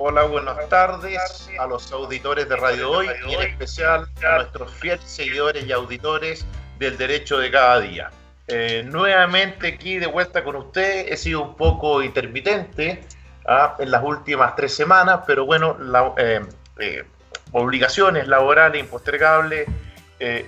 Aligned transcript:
Hola, 0.00 0.22
buenas 0.22 0.68
tardes 0.68 1.50
a 1.58 1.66
los 1.66 1.90
auditores 1.90 2.48
de 2.48 2.54
Radio 2.54 2.88
Hoy 2.88 3.08
y 3.26 3.34
en 3.34 3.40
especial 3.42 4.08
a 4.24 4.36
nuestros 4.36 4.72
fieles 4.74 5.02
seguidores 5.04 5.66
y 5.66 5.72
auditores 5.72 6.46
del 6.78 6.96
Derecho 6.96 7.38
de 7.38 7.50
Cada 7.50 7.80
Día. 7.80 8.10
Eh, 8.46 8.84
nuevamente 8.86 9.66
aquí 9.66 9.98
de 9.98 10.06
vuelta 10.06 10.44
con 10.44 10.54
usted, 10.54 11.12
he 11.12 11.16
sido 11.16 11.42
un 11.42 11.56
poco 11.56 12.00
intermitente 12.00 13.02
¿ah? 13.44 13.74
en 13.80 13.90
las 13.90 14.04
últimas 14.04 14.54
tres 14.54 14.72
semanas, 14.72 15.22
pero 15.26 15.44
bueno, 15.44 15.76
eh, 16.16 16.42
eh, 16.78 17.02
obligaciones 17.50 18.28
laborales 18.28 18.80
impostergables 18.80 19.66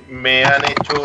me 0.08 0.44
han 0.44 0.64
hecho 0.64 1.04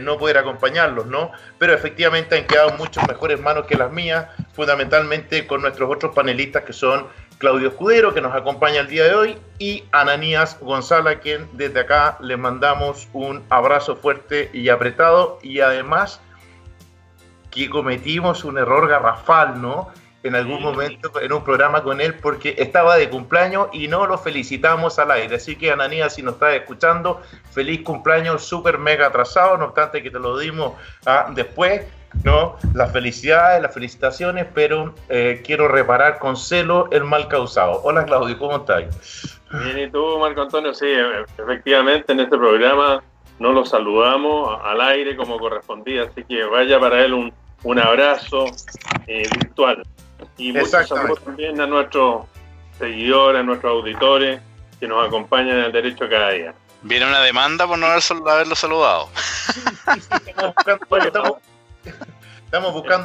no 0.00 0.16
poder 0.16 0.38
acompañarlos, 0.38 1.04
¿no? 1.06 1.30
Pero 1.58 1.74
efectivamente 1.74 2.38
han 2.38 2.46
quedado 2.46 2.70
muchas 2.78 3.06
mejores 3.06 3.38
manos 3.38 3.66
que 3.66 3.76
las 3.76 3.92
mías, 3.92 4.26
fundamentalmente 4.54 5.46
con 5.46 5.60
nuestros 5.60 5.90
otros 5.90 6.14
panelistas 6.14 6.64
que 6.64 6.72
son 6.72 7.06
Claudio 7.44 7.68
Escudero, 7.68 8.14
que 8.14 8.22
nos 8.22 8.34
acompaña 8.34 8.80
el 8.80 8.88
día 8.88 9.04
de 9.04 9.14
hoy, 9.14 9.38
y 9.58 9.84
Ananías 9.92 10.58
González, 10.60 11.18
a 11.18 11.20
quien 11.20 11.46
desde 11.52 11.80
acá 11.80 12.16
le 12.22 12.38
mandamos 12.38 13.06
un 13.12 13.42
abrazo 13.50 13.96
fuerte 13.96 14.48
y 14.54 14.70
apretado, 14.70 15.38
y 15.42 15.60
además 15.60 16.22
que 17.50 17.68
cometimos 17.68 18.44
un 18.44 18.56
error 18.56 18.88
garrafal, 18.88 19.60
¿no? 19.60 19.90
En 20.22 20.34
algún 20.34 20.62
momento 20.62 21.20
en 21.20 21.34
un 21.34 21.44
programa 21.44 21.82
con 21.82 22.00
él 22.00 22.14
porque 22.14 22.54
estaba 22.56 22.96
de 22.96 23.10
cumpleaños 23.10 23.68
y 23.74 23.88
no 23.88 24.06
lo 24.06 24.16
felicitamos 24.16 24.98
al 24.98 25.10
aire. 25.10 25.36
Así 25.36 25.54
que 25.54 25.70
Ananías, 25.70 26.14
si 26.14 26.22
nos 26.22 26.34
estás 26.36 26.54
escuchando, 26.54 27.20
feliz 27.50 27.82
cumpleaños 27.82 28.42
súper 28.42 28.78
mega 28.78 29.08
atrasado, 29.08 29.58
no 29.58 29.66
obstante 29.66 30.02
que 30.02 30.10
te 30.10 30.18
lo 30.18 30.38
dimos 30.38 30.72
ah, 31.04 31.30
después 31.34 31.82
¿no? 32.22 32.56
Las 32.74 32.92
felicidades, 32.92 33.62
las 33.62 33.74
felicitaciones, 33.74 34.46
pero 34.54 34.94
eh, 35.08 35.42
quiero 35.44 35.68
reparar 35.68 36.18
con 36.18 36.36
celo 36.36 36.88
el 36.90 37.04
mal 37.04 37.28
causado. 37.28 37.80
Hola 37.84 38.04
Claudio, 38.04 38.38
¿cómo 38.38 38.56
estás? 38.56 39.40
Bien, 39.50 39.78
¿y 39.78 39.90
tú, 39.90 40.18
Marco 40.18 40.42
Antonio? 40.42 40.74
Sí, 40.74 40.86
efectivamente 41.38 42.12
en 42.12 42.20
este 42.20 42.36
programa 42.36 43.02
no 43.38 43.52
lo 43.52 43.64
saludamos 43.64 44.58
al 44.64 44.80
aire 44.80 45.16
como 45.16 45.38
correspondía, 45.38 46.04
así 46.04 46.24
que 46.24 46.44
vaya 46.44 46.78
para 46.80 47.04
él 47.04 47.14
un, 47.14 47.32
un 47.62 47.78
abrazo 47.78 48.46
eh, 49.06 49.28
virtual. 49.38 49.82
Y 50.36 50.52
muchos 50.52 50.88
saludos 50.88 51.22
también 51.22 51.60
a 51.60 51.66
nuestros 51.66 52.26
seguidores, 52.78 53.40
a 53.40 53.42
nuestros 53.42 53.70
auditores 53.70 54.40
que 54.80 54.88
nos 54.88 55.06
acompañan 55.06 55.58
en 55.58 55.64
el 55.64 55.72
derecho 55.72 56.08
cada 56.08 56.30
día. 56.30 56.54
Viene 56.82 57.06
una 57.06 57.20
demanda 57.20 57.66
por 57.66 57.78
no 57.78 57.86
haberlo 57.86 58.54
saludado. 58.54 59.08
Estamos 60.26 60.54
buscando 60.54 61.40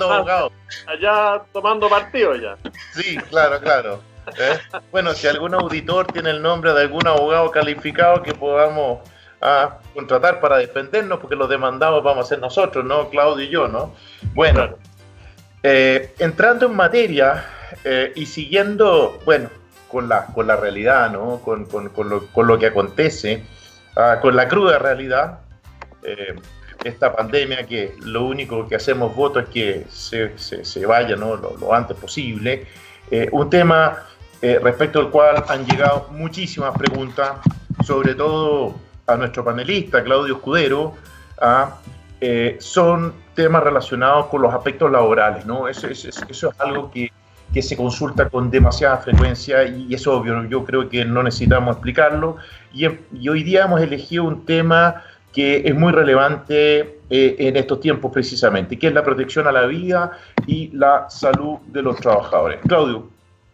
abogados. 0.06 0.52
Allá 0.88 1.42
tomando 1.52 1.90
partido 1.90 2.36
ya. 2.36 2.58
Sí, 2.94 3.18
claro, 3.30 3.60
claro. 3.60 4.02
¿Eh? 4.38 4.60
Bueno, 4.92 5.14
si 5.14 5.28
algún 5.28 5.56
auditor 5.56 6.08
tiene 6.08 6.30
el 6.30 6.42
nombre 6.42 6.74
de 6.74 6.82
algún 6.82 7.08
abogado 7.08 7.50
calificado 7.50 8.22
que 8.22 8.34
podamos 8.34 9.00
ah, 9.42 9.80
contratar 9.94 10.40
para 10.40 10.58
defendernos, 10.58 11.20
porque 11.20 11.36
los 11.36 11.50
demandados 11.50 12.04
vamos 12.04 12.26
a 12.26 12.30
ser 12.30 12.40
nosotros, 12.40 12.86
¿no? 12.86 13.10
Claudio 13.10 13.46
y 13.46 13.50
yo, 13.50 13.68
¿no? 13.68 13.96
Bueno, 14.34 14.76
eh, 15.64 16.14
entrando 16.20 16.68
en 16.68 16.76
materia 16.76 17.46
eh, 17.84 18.14
y 18.16 18.28
siguiendo, 18.28 19.20
bueno, 19.26 19.50
con 19.88 20.08
la, 20.08 20.28
con 20.28 20.46
la 20.46 20.56
realidad, 20.56 21.10
¿no? 21.10 21.42
Con, 21.42 21.68
lo, 21.68 22.60
que 22.60 22.68
acontece, 22.68 23.44
ah, 23.96 24.20
con 24.22 24.36
la 24.36 24.48
cruda 24.48 24.78
realidad 24.78 25.40
esta 26.84 27.14
pandemia 27.14 27.66
que 27.66 27.96
lo 28.04 28.26
único 28.26 28.68
que 28.68 28.76
hacemos 28.76 29.16
voto 29.16 29.40
es 29.40 29.50
que 29.50 29.86
se, 29.90 30.38
se, 30.38 30.86
vaya 30.86 31.16
¿no? 31.16 31.36
lo, 31.36 31.74
antes 31.74 31.98
posible. 31.98 32.66
Eh, 33.12 33.28
un 33.32 33.50
tema 33.50 33.98
eh, 34.42 34.60
respecto 34.62 35.00
al 35.00 35.10
cual 35.10 35.44
han 35.48 35.66
llegado 35.66 36.08
muchísimas 36.12 36.78
preguntas, 36.78 37.32
sobre 37.86 38.16
todo 38.16 38.76
a 39.08 39.16
nuestro 39.16 39.44
panelista 39.44 40.04
Claudio 40.04 40.36
Escudero, 40.36 40.94
eh, 42.22 42.58
son 42.60 43.14
temas 43.34 43.64
relacionados 43.64 44.28
con 44.28 44.42
los 44.42 44.54
aspectos 44.54 44.92
laborales. 44.92 45.46
¿no? 45.46 45.68
Eso, 45.68 45.88
eso, 45.88 46.10
eso 46.30 46.50
es 46.50 46.60
algo 46.60 46.92
que, 46.92 47.12
que, 47.54 47.62
se 47.62 47.76
consulta 47.76 48.30
con 48.30 48.50
demasiada 48.50 48.98
frecuencia 48.98 49.64
y 49.64 49.94
es 49.94 50.06
obvio, 50.08 50.44
yo 50.46 50.64
creo 50.64 50.88
que 50.88 51.04
no 51.04 51.24
necesitamos 51.24 51.76
explicarlo. 51.76 52.38
Y, 52.74 52.86
y 53.14 53.30
hoy 53.30 53.44
día 53.44 53.66
hemos 53.66 53.82
elegido 53.82 54.24
un 54.24 54.46
tema 54.46 55.04
que 55.34 55.62
es 55.66 55.76
muy 55.76 55.92
relevante 55.92 57.00
eh, 57.10 57.36
en 57.40 57.56
estos 57.56 57.80
tiempos 57.80 58.12
precisamente, 58.12 58.78
que 58.78 58.88
es 58.88 58.94
la 58.94 59.04
protección 59.04 59.48
a 59.48 59.52
la 59.52 59.66
vida 59.66 60.12
y 60.48 60.70
la 60.74 61.10
salud 61.10 61.60
de 61.68 61.82
los 61.82 61.98
trabajadores. 61.98 62.60
Claudio, 62.68 63.08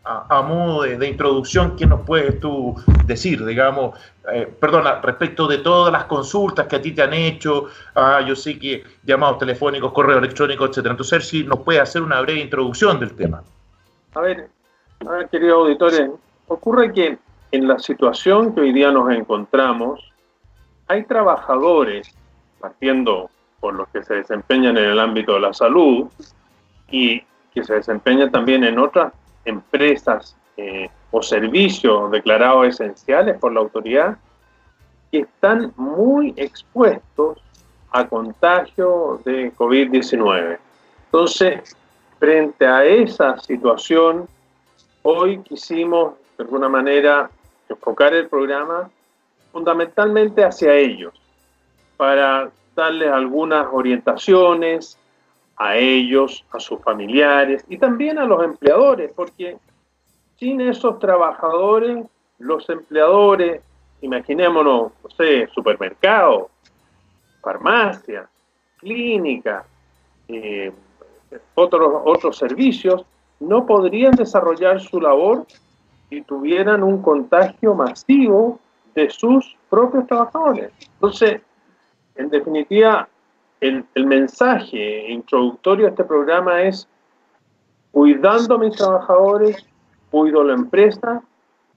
a, 0.06 0.41
modo 0.44 0.84
de, 0.84 1.08
introducción, 1.08 1.75
¿qué 1.75 1.85
nos 1.88 2.02
puedes 2.02 2.40
tú 2.40 2.75
decir, 3.06 3.44
digamos, 3.44 4.00
eh, 4.31 4.47
perdona, 4.59 5.02
respecto 5.02 5.47
de 5.47 5.58
todas 5.58 5.91
las 5.91 6.06
consultas 6.06 6.68
que 6.68 6.75
a 6.75 6.81
ti 6.81 6.91
te 6.91 7.02
han 7.02 7.14
hecho, 7.14 7.66
ah, 7.96 8.22
yo 8.22 8.35
sé 8.35 8.59
que 8.59 8.84
llamados 9.03 9.40
telefónicos, 9.40 9.91
correo 9.94 10.19
electrónico, 10.19 10.66
etcétera. 10.66 10.91
Entonces, 10.91 11.28
si 11.28 11.44
nos 11.44 11.59
puedes 11.62 11.81
hacer 11.81 12.03
una 12.03 12.22
breve 12.22 12.40
introducción 12.40 13.00
del 13.00 13.16
tema. 13.16 13.44
A 14.14 14.22
ver, 14.22 14.47
a 15.08 15.12
ver, 15.12 15.30
queridos 15.30 15.56
auditores, 15.56 16.09
ocurre 16.47 16.94
que 16.94 17.18
en 17.52 17.68
la 17.68 17.80
situación 17.80 18.53
que 18.53 18.62
hoy 18.62 18.74
día 18.74 18.91
nos 18.91 19.12
encontramos, 19.12 20.02
hay 20.88 21.03
trabajadores, 21.03 22.13
partiendo 22.59 23.29
por 23.59 23.73
los 23.73 23.88
que 23.90 24.03
se 24.03 24.16
desempeñan 24.16 24.78
en 24.78 24.85
el 24.85 25.00
ámbito 25.00 25.34
de 25.34 25.40
la 25.40 25.53
salud 25.53 26.07
y 26.90 27.23
que 27.53 27.63
se 27.63 27.75
desempeñan 27.75 28.31
también 28.31 28.63
en 28.63 28.78
otras 28.78 29.13
empresas 29.46 30.35
eh, 30.57 30.90
o 31.12 31.22
servicios 31.22 32.12
declarados 32.12 32.68
esenciales 32.68 33.38
por 33.40 33.53
la 33.53 33.62
autoridad, 33.62 34.18
que 35.12 35.19
están 35.19 35.73
muy 35.78 36.34
expuestos 36.35 37.41
a 37.91 38.06
contagio 38.07 39.22
de 39.23 39.53
COVID-19. 39.53 40.57
Entonces, 41.06 41.75
frente 42.19 42.67
a 42.67 42.84
esa 42.84 43.40
situación, 43.40 44.28
hoy 45.03 45.40
quisimos 45.40 46.13
de 46.38 46.44
alguna 46.44 46.67
manera 46.67 47.29
enfocar 47.69 48.13
el 48.13 48.28
programa 48.28 48.90
fundamentalmente 49.55 50.43
hacia 50.43 50.73
ellos, 50.73 51.13
para 51.95 52.51
darles 52.75 53.09
algunas 53.09 53.66
orientaciones 53.71 54.99
a 55.55 55.77
ellos, 55.77 56.43
a 56.51 56.59
sus 56.59 56.81
familiares 56.81 57.63
y 57.69 57.77
también 57.77 58.19
a 58.19 58.25
los 58.25 58.43
empleadores, 58.43 59.13
porque 59.16 59.55
sin 60.38 60.59
esos 60.59 60.99
trabajadores, 60.99 62.05
los 62.38 62.69
empleadores, 62.69 63.61
imaginémonos, 64.01 64.91
no 65.01 65.09
sé, 65.11 65.47
supermercado, 65.55 66.49
farmacia, 67.41 68.27
clínica, 68.79 69.66
eh, 70.27 70.69
otros, 71.53 72.01
otros 72.03 72.37
servicios, 72.37 73.05
no 73.39 73.66
podrían 73.66 74.16
desarrollar 74.16 74.81
su 74.81 74.99
labor 74.99 75.45
si 76.09 76.23
tuvieran 76.23 76.83
un 76.83 77.01
contagio 77.01 77.73
masivo 77.73 78.59
de 78.95 79.09
sus 79.09 79.56
propios 79.69 80.07
trabajadores. 80.07 80.72
Entonces, 80.94 81.41
en 82.16 82.29
definitiva, 82.29 83.07
el, 83.59 83.85
mensaje 84.06 85.11
introductorio 85.11 85.88
a 85.88 85.89
este 85.89 86.03
programa 86.03 86.61
es 86.63 86.88
cuidando 87.91 88.55
a 88.55 88.59
mis 88.59 88.75
trabajadores, 88.75 89.66
cuido 90.11 90.44
la 90.44 90.53
empresa 90.53 91.22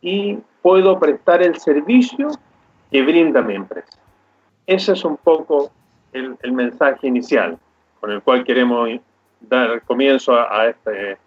y 0.01 0.39
puedo 0.63 0.99
prestar 0.99 1.43
el 1.43 1.59
servicio 1.59 2.29
que 2.91 3.03
brinda 3.03 3.43
mi 3.43 3.55
empresa. 3.55 3.99
Ese 4.67 4.93
es 4.93 5.05
un 5.05 5.17
poco 5.17 5.71
el, 6.13 6.37
mensaje 6.53 7.07
inicial 7.07 7.59
con 8.01 8.13
el 8.13 8.23
cual 8.23 8.45
queremos 8.45 8.91
dar 9.41 9.83
comienzo 9.83 10.35
a, 10.35 10.69
este, 10.69 11.19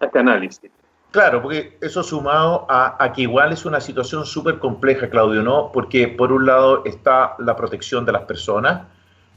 a 0.00 0.06
este 0.06 0.18
análisis. 0.18 0.70
Claro, 1.12 1.42
porque 1.42 1.76
eso 1.82 2.02
sumado 2.02 2.64
a, 2.70 3.12
que 3.14 3.22
igual 3.22 3.52
es 3.52 3.66
una 3.66 3.82
situación 3.82 4.24
súper 4.24 4.58
compleja, 4.58 5.10
Claudio, 5.10 5.42
¿no? 5.42 5.70
Porque 5.70 6.08
por 6.08 6.32
un 6.32 6.46
lado 6.46 6.82
está 6.86 7.34
la 7.38 7.54
protección 7.54 8.06
de 8.06 8.12
las 8.12 8.22
personas, 8.22 8.86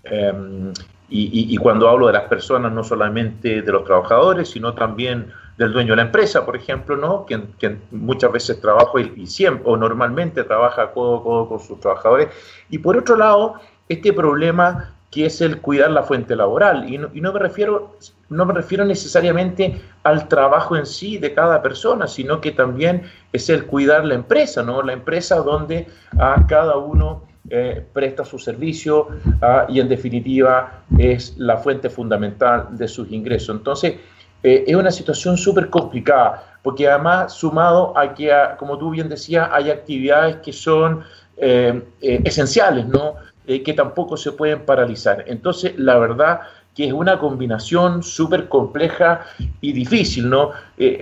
em, 0.05 0.71
y, 1.09 1.55
cuando 1.57 1.89
hablo 1.89 2.07
de 2.07 2.13
las 2.13 2.23
personas, 2.23 2.71
no 2.71 2.81
solamente 2.83 3.61
de 3.61 3.71
los 3.73 3.83
trabajadores, 3.83 4.49
sino 4.49 4.73
también 4.73 5.33
del 5.57 5.73
dueño 5.73 5.91
de 5.91 5.97
la 5.97 6.01
empresa, 6.03 6.45
por 6.45 6.55
ejemplo, 6.55 6.95
¿no? 6.95 7.25
Que, 7.25 7.77
muchas 7.91 8.31
veces 8.31 8.61
trabaja 8.61 8.97
y, 9.15 9.27
siempre, 9.27 9.63
o 9.69 9.75
normalmente 9.75 10.45
trabaja 10.45 10.93
codo 10.93 11.17
a 11.17 11.23
codo 11.23 11.49
con 11.49 11.59
sus 11.59 11.79
trabajadores. 11.81 12.29
Y 12.69 12.77
por 12.77 12.95
otro 12.97 13.17
lado, 13.17 13.55
este 13.89 14.13
problema 14.13 14.94
que 15.11 15.25
es 15.25 15.41
el 15.41 15.61
cuidar 15.61 15.91
la 15.91 16.03
fuente 16.03 16.35
laboral. 16.35 16.91
Y 16.91 16.97
no, 16.97 17.33
me 17.33 17.39
refiero, 17.39 17.97
no 18.29 18.45
me 18.45 18.53
refiero 18.53 18.83
necesariamente 18.83 19.81
al 20.03 20.27
trabajo 20.27 20.75
en 20.75 20.85
sí 20.85 21.17
de 21.17 21.33
cada 21.33 21.61
persona, 21.61 22.07
sino 22.07 22.41
que 22.41 22.51
también 22.51 23.03
es 23.31 23.49
el 23.49 23.65
cuidar 23.65 24.03
la 24.05 24.15
empresa, 24.15 24.61
¿no? 24.61 24.81
La 24.81 24.93
empresa 24.93 25.37
donde 25.37 25.87
a 26.19 26.45
cada 26.47 26.77
uno 26.77 27.23
eh, 27.49 27.85
presta 27.93 28.25
su 28.25 28.39
servicio 28.39 29.07
ah, 29.41 29.67
y 29.69 29.79
en 29.79 29.87
definitiva 29.87 30.81
es 30.97 31.37
la 31.37 31.57
fuente 31.57 31.89
fundamental 31.89 32.69
de 32.71 32.87
sus 32.87 33.11
ingresos. 33.11 33.55
Entonces, 33.55 33.95
eh, 34.43 34.65
es 34.67 34.75
una 34.75 34.91
situación 34.91 35.37
súper 35.37 35.69
complicada. 35.69 36.51
porque 36.61 36.89
además 36.89 37.31
sumado 37.31 37.95
a 37.95 38.15
que, 38.15 38.31
como 38.57 38.79
tú 38.79 38.89
bien 38.89 39.07
decías, 39.07 39.47
hay 39.51 39.69
actividades 39.69 40.37
que 40.37 40.51
son 40.51 41.03
eh, 41.37 41.83
esenciales, 42.01 42.87
¿no? 42.87 43.17
Eh, 43.47 43.61
que 43.61 43.73
tampoco 43.73 44.17
se 44.17 44.31
pueden 44.31 44.65
paralizar. 44.65 45.23
Entonces, 45.27 45.77
la 45.77 45.99
verdad 45.99 46.41
que 46.75 46.87
es 46.87 46.93
una 46.93 47.19
combinación 47.19 48.01
súper 48.01 48.49
compleja 48.49 49.21
y 49.61 49.71
difícil, 49.71 50.29
¿no? 50.29 50.51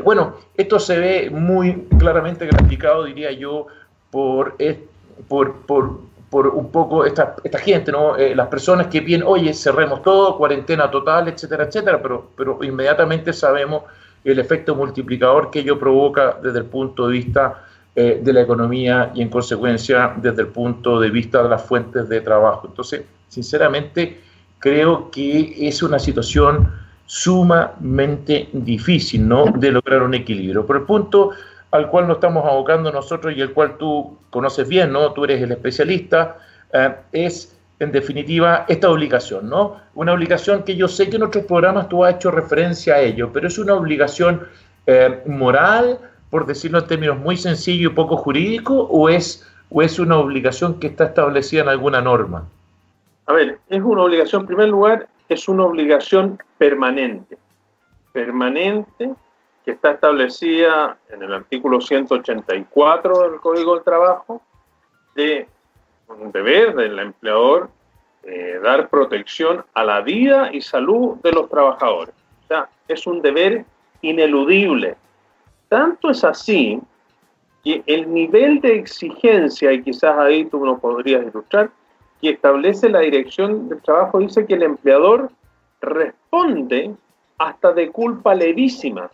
bueno, 0.03 0.35
esto 0.55 0.77
se 0.77 0.99
ve 0.99 1.29
muy 1.31 1.87
claramente 1.97 2.45
graficado, 2.45 3.05
diría 3.05 3.31
yo, 3.31 3.65
por, 4.11 4.55
por, 5.27 5.55
por, 5.65 5.99
por 6.29 6.47
un 6.49 6.69
poco 6.69 7.05
esta, 7.05 7.37
esta 7.43 7.57
gente, 7.57 7.91
¿no? 7.91 8.15
las 8.15 8.47
personas 8.49 8.85
que 8.85 8.99
vienen, 8.99 9.25
oye, 9.27 9.51
cerremos 9.51 10.03
todo, 10.03 10.37
cuarentena 10.37 10.91
total, 10.91 11.29
etcétera, 11.29 11.63
etcétera, 11.63 11.99
pero, 12.03 12.29
pero 12.37 12.59
inmediatamente 12.61 13.33
sabemos 13.33 13.83
el 14.23 14.37
efecto 14.37 14.75
multiplicador 14.75 15.49
que 15.49 15.59
ello 15.59 15.79
provoca 15.79 16.37
desde 16.41 16.59
el 16.59 16.65
punto 16.65 17.07
de 17.07 17.13
vista 17.13 17.63
eh, 17.95 18.21
de 18.23 18.33
la 18.33 18.41
economía 18.41 19.11
y 19.13 19.21
en 19.21 19.29
consecuencia 19.29 20.13
desde 20.17 20.41
el 20.41 20.47
punto 20.47 20.99
de 20.99 21.09
vista 21.09 21.43
de 21.43 21.49
las 21.49 21.63
fuentes 21.63 22.09
de 22.09 22.21
trabajo. 22.21 22.67
Entonces, 22.67 23.03
sinceramente, 23.27 24.19
creo 24.59 25.11
que 25.11 25.67
es 25.67 25.83
una 25.83 25.99
situación 25.99 26.71
sumamente 27.05 28.49
difícil, 28.53 29.27
¿no? 29.27 29.45
De 29.45 29.71
lograr 29.71 30.01
un 30.01 30.13
equilibrio. 30.13 30.65
Por 30.65 30.77
el 30.77 30.83
punto 30.83 31.31
al 31.71 31.89
cual 31.89 32.07
nos 32.07 32.17
estamos 32.17 32.45
abocando 32.45 32.91
nosotros 32.91 33.33
y 33.35 33.41
el 33.41 33.51
cual 33.51 33.77
tú 33.77 34.17
conoces 34.29 34.67
bien, 34.67 34.91
¿no? 34.91 35.11
Tú 35.11 35.25
eres 35.25 35.41
el 35.41 35.51
especialista, 35.51 36.37
eh, 36.71 36.95
es 37.11 37.55
en 37.79 37.91
definitiva 37.91 38.65
esta 38.67 38.89
obligación, 38.89 39.49
¿no? 39.49 39.77
Una 39.95 40.13
obligación 40.13 40.63
que 40.63 40.75
yo 40.75 40.87
sé 40.87 41.09
que 41.09 41.17
en 41.17 41.23
otros 41.23 41.45
programas 41.45 41.89
tú 41.89 42.03
has 42.03 42.15
hecho 42.15 42.31
referencia 42.31 42.95
a 42.95 42.99
ello, 43.01 43.31
pero 43.33 43.47
es 43.47 43.57
una 43.57 43.73
obligación 43.73 44.41
eh, 44.85 45.21
moral, 45.25 45.99
por 46.33 46.47
decirlo 46.47 46.79
en 46.79 46.87
términos 46.87 47.19
muy 47.19 47.37
sencillos 47.37 47.91
y 47.91 47.95
poco 47.95 48.17
jurídicos, 48.17 48.87
o 48.89 49.07
es, 49.07 49.47
o 49.69 49.83
es 49.83 49.99
una 49.99 50.17
obligación 50.17 50.79
que 50.79 50.87
está 50.87 51.03
establecida 51.03 51.61
en 51.61 51.69
alguna 51.69 52.01
norma? 52.01 52.49
A 53.27 53.33
ver, 53.33 53.59
es 53.69 53.81
una 53.83 54.01
obligación, 54.01 54.41
en 54.41 54.47
primer 54.47 54.69
lugar, 54.69 55.07
es 55.29 55.47
una 55.47 55.65
obligación 55.65 56.39
permanente, 56.57 57.37
permanente 58.13 59.13
que 59.63 59.71
está 59.73 59.91
establecida 59.91 60.97
en 61.09 61.21
el 61.21 61.33
artículo 61.33 61.79
184 61.79 63.29
del 63.29 63.39
Código 63.39 63.75
del 63.75 63.83
Trabajo, 63.83 64.41
de 65.13 65.47
un 66.07 66.31
deber 66.31 66.73
del 66.73 66.97
empleador 66.97 67.69
eh, 68.23 68.59
dar 68.63 68.89
protección 68.89 69.63
a 69.75 69.83
la 69.83 70.01
vida 70.01 70.49
y 70.51 70.61
salud 70.61 71.17
de 71.21 71.31
los 71.31 71.47
trabajadores. 71.47 72.15
O 72.45 72.47
sea, 72.47 72.69
es 72.87 73.05
un 73.05 73.21
deber 73.21 73.65
ineludible, 74.01 74.97
tanto 75.73 76.11
es 76.11 76.23
así 76.23 76.79
que 77.63 77.81
el 77.87 78.13
nivel 78.13 78.61
de 78.61 78.75
exigencia, 78.75 79.73
y 79.73 79.81
quizás 79.81 80.15
ahí 80.19 80.45
tú 80.45 80.63
nos 80.63 80.79
podrías 80.79 81.25
ilustrar, 81.25 81.71
que 82.21 82.29
establece 82.29 82.89
la 82.89 82.99
dirección 82.99 83.69
del 83.69 83.81
trabajo 83.81 84.19
dice 84.19 84.45
que 84.45 84.53
el 84.53 84.61
empleador 84.61 85.31
responde 85.81 86.91
hasta 87.39 87.73
de 87.73 87.89
culpa 87.89 88.35
levísima 88.35 89.09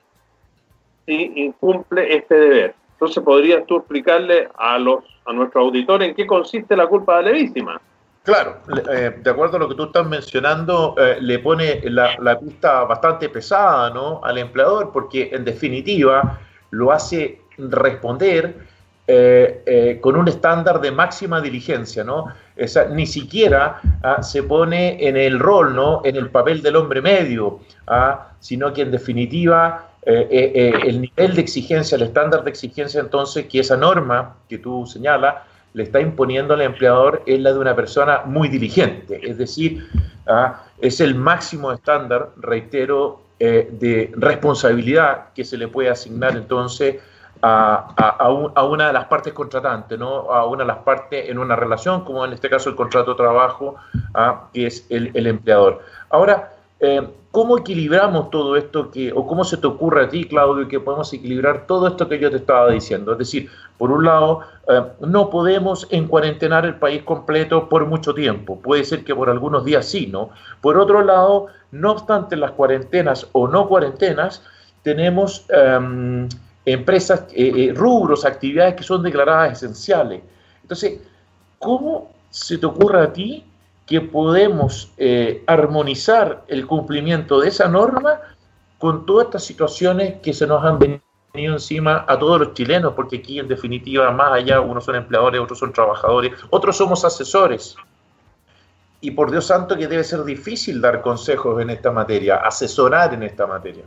si 1.06 1.32
incumple 1.36 2.14
este 2.14 2.36
deber. 2.36 2.76
Entonces, 2.92 3.24
¿podrías 3.24 3.66
tú 3.66 3.78
explicarle 3.78 4.50
a, 4.58 4.78
los, 4.78 5.06
a 5.28 5.32
nuestro 5.32 5.62
auditor 5.62 6.04
en 6.04 6.14
qué 6.14 6.28
consiste 6.28 6.76
la 6.76 6.88
culpa 6.88 7.22
levísima? 7.22 7.80
Claro, 8.24 8.58
eh, 8.92 9.16
de 9.24 9.30
acuerdo 9.30 9.56
a 9.56 9.60
lo 9.62 9.70
que 9.70 9.76
tú 9.76 9.86
estás 9.86 10.06
mencionando, 10.06 10.94
eh, 10.98 11.20
le 11.22 11.40
pone 11.40 11.80
la, 11.86 12.18
la, 12.20 12.38
pista 12.38 12.84
bastante 12.84 13.30
pesada 13.30 13.90
¿no? 13.92 14.20
al 14.22 14.38
empleador, 14.38 14.92
porque 14.92 15.30
en 15.32 15.46
definitiva 15.46 16.38
lo 16.72 16.92
hace 16.92 17.42
responder 17.58 18.56
eh, 19.12 19.64
eh, 19.66 19.98
con 20.00 20.16
un 20.16 20.28
estándar 20.28 20.80
de 20.80 20.92
máxima 20.92 21.42
diligencia, 21.42 22.04
¿no? 22.04 22.26
Ni 22.92 23.08
siquiera 23.08 23.82
ah, 24.04 24.22
se 24.22 24.44
pone 24.44 25.04
en 25.08 25.18
el 25.18 25.40
rol, 25.40 25.76
¿no? 25.76 26.02
En 26.04 26.16
el 26.16 26.30
papel 26.30 26.62
del 26.62 26.76
hombre 26.76 27.02
medio, 27.02 27.60
ah, 27.88 28.34
sino 28.40 28.72
que 28.72 28.84
en 28.84 28.92
definitiva 28.92 29.88
eh, 30.06 30.80
el 30.86 31.02
nivel 31.02 31.36
de 31.36 31.42
exigencia, 31.42 31.96
el 31.96 32.04
estándar 32.04 32.44
de 32.44 32.52
exigencia 32.52 33.02
entonces 33.02 33.48
que 33.48 33.62
esa 33.62 33.78
norma 33.78 34.36
que 34.48 34.60
tú 34.60 34.86
señalas 34.86 35.38
le 35.74 35.84
está 35.84 36.00
imponiendo 36.00 36.54
al 36.54 36.62
empleador 36.62 37.24
es 37.26 37.40
la 37.40 37.52
de 37.52 37.60
una 37.60 37.76
persona 37.76 38.22
muy 38.26 38.48
diligente, 38.48 39.20
es 39.24 39.38
decir, 39.38 39.88
ah, 40.28 40.64
es 40.80 41.00
el 41.00 41.16
máximo 41.16 41.72
estándar, 41.72 42.30
reitero, 42.38 43.22
eh, 43.40 43.70
de 43.72 44.12
responsabilidad 44.16 45.34
que 45.34 45.44
se 45.44 45.58
le 45.58 45.68
puede 45.68 45.90
asignar 45.90 46.36
entonces 46.36 46.98
a, 47.42 48.18
a, 48.20 48.64
una 48.66 48.88
de 48.88 48.94
las 48.94 49.06
partes 49.06 49.32
contratantes, 49.32 49.98
¿no? 49.98 50.32
a 50.32 50.46
una 50.46 50.64
de 50.64 50.68
las 50.68 50.80
partes 50.80 51.30
en 51.30 51.40
una 51.40 51.56
relación, 51.56 52.04
como 52.04 52.26
en 52.26 52.34
este 52.34 52.50
caso 52.50 52.70
el 52.70 52.76
contrato 52.76 53.12
de 53.12 53.18
trabajo, 53.18 53.78
que 54.52 54.68
es 54.68 54.86
el, 54.90 55.12
el 55.14 55.26
empleador. 55.26 55.82
Ahora, 56.10 56.52
eh, 56.82 57.08
¿Cómo 57.32 57.60
equilibramos 57.60 58.32
todo 58.32 58.56
esto 58.56 58.90
que, 58.90 59.12
o 59.14 59.28
cómo 59.28 59.44
se 59.44 59.58
te 59.58 59.68
ocurre 59.68 60.06
a 60.06 60.10
ti, 60.10 60.26
Claudio, 60.26 60.68
que 60.68 60.80
podemos 60.80 61.14
equilibrar 61.14 61.68
todo 61.68 61.88
esto 61.88 62.10
que 62.10 62.18
yo 62.18 62.32
te 62.32 62.38
estaba 62.38 62.72
diciendo? 62.72 63.12
Es 63.12 63.20
decir, 63.20 63.50
por 63.78 63.92
un 63.92 64.04
lado, 64.04 64.40
eh, 64.68 64.82
no 65.02 65.30
podemos 65.30 65.88
encuarentenar 65.92 66.66
el 66.66 66.80
país 66.80 67.04
completo 67.04 67.70
por 67.70 67.86
mucho 67.86 68.16
tiempo. 68.16 68.60
Puede 68.60 68.84
ser 68.84 69.04
que 69.04 69.14
por 69.14 69.30
algunos 69.30 69.64
días 69.64 69.86
sí, 69.86 70.08
¿no? 70.08 70.32
Por 70.60 70.80
otro 70.80 71.04
lado, 71.04 71.48
no 71.72 71.92
obstante 71.92 72.36
las 72.36 72.52
cuarentenas 72.52 73.28
o 73.32 73.48
no 73.48 73.68
cuarentenas, 73.68 74.44
tenemos 74.84 75.46
em, 75.50 76.28
empresas, 76.66 77.26
eh, 77.32 77.52
eh, 77.56 77.74
rubros, 77.76 78.26
actividades 78.26 78.76
que 78.76 78.84
son 78.84 79.04
declaradas 79.04 79.54
esenciales. 79.54 80.22
Entonces, 80.62 81.00
¿cómo 81.58 82.12
se 82.30 82.58
te 82.58 82.66
ocurre 82.66 83.02
a 83.02 83.14
ti 83.14 83.46
que 83.86 84.02
podemos 84.02 84.92
eh, 84.98 85.44
armonizar 85.48 86.44
el 86.48 86.68
cumplimiento 86.68 87.40
de 87.40 87.50
esa 87.50 87.68
norma 87.68 88.22
con 88.78 89.06
todas 89.06 89.26
estas 89.26 89.44
situaciones 89.44 90.20
que 90.22 90.34
se 90.34 90.46
nos 90.46 90.64
han 90.64 90.78
venido 90.78 91.02
encima 91.34 92.06
a 92.08 92.18
todos 92.18 92.40
los 92.40 92.54
chilenos, 92.54 92.94
porque 92.94 93.18
aquí 93.18 93.40
en 93.40 93.48
definitiva, 93.48 94.12
más 94.12 94.32
allá, 94.32 94.62
unos 94.62 94.86
son 94.86 94.96
empleadores, 94.96 95.42
otros 95.42 95.60
son 95.60 95.74
trabajadores, 95.74 96.34
otros 96.50 96.78
somos 96.78 97.04
asesores. 97.04 97.76
Y 99.02 99.12
por 99.12 99.32
Dios 99.32 99.48
santo 99.48 99.78
que 99.78 99.88
debe 99.88 100.04
ser 100.04 100.24
difícil 100.24 100.82
dar 100.82 101.02
consejos 101.02 101.62
en 101.62 101.70
esta 101.70 101.92
materia, 101.92 102.38
asesorar 102.38 103.14
en 103.14 103.24
esta 103.24 103.48
materia. 103.48 103.84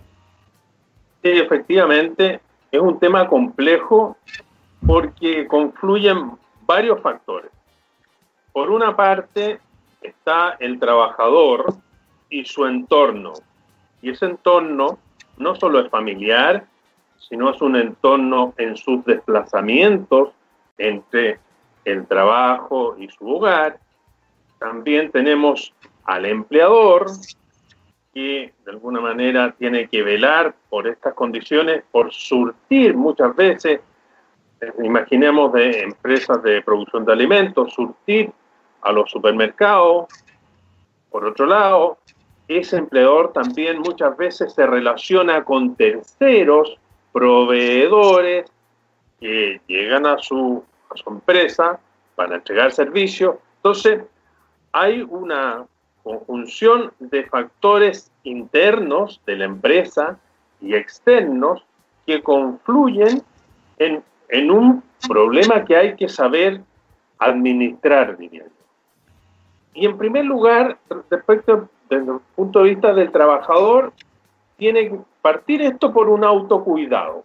Sí, 1.22 1.30
efectivamente, 1.30 2.40
es 2.70 2.80
un 2.80 2.98
tema 2.98 3.28
complejo 3.28 4.16
porque 4.86 5.46
confluyen 5.46 6.32
varios 6.66 7.00
factores. 7.00 7.50
Por 8.52 8.70
una 8.70 8.96
parte, 8.96 9.60
está 10.00 10.56
el 10.58 10.78
trabajador 10.78 11.74
y 12.28 12.44
su 12.44 12.66
entorno. 12.66 13.34
Y 14.00 14.10
ese 14.10 14.26
entorno 14.26 14.98
no 15.36 15.54
solo 15.56 15.80
es 15.80 15.90
familiar, 15.90 16.64
sino 17.28 17.50
es 17.50 17.60
un 17.62 17.76
entorno 17.76 18.54
en 18.56 18.76
sus 18.76 19.04
desplazamientos 19.04 20.30
entre 20.78 21.38
el 21.84 22.06
trabajo 22.06 22.96
y 22.98 23.08
su 23.08 23.28
hogar. 23.28 23.78
También 24.62 25.10
tenemos 25.10 25.74
al 26.04 26.24
empleador, 26.24 27.06
que 28.14 28.52
de 28.64 28.70
alguna 28.70 29.00
manera 29.00 29.52
tiene 29.58 29.88
que 29.88 30.04
velar 30.04 30.54
por 30.70 30.86
estas 30.86 31.14
condiciones, 31.14 31.82
por 31.90 32.12
surtir 32.12 32.94
muchas 32.94 33.34
veces, 33.34 33.80
imaginemos 34.84 35.52
de 35.52 35.80
empresas 35.80 36.40
de 36.44 36.62
producción 36.62 37.04
de 37.04 37.12
alimentos, 37.12 37.74
surtir 37.74 38.30
a 38.82 38.92
los 38.92 39.10
supermercados. 39.10 40.06
Por 41.10 41.24
otro 41.24 41.46
lado, 41.46 41.98
ese 42.46 42.76
empleador 42.76 43.32
también 43.32 43.80
muchas 43.80 44.16
veces 44.16 44.54
se 44.54 44.64
relaciona 44.64 45.44
con 45.44 45.74
terceros, 45.74 46.78
proveedores, 47.12 48.48
que 49.18 49.60
llegan 49.66 50.06
a 50.06 50.18
su, 50.18 50.62
a 50.88 50.96
su 50.96 51.10
empresa 51.10 51.80
para 52.14 52.36
entregar 52.36 52.70
servicios. 52.70 53.34
Entonces, 53.56 54.02
hay 54.72 55.02
una 55.02 55.66
conjunción 56.02 56.92
de 56.98 57.24
factores 57.24 58.10
internos 58.24 59.20
de 59.26 59.36
la 59.36 59.44
empresa 59.44 60.18
y 60.60 60.74
externos 60.74 61.64
que 62.06 62.22
confluyen 62.22 63.22
en, 63.78 64.02
en 64.28 64.50
un 64.50 64.82
problema 65.08 65.64
que 65.64 65.76
hay 65.76 65.96
que 65.96 66.08
saber 66.08 66.60
administrar, 67.18 68.16
diría 68.16 68.44
y 69.74 69.86
en 69.86 69.96
primer 69.96 70.24
lugar, 70.24 70.78
respecto 71.10 71.68
desde 71.88 72.12
el 72.12 72.20
punto 72.34 72.62
de 72.62 72.70
vista 72.70 72.92
del 72.92 73.10
trabajador, 73.10 73.92
tiene 74.56 74.88
que 74.88 74.98
partir 75.20 75.62
esto 75.62 75.92
por 75.92 76.08
un 76.08 76.24
autocuidado. 76.24 77.24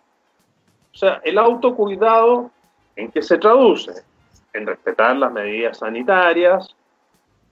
O 0.93 0.97
sea, 0.97 1.21
el 1.23 1.37
autocuidado, 1.37 2.49
¿en 2.95 3.11
qué 3.11 3.21
se 3.21 3.37
traduce? 3.37 3.91
En 4.53 4.65
respetar 4.65 5.15
las 5.17 5.31
medidas 5.31 5.79
sanitarias, 5.79 6.75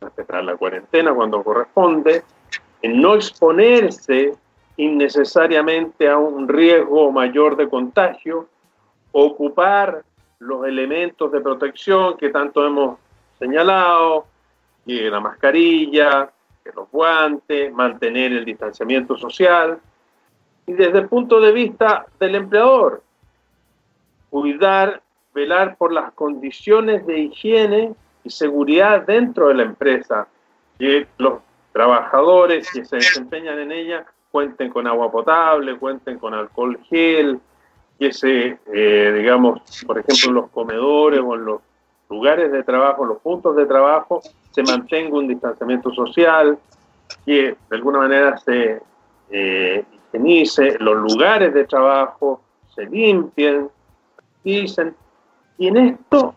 respetar 0.01 0.43
la 0.43 0.55
cuarentena 0.55 1.13
cuando 1.13 1.43
corresponde, 1.43 2.23
en 2.81 3.01
no 3.01 3.15
exponerse 3.15 4.33
innecesariamente 4.77 6.07
a 6.09 6.17
un 6.17 6.47
riesgo 6.47 7.11
mayor 7.11 7.55
de 7.55 7.69
contagio, 7.69 8.47
ocupar 9.11 10.03
los 10.39 10.65
elementos 10.65 11.31
de 11.31 11.41
protección 11.41 12.17
que 12.17 12.29
tanto 12.29 12.65
hemos 12.65 12.99
señalado, 13.39 14.25
que 14.85 15.09
la 15.09 15.19
mascarilla, 15.19 16.29
que 16.63 16.71
los 16.75 16.89
guantes, 16.91 17.73
mantener 17.73 18.33
el 18.33 18.45
distanciamiento 18.45 19.17
social. 19.17 19.79
Y 20.67 20.73
desde 20.73 20.99
el 20.99 21.07
punto 21.07 21.39
de 21.39 21.51
vista 21.51 22.05
del 22.19 22.35
empleador, 22.35 23.03
cuidar, 24.29 25.01
velar 25.33 25.77
por 25.77 25.91
las 25.91 26.11
condiciones 26.13 27.05
de 27.05 27.19
higiene 27.19 27.95
y 28.25 28.29
seguridad 28.31 29.05
dentro 29.05 29.47
de 29.47 29.53
la 29.53 29.63
empresa, 29.63 30.27
que 30.77 31.07
los 31.17 31.39
trabajadores 31.71 32.69
que 32.71 32.83
se 32.83 32.97
desempeñan 32.97 33.59
en 33.59 33.71
ella 33.71 34.05
cuenten 34.31 34.69
con 34.69 34.87
agua 34.87 35.11
potable, 35.11 35.77
cuenten 35.77 36.17
con 36.17 36.33
alcohol 36.33 36.77
gel, 36.89 37.39
que 37.99 38.11
se, 38.11 38.57
eh, 38.73 39.13
digamos, 39.15 39.61
por 39.85 39.99
ejemplo, 39.99 40.29
en 40.29 40.33
los 40.33 40.49
comedores 40.49 41.21
o 41.23 41.35
en 41.35 41.45
los 41.45 41.61
lugares 42.09 42.51
de 42.51 42.63
trabajo, 42.63 43.05
los 43.05 43.19
puntos 43.19 43.55
de 43.55 43.65
trabajo, 43.65 44.21
se 44.51 44.63
mantenga 44.63 45.15
un 45.15 45.27
distanciamiento 45.27 45.93
social, 45.93 46.57
que 47.25 47.55
de 47.69 47.75
alguna 47.75 47.99
manera 47.99 48.37
se 48.37 48.81
eh, 49.29 49.85
higienice, 50.11 50.77
los 50.79 50.95
lugares 50.95 51.53
de 51.53 51.65
trabajo 51.65 52.41
se 52.73 52.85
limpien, 52.85 53.69
dicen, 54.43 54.95
y 55.57 55.67
en 55.67 55.77
esto 55.77 56.35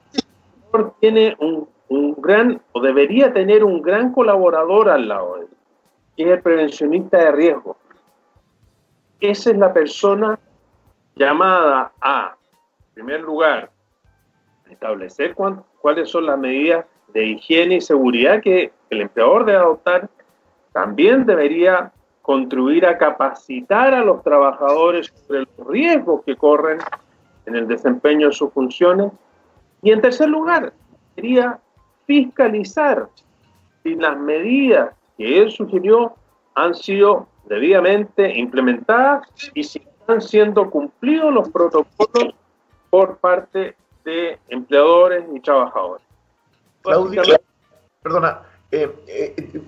tiene 1.00 1.36
un, 1.40 1.68
un, 1.88 2.14
gran, 2.18 2.60
o 2.72 2.80
debería 2.80 3.32
tener 3.32 3.64
un 3.64 3.82
gran 3.82 4.12
colaborador 4.12 4.88
al 4.88 5.08
lado 5.08 5.36
de 5.36 5.42
él, 5.42 5.48
que 6.16 6.22
es 6.24 6.30
el 6.30 6.42
prevencionista 6.42 7.18
de 7.18 7.32
riesgo. 7.32 7.76
Esa 9.20 9.50
es 9.50 9.58
la 9.58 9.72
persona 9.72 10.38
llamada 11.16 11.92
a, 12.00 12.36
en 12.88 12.94
primer 12.94 13.20
lugar, 13.22 13.70
establecer 14.70 15.34
cuáles 15.34 16.08
son 16.08 16.26
las 16.26 16.38
medidas 16.38 16.84
de 17.08 17.24
higiene 17.24 17.76
y 17.76 17.80
seguridad 17.80 18.42
que 18.42 18.72
el 18.90 19.00
empleador 19.00 19.44
debe 19.44 19.58
adoptar, 19.58 20.08
también 20.72 21.26
debería 21.26 21.92
contribuir 22.22 22.86
a 22.86 22.98
capacitar 22.98 23.94
a 23.94 24.04
los 24.04 24.22
trabajadores 24.22 25.12
sobre 25.26 25.40
los 25.40 25.66
riesgos 25.66 26.22
que 26.24 26.36
corren 26.36 26.78
en 27.46 27.56
el 27.56 27.66
desempeño 27.66 28.28
de 28.28 28.34
sus 28.34 28.52
funciones. 28.52 29.10
Y 29.82 29.92
en 29.92 30.02
tercer 30.02 30.28
lugar, 30.28 30.72
debería 31.16 31.58
fiscalizar 32.08 33.08
si 33.82 33.94
las 33.94 34.18
medidas 34.18 34.94
que 35.16 35.40
él 35.40 35.52
sugirió 35.52 36.14
han 36.54 36.74
sido 36.74 37.28
debidamente 37.48 38.36
implementadas 38.36 39.28
y 39.54 39.62
si 39.62 39.78
están 39.78 40.20
siendo 40.20 40.70
cumplidos 40.70 41.32
los 41.32 41.48
protocolos 41.50 42.34
por 42.90 43.18
parte 43.18 43.76
de 44.04 44.38
empleadores 44.48 45.24
y 45.34 45.40
trabajadores. 45.40 46.04
Claudia, 46.82 47.22
perdona, 48.02 48.40
eh, 48.70 48.90
eh, 49.06 49.60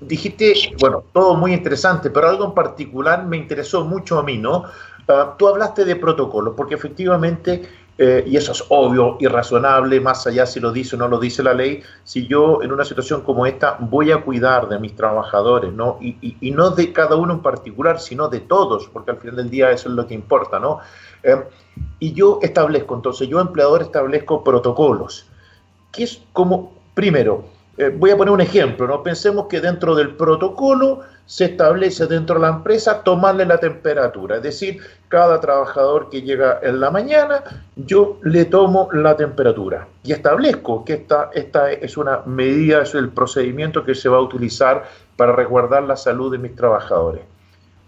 dijiste, 0.00 0.54
bueno, 0.80 1.02
todo 1.12 1.34
muy 1.34 1.52
interesante, 1.52 2.08
pero 2.08 2.28
algo 2.28 2.44
en 2.46 2.54
particular 2.54 3.26
me 3.26 3.36
interesó 3.36 3.84
mucho 3.84 4.18
a 4.18 4.22
mí, 4.22 4.38
¿no? 4.38 4.64
Ah, 5.08 5.34
tú 5.36 5.48
hablaste 5.48 5.84
de 5.84 5.96
protocolos, 5.96 6.54
porque 6.56 6.76
efectivamente, 6.76 7.68
eh, 8.02 8.24
y 8.26 8.38
eso 8.38 8.52
es 8.52 8.64
obvio 8.70 9.18
y 9.20 9.26
razonable, 9.26 10.00
más 10.00 10.26
allá 10.26 10.46
si 10.46 10.58
lo 10.58 10.72
dice 10.72 10.96
o 10.96 10.98
no 10.98 11.06
lo 11.06 11.18
dice 11.18 11.42
la 11.42 11.52
ley, 11.52 11.82
si 12.02 12.26
yo 12.26 12.62
en 12.62 12.72
una 12.72 12.82
situación 12.82 13.20
como 13.20 13.44
esta 13.44 13.76
voy 13.78 14.10
a 14.10 14.22
cuidar 14.22 14.70
de 14.70 14.78
mis 14.78 14.96
trabajadores, 14.96 15.70
¿no? 15.70 15.98
Y, 16.00 16.16
y, 16.40 16.50
no 16.50 16.70
de 16.70 16.94
cada 16.94 17.16
uno 17.16 17.34
en 17.34 17.40
particular, 17.40 18.00
sino 18.00 18.28
de 18.28 18.40
todos, 18.40 18.88
porque 18.88 19.10
al 19.10 19.18
final 19.18 19.36
del 19.36 19.50
día 19.50 19.70
eso 19.70 19.90
es 19.90 19.94
lo 19.96 20.06
que 20.06 20.14
importa, 20.14 20.58
¿no? 20.58 20.78
y 21.98 22.14
yo 22.14 22.38
establezco, 22.40 22.94
entonces 22.94 23.28
yo 23.28 23.38
empleador 23.38 23.82
establezco 23.82 24.42
protocolos, 24.42 25.26
que 25.92 26.04
es 26.04 26.22
como, 26.32 26.72
primero, 26.94 27.44
eh, 27.76 27.94
voy 27.96 28.10
a 28.10 28.16
poner 28.16 28.32
un 28.32 28.40
ejemplo, 28.40 28.86
¿no? 28.86 29.02
Pensemos 29.02 29.46
que 29.46 29.60
dentro 29.60 29.94
del 29.94 30.14
protocolo 30.16 31.00
se 31.26 31.44
establece 31.44 32.06
dentro 32.06 32.34
de 32.34 32.42
la 32.42 32.48
empresa 32.48 33.04
tomarle 33.04 33.46
la 33.46 33.58
temperatura, 33.58 34.38
es 34.38 34.42
decir, 34.42 34.80
cada 35.08 35.40
trabajador 35.40 36.10
que 36.10 36.22
llega 36.22 36.58
en 36.60 36.80
la 36.80 36.90
mañana, 36.90 37.44
yo 37.76 38.18
le 38.24 38.46
tomo 38.46 38.88
la 38.92 39.16
temperatura 39.16 39.86
y 40.02 40.12
establezco 40.12 40.84
que 40.84 40.94
esta, 40.94 41.30
esta 41.32 41.70
es 41.70 41.96
una 41.96 42.22
medida, 42.26 42.82
es 42.82 42.94
el 42.96 43.10
procedimiento 43.10 43.84
que 43.84 43.94
se 43.94 44.08
va 44.08 44.16
a 44.16 44.22
utilizar 44.22 44.84
para 45.16 45.32
resguardar 45.32 45.84
la 45.84 45.96
salud 45.96 46.32
de 46.32 46.38
mis 46.38 46.56
trabajadores. 46.56 47.22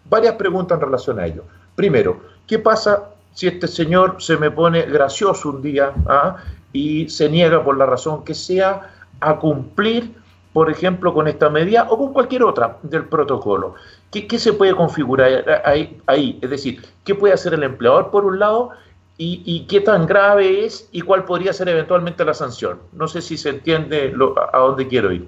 Varias 0.08 0.34
preguntas 0.34 0.76
en 0.76 0.84
relación 0.84 1.18
a 1.18 1.26
ello. 1.26 1.42
Primero, 1.74 2.20
¿qué 2.46 2.60
pasa 2.60 3.08
si 3.34 3.48
este 3.48 3.66
señor 3.66 4.22
se 4.22 4.36
me 4.36 4.50
pone 4.50 4.82
gracioso 4.82 5.50
un 5.50 5.62
día 5.62 5.92
¿ah? 6.06 6.36
y 6.72 7.08
se 7.08 7.28
niega 7.28 7.64
por 7.64 7.76
la 7.76 7.86
razón 7.86 8.24
que 8.24 8.34
sea 8.34 8.88
a 9.22 9.38
cumplir, 9.38 10.14
por 10.52 10.70
ejemplo, 10.70 11.14
con 11.14 11.28
esta 11.28 11.48
medida 11.48 11.86
o 11.88 11.98
con 11.98 12.12
cualquier 12.12 12.42
otra 12.42 12.78
del 12.82 13.06
protocolo? 13.06 13.74
¿Qué, 14.10 14.38
se 14.38 14.52
puede 14.52 14.74
configurar 14.74 15.62
ahí, 15.64 16.38
Es 16.42 16.50
decir, 16.50 16.82
¿qué 17.04 17.14
puede 17.14 17.34
hacer 17.34 17.54
el 17.54 17.62
empleador 17.62 18.10
por 18.10 18.24
un 18.24 18.38
lado 18.38 18.70
y, 19.16 19.42
y, 19.44 19.66
qué 19.66 19.80
tan 19.80 20.06
grave 20.06 20.64
es 20.64 20.88
y 20.92 21.00
cuál 21.00 21.24
podría 21.24 21.52
ser 21.52 21.68
eventualmente 21.68 22.24
la 22.24 22.34
sanción? 22.34 22.80
No 22.92 23.08
sé 23.08 23.22
si 23.22 23.36
se 23.36 23.50
entiende 23.50 24.10
lo, 24.10 24.38
a, 24.38 24.50
a 24.52 24.58
dónde 24.58 24.86
quiero 24.88 25.12
ir. 25.12 25.26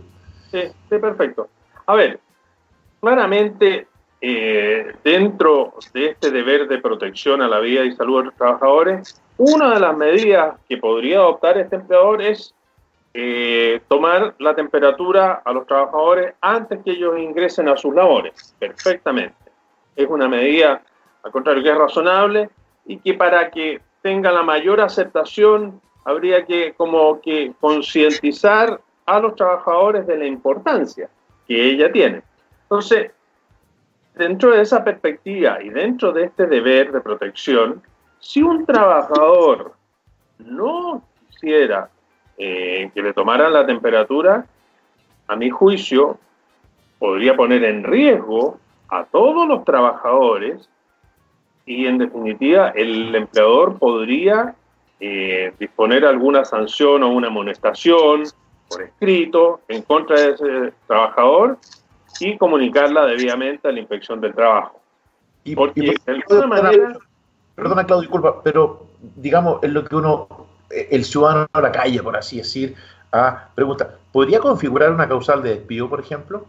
Sí, 0.51 0.63
sí, 0.91 0.99
perfecto. 0.99 1.49
A 1.87 1.95
ver, 1.95 2.21
claramente 3.01 3.87
eh, 4.27 4.95
dentro 5.05 5.75
de 5.93 6.07
este 6.07 6.31
deber 6.31 6.67
de 6.67 6.79
protección 6.79 7.43
a 7.43 7.49
la 7.49 7.61
vida 7.61 7.85
y 7.85 7.93
salud 7.93 8.21
de 8.21 8.25
los 8.27 8.35
trabajadores, 8.37 9.21
una 9.37 9.75
de 9.75 9.81
las 9.81 9.95
medidas 9.95 10.57
que 10.67 10.79
podría 10.79 11.19
adoptar 11.19 11.59
este 11.59 11.77
empleador 11.77 12.23
es 12.23 12.55
eh, 13.17 13.81
tomar 13.87 14.35
la 14.41 14.57
temperatura 14.57 15.41
a 15.45 15.53
los 15.53 15.69
trabajadores 15.69 16.35
antes 16.41 16.81
que 16.83 16.91
ellos 16.91 17.17
ingresen 17.17 17.69
a 17.69 17.77
sus 17.77 17.95
labores, 17.95 18.57
perfectamente. 18.59 19.37
Es 19.95 20.09
una 20.09 20.29
medida, 20.29 20.83
al 21.23 21.31
contrario, 21.31 21.63
que 21.63 21.71
es 21.71 21.79
razonable 21.79 22.51
y 22.85 22.99
que 22.99 23.15
para 23.15 23.53
que 23.53 23.81
tenga 24.03 24.33
la 24.33 24.43
mayor 24.43 24.81
aceptación 24.81 25.81
habría 26.05 26.45
que 26.45 26.75
como 26.75 27.21
que 27.21 27.53
concientizar 27.61 28.81
a 29.07 29.21
los 29.21 29.37
trabajadores 29.37 30.07
de 30.09 30.19
la 30.19 30.27
importancia 30.27 31.09
que 31.47 31.71
ella 31.71 31.93
tiene. 31.93 32.23
Entonces, 32.63 33.13
dentro 34.17 34.51
de 34.51 34.63
esa 34.63 34.83
perspectiva 34.83 35.63
y 35.63 35.71
dentro 35.71 36.13
de 36.13 36.25
este 36.25 36.47
deber 36.47 36.91
de 36.91 37.01
protección, 37.01 37.81
si 38.19 38.43
un 38.43 38.67
trabajador 38.67 39.75
no 40.39 41.03
quisiera 41.31 41.89
eh, 42.39 42.91
que 42.95 43.03
le 43.03 43.13
tomaran 43.13 43.53
la 43.53 43.67
temperatura, 43.67 44.47
a 45.27 45.37
mi 45.37 45.51
juicio, 45.51 46.19
podría 46.99 47.37
poner 47.37 47.65
en 47.65 47.85
riesgo 47.85 48.59
a 48.89 49.05
todos 49.05 49.49
los 49.49 49.65
trabajadores 49.65 50.69
y 51.67 51.87
en 51.87 51.99
definitiva 51.99 52.71
el 52.71 53.15
empleador 53.15 53.79
podría 53.79 54.55
eh, 55.01 55.53
disponer 55.59 56.05
alguna 56.05 56.45
sanción 56.45 57.03
o 57.03 57.11
una 57.11 57.29
amonestación 57.29 58.25
por 58.69 58.83
escrito 58.83 59.61
en 59.69 59.83
contra 59.83 60.21
de 60.21 60.31
ese 60.31 60.73
trabajador 60.87 61.59
y 62.21 62.37
comunicarla 62.37 63.07
debidamente 63.07 63.69
a 63.69 63.73
la 63.73 63.81
inspección 63.81 64.21
del 64.21 64.35
trabajo. 64.35 64.81
Y, 65.43 65.55
Porque 65.55 65.81
y, 65.81 65.87
de 65.87 65.97
alguna 66.07 66.47
manera... 66.47 66.99
Perdona, 67.55 67.85
Claudio, 67.85 68.03
disculpa, 68.03 68.43
pero 68.43 68.87
digamos, 69.17 69.63
es 69.63 69.71
lo 69.71 69.85
que 69.85 69.95
uno, 69.95 70.27
el 70.71 71.05
ciudadano 71.05 71.47
a 71.53 71.61
la 71.61 71.73
calle, 71.73 72.03
por 72.03 72.17
así 72.17 72.39
decir, 72.39 72.75
a, 73.13 73.49
pregunta, 73.55 73.99
¿podría 74.13 74.41
configurar 74.41 74.91
una 74.91 75.09
causal 75.09 75.43
de 75.43 75.51
despido, 75.51 75.89
por 75.89 76.01
ejemplo? 76.01 76.47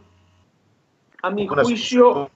A 1.22 1.30
mi 1.30 1.48
juicio, 1.48 2.30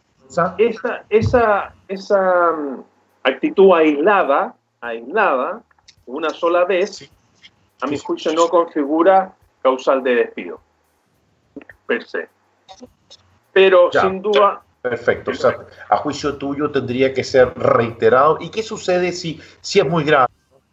esa, 0.58 1.04
esa, 1.10 1.74
esa 1.88 2.52
mm, 2.52 2.84
actitud 3.24 3.74
aislada, 3.74 4.56
aislada, 4.82 5.62
una 6.06 6.30
sola 6.30 6.66
vez, 6.66 6.96
sí. 6.98 7.10
a 7.82 7.88
mi 7.88 7.98
juicio 7.98 8.34
no 8.34 8.48
configura 8.48 9.34
causal 9.62 10.02
de 10.04 10.16
despido, 10.16 10.60
per 11.86 12.04
se 12.06 12.30
pero 13.52 13.92
ya, 13.92 14.02
sin 14.02 14.22
duda... 14.22 14.62
Perfecto, 14.82 15.32
o 15.32 15.34
sea, 15.34 15.58
a 15.90 15.98
juicio 15.98 16.38
tuyo 16.38 16.72
tendría 16.72 17.14
que 17.14 17.26
ser 17.26 17.54
reiterado. 17.58 18.38
¿Y 18.40 18.50
qué 18.50 18.64
sucede 18.64 19.12
si, 19.12 19.38
si 19.60 19.80
es 19.80 19.86
muy 19.86 20.06
grave? 20.06 20.29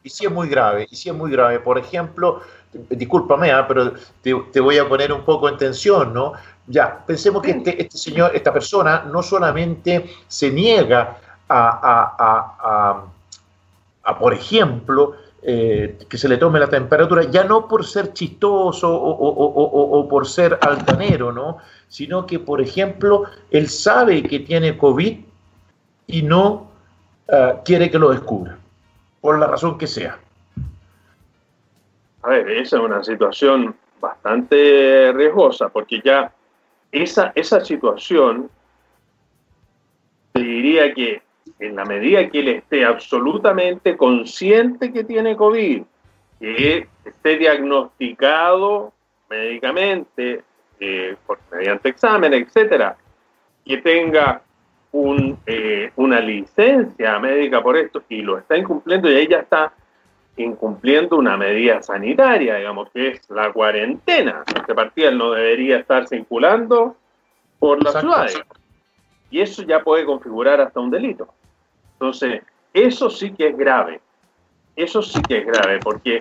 Y 0.06 0.08
si 0.08 0.25
es 0.25 0.30
muy 0.30 0.48
grave, 0.48 0.86
y 0.88 0.94
si 0.94 1.08
es 1.08 1.14
muy 1.16 1.32
grave, 1.32 1.58
por 1.58 1.76
ejemplo, 1.78 2.40
discúlpame, 2.72 3.50
¿eh? 3.50 3.64
pero 3.66 3.92
te, 4.22 4.32
te, 4.52 4.60
voy 4.60 4.78
a 4.78 4.88
poner 4.88 5.12
un 5.12 5.25
poco 5.25 5.48
en 5.48 5.56
tensión, 5.56 6.14
¿no? 6.14 6.34
Ya, 6.68 7.04
pensemos 7.04 7.42
que 7.42 7.50
este, 7.50 7.82
este 7.82 7.98
señor, 7.98 8.30
esta 8.32 8.52
persona, 8.52 9.04
no 9.10 9.20
solamente 9.20 10.08
se 10.28 10.52
niega 10.52 11.18
a, 11.48 11.58
a, 11.58 12.14
a, 12.18 12.56
a, 12.60 13.04
a 14.04 14.18
por 14.20 14.32
ejemplo, 14.32 15.16
eh, 15.42 15.98
que 16.08 16.18
se 16.18 16.28
le 16.28 16.36
tome 16.36 16.60
la 16.60 16.68
temperatura, 16.68 17.25
ya 17.25 17.42
no 17.42 17.66
por 17.66 17.84
ser 17.84 18.12
chistoso 18.12 18.88
o, 18.88 19.10
o, 19.10 19.44
o, 19.44 19.98
o, 19.98 20.08
por 20.08 20.28
ser 20.28 20.56
altanero, 20.60 21.32
¿no? 21.32 21.58
sino 21.88 22.26
que, 22.26 22.38
por 22.38 22.60
ejemplo, 22.60 23.25
él 23.50 23.68
sabe 23.68 24.22
que 24.22 24.38
tiene 24.38 24.78
COVID 24.78 25.18
y 26.06 26.22
no 26.22 26.68
eh, 27.26 27.54
quiere 27.64 27.90
que 27.90 27.98
lo 27.98 28.10
descubra, 28.10 28.56
por 29.26 29.40
la 29.40 29.49
razón 29.49 29.76
que 29.76 29.88
sea. 29.88 30.21
A 32.23 32.28
ver, 32.28 32.49
esa 32.49 32.76
es 32.76 32.83
una 32.85 33.02
situación 33.02 33.75
bastante 34.00 35.12
riesgosa, 35.12 35.68
porque 35.68 36.00
ya 36.00 36.33
esa, 36.92 37.33
esa 37.35 37.64
situación, 37.64 38.49
te 40.33 40.38
diría 40.38 40.95
que 40.95 41.23
en 41.59 41.75
la 41.75 41.85
medida 41.85 42.30
que 42.30 42.38
él 42.38 42.49
esté 42.50 42.85
absolutamente 42.85 43.97
consciente 43.97 44.92
que 44.92 45.02
tiene 45.02 45.35
COVID, 45.37 45.83
que 46.38 46.87
esté 47.04 47.37
diagnosticado 47.37 48.92
médicamente, 49.28 50.45
eh, 50.78 51.16
mediante 51.50 51.88
examen, 51.88 52.33
etcétera, 52.33 52.97
que 53.64 53.78
tenga 53.78 54.40
un, 54.93 55.38
eh, 55.47 55.90
una 55.97 56.21
licencia 56.21 57.19
médica 57.19 57.62
por 57.62 57.76
esto 57.76 58.02
y 58.09 58.23
lo 58.23 58.38
está 58.38 58.57
incumpliendo 58.57 59.11
y 59.11 59.16
ahí 59.16 59.28
ya 59.28 59.38
está 59.38 59.73
incumpliendo 60.37 61.16
una 61.16 61.37
medida 61.37 61.83
sanitaria, 61.83 62.57
digamos, 62.57 62.90
que 62.90 63.09
es 63.09 63.31
la 63.31 63.52
cuarentena. 63.52 64.45
Partida 64.75 65.09
él 65.09 65.19
no 65.19 65.33
debería 65.33 65.78
estar 65.78 66.07
circulando 66.07 66.97
por 67.59 67.83
las 67.83 67.99
ciudades. 68.00 68.40
Y 69.31 69.40
eso 69.40 69.62
ya 69.62 69.83
puede 69.83 70.05
configurar 70.05 70.61
hasta 70.61 70.78
un 70.81 70.90
delito. 70.90 71.28
Entonces, 71.95 72.43
eso 72.73 73.09
sí 73.09 73.33
que 73.33 73.49
es 73.49 73.57
grave. 73.57 74.00
Eso 74.76 75.00
sí 75.00 75.23
que 75.23 75.38
es 75.38 75.47
grave, 75.47 75.78
porque 75.83 76.19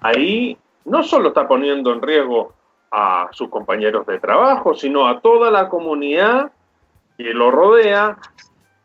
ahí 0.00 0.56
no 0.86 1.02
solo 1.02 1.28
está 1.28 1.46
poniendo 1.46 1.92
en 1.92 2.00
riesgo 2.00 2.54
a 2.90 3.28
sus 3.32 3.50
compañeros 3.50 4.06
de 4.06 4.18
trabajo, 4.18 4.74
sino 4.74 5.06
a 5.06 5.20
toda 5.20 5.50
la 5.50 5.68
comunidad 5.68 6.50
que 7.22 7.34
lo 7.34 7.50
rodea, 7.50 8.16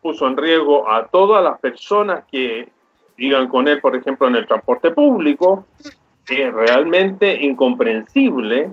puso 0.01 0.27
en 0.27 0.35
riesgo 0.35 0.89
a 0.89 1.07
todas 1.07 1.43
las 1.43 1.57
personas 1.59 2.25
que 2.29 2.67
digan 3.17 3.47
con 3.47 3.67
él, 3.67 3.79
por 3.79 3.95
ejemplo, 3.95 4.27
en 4.27 4.35
el 4.35 4.45
transporte 4.45 4.91
público. 4.91 5.65
Es 6.27 6.53
realmente 6.53 7.33
incomprensible 7.45 8.71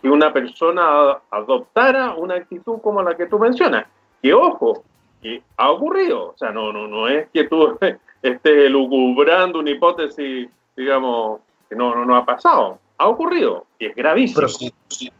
que 0.00 0.08
una 0.08 0.32
persona 0.32 1.18
adoptara 1.30 2.14
una 2.14 2.36
actitud 2.36 2.78
como 2.80 3.02
la 3.02 3.16
que 3.16 3.26
tú 3.26 3.38
mencionas. 3.38 3.86
Que 4.22 4.32
ojo, 4.32 4.82
que 5.20 5.42
ha 5.56 5.70
ocurrido. 5.70 6.30
O 6.30 6.36
sea, 6.38 6.50
no, 6.50 6.72
no, 6.72 6.88
no 6.88 7.06
es 7.08 7.28
que 7.32 7.44
tú 7.44 7.78
estés 8.22 8.70
lucubrando 8.70 9.58
una 9.58 9.70
hipótesis, 9.70 10.48
digamos, 10.74 11.40
que 11.68 11.76
no, 11.76 11.94
no, 11.94 12.06
no 12.06 12.16
ha 12.16 12.24
pasado 12.24 12.78
ha 12.98 13.08
ocurrido 13.08 13.66
y 13.78 13.86
es 13.86 13.94
gravísimo. 13.94 14.46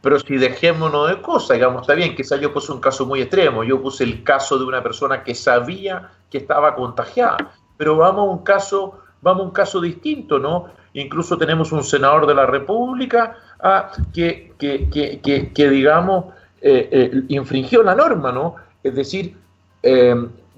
Pero 0.01 0.21
si, 0.21 0.37
dejémonos 0.37 1.09
de 1.09 1.23
cosas, 1.23 1.57
digamos, 1.57 1.83
está 1.83 1.95
bien, 1.95 2.15
quizás 2.15 2.41
yo 2.41 2.53
puse 2.53 2.73
un 2.73 2.81
caso 2.81 3.07
muy 3.07 3.21
extremo, 3.21 3.65
yo 3.65 3.81
puse 3.81 4.05
el 4.05 4.23
caso 4.23 4.59
de 4.59 4.65
una 4.65 4.83
persona 4.83 5.25
que 5.25 5.35
sabía 5.35 6.11
que 6.31 6.39
estaba 6.39 6.75
contagiada, 6.75 7.53
pero 7.77 7.97
vamos 7.97 8.29
a 8.29 8.31
un 8.31 8.45
caso, 8.45 9.01
vamos 9.21 9.43
a 9.43 9.47
un 9.47 9.51
caso 9.53 9.81
distinto, 9.81 10.39
¿no? 10.39 10.67
Incluso 10.95 11.37
tenemos 11.39 11.73
un 11.73 11.83
senador 11.83 12.27
de 12.27 12.35
la 12.35 12.47
República 12.47 13.37
ah, 13.61 13.91
que, 14.13 14.53
que, 14.59 14.89
que, 14.91 15.53
que, 15.53 15.71
digamos, 15.71 16.27
eh, 16.61 16.89
eh, 16.93 17.23
infringió 17.29 17.83
la 17.83 17.95
norma, 17.95 18.31
¿no? 18.31 18.57
Es 18.83 18.95
decir, 18.95 19.37
eh, 19.83 20.15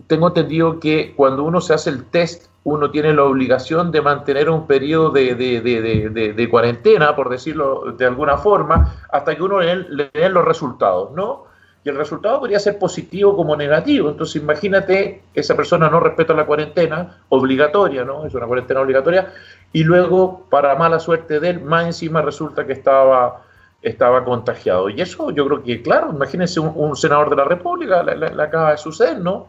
tengo 0.07 0.29
entendido 0.29 0.81
que 0.81 1.15
cuando 1.17 1.45
uno 1.45 1.61
se 1.61 1.75
hace 1.75 1.91
el 1.91 2.05
test 2.05 2.47
uno 2.65 2.91
tiene 2.91 3.13
la 3.13 3.25
obligación 3.25 3.91
de 3.91 4.01
mantener 4.01 4.49
un 4.49 4.67
periodo 4.67 5.11
de, 5.11 6.49
cuarentena, 6.51 7.15
por 7.15 7.29
decirlo 7.29 7.93
de 7.93 8.07
alguna 8.07 8.39
forma, 8.39 8.95
hasta 9.13 9.37
que 9.37 9.43
uno 9.43 9.61
le, 9.61 10.11
den 10.13 10.33
los 10.33 10.45
resultados, 10.45 11.13
¿no? 11.13 11.45
Y 11.85 11.91
el 11.91 11.97
resultado 11.97 12.41
podría 12.41 12.59
ser 12.59 12.79
positivo 12.79 13.37
como 13.37 13.55
negativo. 13.55 14.09
Entonces, 14.09 14.41
imagínate, 14.41 15.23
esa 15.35 15.55
persona 15.55 15.91
no 15.91 16.01
respeta 16.01 16.33
la 16.33 16.47
cuarentena 16.47 17.19
obligatoria, 17.29 18.03
¿no? 18.05 18.25
Es 18.25 18.35
una 18.35 18.47
cuarentena 18.47 18.81
obligatoria. 18.81 19.35
Y 19.71 19.85
luego, 19.85 20.47
para 20.49 20.75
mala 20.77 20.99
suerte 20.99 21.41
de 21.41 21.51
él, 21.51 21.61
más 21.61 21.85
encima 21.85 22.23
resulta 22.23 22.67
que 22.67 22.73
estaba, 22.73 23.43
estaba 23.83 24.25
contagiado. 24.25 24.89
Y 24.89 25.03
eso 25.03 25.31
yo 25.33 25.47
creo 25.47 25.63
que, 25.63 25.83
claro, 25.83 26.09
imagínense 26.11 26.59
un, 26.59 26.97
senador 26.97 27.29
de 27.29 27.37
la 27.37 27.45
República, 27.45 28.03
le, 28.03 28.43
acaba 28.43 28.71
de 28.71 28.79
suceder, 28.79 29.21
¿no? 29.21 29.49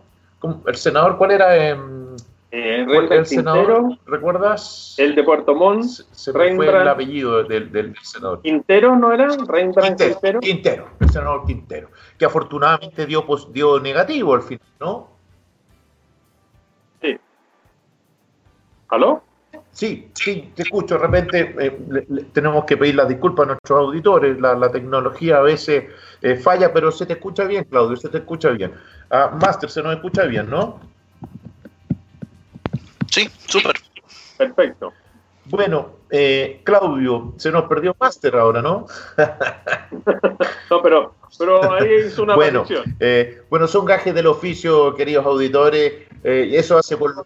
¿El 0.65 0.75
senador 0.75 1.17
cuál 1.17 1.31
era? 1.31 1.55
Eh, 1.57 2.85
el 3.11 3.25
senador, 3.25 3.97
¿recuerdas? 4.05 4.95
El 4.97 5.13
de 5.13 5.23
Puerto 5.23 5.53
Montt. 5.55 5.83
Se, 5.83 6.31
fue 6.31 6.51
el 6.51 6.87
apellido 6.87 7.43
del, 7.43 7.95
senador. 8.01 8.41
¿Quintero 8.41 8.95
no 8.95 9.11
era? 9.11 9.27
Rembrandt 9.45 10.01
Quintero, 10.01 10.39
Quintero. 10.39 10.87
el 11.01 11.09
senador 11.09 11.45
Quintero, 11.45 11.89
que 12.17 12.23
afortunadamente 12.23 13.05
dio, 13.05 13.25
dio 13.51 13.79
negativo 13.81 14.33
al 14.35 14.41
final, 14.41 14.67
¿no? 14.79 15.09
Sí. 17.01 17.17
¿Aló? 18.87 19.21
Sí, 19.75 20.09
sí, 20.13 20.53
te 20.55 20.63
escucho. 20.63 20.95
De 20.95 21.01
repente 21.01 21.53
eh, 21.59 22.25
tenemos 22.31 22.63
que 22.63 22.77
pedir 22.77 22.95
las 22.95 23.09
disculpas 23.09 23.43
a 23.43 23.47
nuestros 23.47 23.77
auditores. 23.77 24.39
La, 24.39 24.71
tecnología 24.71 25.37
a 25.37 25.41
veces 25.41 25.83
eh, 26.21 26.37
falla, 26.37 26.71
pero 26.73 26.91
se 26.91 27.05
te 27.05 27.13
escucha 27.13 27.43
bien, 27.43 27.65
Claudio, 27.65 27.97
se 27.97 28.07
te 28.07 28.19
escucha 28.19 28.49
bien. 28.51 28.71
Ah, 29.09 29.37
Master, 29.39 29.69
se 29.69 29.83
nos 29.83 29.93
escucha 29.93 30.23
bien, 30.23 30.49
¿no? 30.49 30.79
Sí, 33.11 33.29
súper. 33.47 33.75
Perfecto. 34.37 34.93
Bueno, 35.45 35.97
eh, 36.09 36.61
Claudio, 36.63 37.33
se 37.37 37.51
nos 37.51 37.65
perdió 37.65 37.95
Master 37.99 38.35
ahora, 38.35 38.61
¿no? 38.61 38.87
no, 40.69 40.81
pero, 40.81 41.15
pero 41.37 41.73
ahí 41.73 42.05
hizo 42.07 42.23
una 42.23 42.35
bueno, 42.35 42.65
eh, 42.99 43.41
bueno, 43.49 43.67
son 43.67 43.85
gajes 43.85 44.15
del 44.15 44.27
oficio, 44.27 44.95
queridos 44.95 45.25
auditores. 45.25 45.93
Eh, 46.23 46.51
eso 46.53 46.77
hace 46.77 46.97
por... 46.97 47.25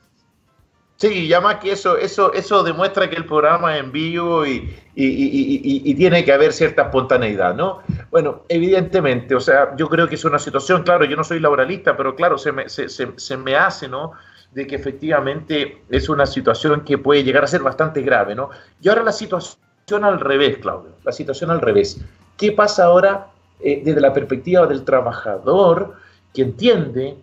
Sí, 0.99 1.29
ya 1.29 1.39
más 1.39 1.55
que 1.55 1.71
eso, 1.71 1.97
eso, 1.97 2.33
eso 2.33 2.61
demuestra 2.61 3.09
que 3.09 3.15
el 3.15 3.25
programa 3.25 3.77
es 3.77 3.83
en 3.83 3.91
vivo 3.93 4.45
y, 4.45 4.75
y, 4.95 5.95
tiene 5.95 6.25
que 6.25 6.33
haber 6.33 6.51
cierta 6.51 6.83
espontaneidad, 6.83 7.55
¿no? 7.55 7.81
Bueno, 8.11 8.43
evidentemente, 8.49 9.33
o 9.33 9.39
sea, 9.39 9.73
yo 9.77 9.87
creo 9.87 10.09
que 10.09 10.15
es 10.15 10.25
una 10.25 10.39
situación, 10.39 10.83
claro, 10.83 11.05
yo 11.05 11.15
no 11.15 11.23
soy 11.23 11.39
laboralista, 11.39 11.95
pero 11.95 12.15
claro, 12.15 12.37
se 12.37 12.51
me, 12.51 12.67
se, 12.67 12.89
se, 12.89 13.13
se 13.15 13.37
me 13.37 13.55
hace, 13.55 13.87
¿no? 13.87 14.11
de 14.51 14.65
que 14.65 14.75
efectivamente 14.75 15.83
es 15.89 16.09
una 16.09 16.25
situación 16.25 16.83
que 16.83 16.97
puede 16.97 17.23
llegar 17.23 17.43
a 17.43 17.47
ser 17.47 17.61
bastante 17.61 18.01
grave, 18.01 18.35
¿no? 18.35 18.49
Y 18.81 18.89
ahora 18.89 19.03
la 19.03 19.11
situación 19.11 20.03
al 20.03 20.19
revés, 20.19 20.57
Claudio, 20.57 20.91
la 21.03 21.11
situación 21.11 21.51
al 21.51 21.61
revés. 21.61 22.01
¿Qué 22.37 22.51
pasa 22.51 22.85
ahora 22.85 23.27
eh, 23.59 23.81
desde 23.83 24.01
la 24.01 24.13
perspectiva 24.13 24.65
del 24.65 24.83
trabajador 24.83 25.95
que 26.33 26.41
entiende, 26.41 27.17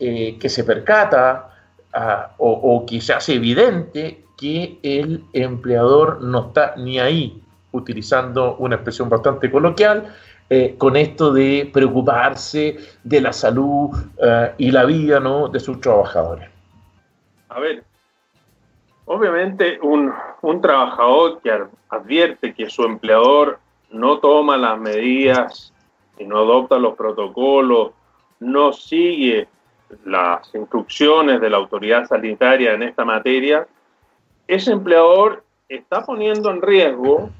eh, 0.00 0.36
que 0.40 0.48
se 0.48 0.64
percata 0.64 1.51
ah, 1.92 2.32
o, 2.38 2.84
que 2.86 3.00
se 3.00 3.12
hace 3.12 3.34
evidente 3.34 4.24
que 4.36 4.78
el 4.82 5.24
empleador 5.32 6.22
no 6.22 6.48
está 6.48 6.74
ni 6.76 6.98
ahí, 6.98 7.42
utilizando 7.72 8.56
una 8.56 8.76
expresión 8.76 9.08
bastante 9.08 9.50
coloquial, 9.50 10.14
eh, 10.50 10.74
con 10.76 10.96
esto 10.96 11.32
de 11.32 11.70
preocuparse 11.72 12.76
de 13.04 13.20
la 13.20 13.32
salud 13.32 13.90
y 14.58 14.70
la 14.70 14.84
vida 14.84 15.20
¿no? 15.20 15.48
de 15.48 15.60
sus 15.60 15.80
trabajadores? 15.80 16.50
A 17.48 17.60
ver, 17.60 17.84
obviamente 19.04 19.78
un, 19.82 20.12
trabajador 20.60 21.40
que 21.42 21.52
advierte 21.90 22.54
que 22.54 22.70
su 22.70 22.84
empleador 22.84 23.58
no 23.90 24.18
toma 24.18 24.56
las 24.56 24.78
medidas 24.78 25.72
y 26.18 26.24
no 26.24 26.38
adopta 26.38 26.78
los 26.78 26.94
protocolos, 26.94 27.90
no 28.40 28.72
sigue 28.72 29.48
las 30.04 30.54
instrucciones 30.54 31.40
de 31.40 31.50
la 31.50 31.58
autoridad 31.58 32.06
sanitaria 32.06 32.74
en 32.74 32.82
esta 32.82 33.04
materia, 33.04 33.66
ese 34.46 34.72
empleador 34.72 35.44
está 35.68 36.04
poniendo 36.04 36.50
en 36.50 36.62
riesgo 36.62 37.30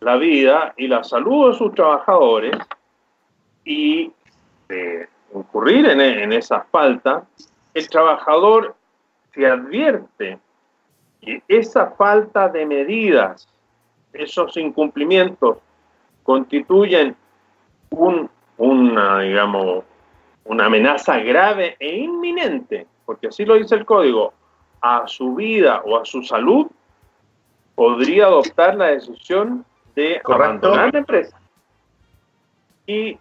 la 0.00 0.16
vida 0.16 0.74
y 0.76 0.88
la 0.88 1.04
salud 1.04 1.50
de 1.50 1.58
sus 1.58 1.74
trabajadores 1.74 2.56
y 3.64 4.12
de 4.68 5.08
incurrir 5.34 5.86
en, 5.86 6.00
en 6.00 6.32
esa 6.32 6.62
falta, 6.70 7.24
el 7.74 7.88
trabajador 7.88 8.74
se 9.34 9.46
advierte 9.46 10.38
que 11.20 11.42
esa 11.48 11.90
falta 11.92 12.48
de 12.48 12.66
medidas, 12.66 13.48
esos 14.12 14.56
incumplimientos, 14.56 15.58
constituyen 16.22 17.16
un, 17.90 18.30
una, 18.56 19.20
digamos, 19.20 19.84
una 20.44 20.66
amenaza 20.66 21.18
grave 21.18 21.76
e 21.78 21.96
inminente, 21.96 22.86
porque 23.04 23.28
así 23.28 23.44
lo 23.44 23.54
dice 23.54 23.74
el 23.74 23.84
código, 23.84 24.32
a 24.80 25.06
su 25.06 25.34
vida 25.34 25.82
o 25.84 25.98
a 25.98 26.04
su 26.04 26.22
salud, 26.22 26.66
podría 27.74 28.26
adoptar 28.26 28.76
la 28.76 28.86
decisión 28.86 29.64
de 29.94 30.20
abandonar 30.24 30.92
la 30.92 30.98
empresa 31.00 31.38
y 32.86 33.18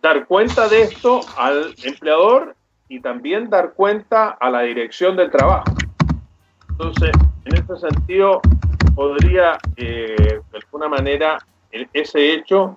dar 0.00 0.26
cuenta 0.26 0.68
de 0.68 0.82
esto 0.82 1.20
al 1.36 1.74
empleador 1.84 2.56
y 2.88 3.00
también 3.00 3.48
dar 3.48 3.72
cuenta 3.74 4.30
a 4.30 4.50
la 4.50 4.62
dirección 4.62 5.16
del 5.16 5.30
trabajo. 5.30 5.64
Entonces, 6.70 7.12
en 7.44 7.54
este 7.54 7.76
sentido, 7.76 8.40
podría, 8.94 9.58
eh, 9.76 10.40
de 10.50 10.58
alguna 10.58 10.88
manera, 10.88 11.38
ese 11.70 12.32
hecho 12.34 12.76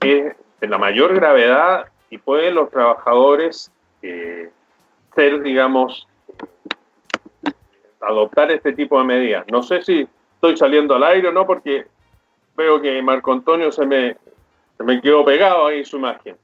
es 0.00 0.34
de 0.60 0.66
la 0.68 0.78
mayor 0.78 1.14
gravedad 1.14 1.86
y 2.10 2.18
pueden 2.18 2.54
los 2.54 2.70
trabajadores 2.70 3.70
eh, 4.02 4.50
ser, 5.14 5.42
digamos, 5.42 6.06
adoptar 8.00 8.50
este 8.50 8.72
tipo 8.72 8.98
de 8.98 9.04
medidas. 9.04 9.44
No 9.50 9.62
sé 9.62 9.82
si 9.82 10.08
estoy 10.34 10.56
saliendo 10.56 10.94
al 10.94 11.04
aire 11.04 11.28
o 11.28 11.32
no, 11.32 11.46
porque 11.46 11.86
veo 12.56 12.80
que 12.80 13.02
Marco 13.02 13.32
Antonio 13.32 13.70
se 13.72 13.86
me, 13.86 14.16
se 14.76 14.84
me 14.84 15.00
quedó 15.00 15.24
pegado 15.24 15.66
ahí 15.66 15.84
su 15.84 15.96
imagen. 15.96 16.36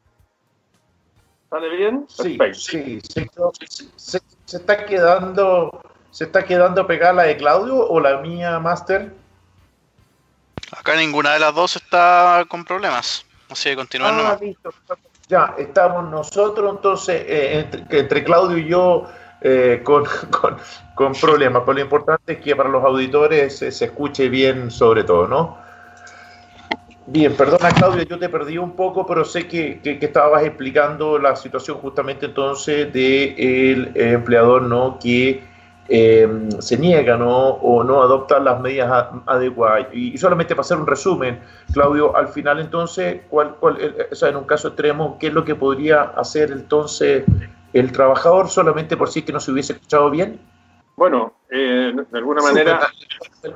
¿Sale 1.51 1.69
bien? 1.69 2.05
Sí, 2.09 2.37
sí, 2.53 3.01
se, 3.97 4.21
está 4.57 4.87
quedando, 4.87 5.81
se 6.11 6.25
está 6.25 6.45
quedando 6.45 6.85
pegada 6.87 7.13
la 7.13 7.23
de 7.25 7.37
Claudio 7.37 7.77
o 7.77 8.01
la 8.01 8.19
mía, 8.19 8.59
Master. 8.59 9.13
Acá 10.77 10.97
ninguna 10.97 11.35
de 11.35 11.39
las 11.39 11.55
dos 11.55 11.77
está 11.77 12.45
con 12.49 12.65
problemas. 12.65 13.25
Así 13.49 13.69
que 13.69 13.77
continuando. 13.77 14.25
Ah, 14.27 14.39
ya, 15.29 15.55
estamos 15.59 16.11
nosotros 16.11 16.75
entonces, 16.77 17.23
eh, 17.27 17.67
entre, 17.89 18.25
Claudio 18.25 18.59
y 18.59 18.69
yo, 18.69 19.07
eh, 19.41 19.81
con, 19.83 20.05
con, 20.95 21.13
problemas. 21.15 21.63
Pero 21.65 21.75
lo 21.75 21.81
importante 21.81 22.35
es 22.35 22.39
que 22.41 22.55
para 22.55 22.69
los 22.69 22.85
auditores 22.85 23.59
se, 23.59 23.69
escuche 23.69 24.29
bien 24.29 24.71
sobre 24.71 25.05
todo, 25.05 25.27
¿no? 25.27 25.59
Bien, 27.07 27.35
perdona 27.35 27.71
Claudio, 27.71 28.03
yo 28.05 28.19
te 28.19 28.31
perdí 28.31 28.57
un 28.57 28.73
poco, 28.73 29.07
pero 29.07 29.27
sé 29.27 29.47
que, 29.47 29.81
que, 29.81 29.99
estabas 30.01 30.43
explicando 30.43 31.19
la 31.19 31.37
situación 31.37 31.77
justamente 31.77 32.27
entonces 32.27 32.91
del 32.93 33.93
de 33.93 34.13
empleador, 34.13 34.63
¿no? 34.63 34.99
Que 34.99 35.43
eh, 35.89 36.49
se 36.61 36.79
niega 36.79 37.17
¿no? 37.17 37.49
o 37.49 37.85
no 37.85 38.03
adopta 38.03 38.39
las 38.39 38.61
medidas 38.61 39.09
adecuadas. 39.27 39.89
Y, 39.93 40.17
solamente 40.17 40.55
para 40.55 40.63
hacer 40.63 40.79
un 40.79 40.87
resumen, 40.87 41.41
Claudio, 41.73 42.17
al 42.17 42.29
final 42.29 42.61
entonces, 42.61 43.23
¿cuál, 43.29 43.57
cuál, 43.57 43.77
eh, 43.81 44.09
o 44.11 44.15
sea, 44.15 44.31
en 44.31 44.37
un 44.37 44.45
caso 44.45 44.69
extremo, 44.69 45.19
¿qué 45.19 45.29
es 45.29 45.35
lo 45.35 45.45
que 45.45 45.55
podría 45.55 46.03
hacer 46.03 46.51
entonces 46.53 47.25
el 47.73 47.93
trabajador 47.93 48.49
solamente 48.49 48.97
por 48.97 49.09
si 49.09 49.23
que 49.23 49.33
no 49.33 49.41
se 49.41 49.53
hubiese 49.53 49.75
escuchado 49.75 50.11
bien? 50.11 50.41
Bueno, 50.97 51.35
eh, 51.51 51.93
de 52.11 52.19
alguna 52.19 52.43
manera... 52.43 52.81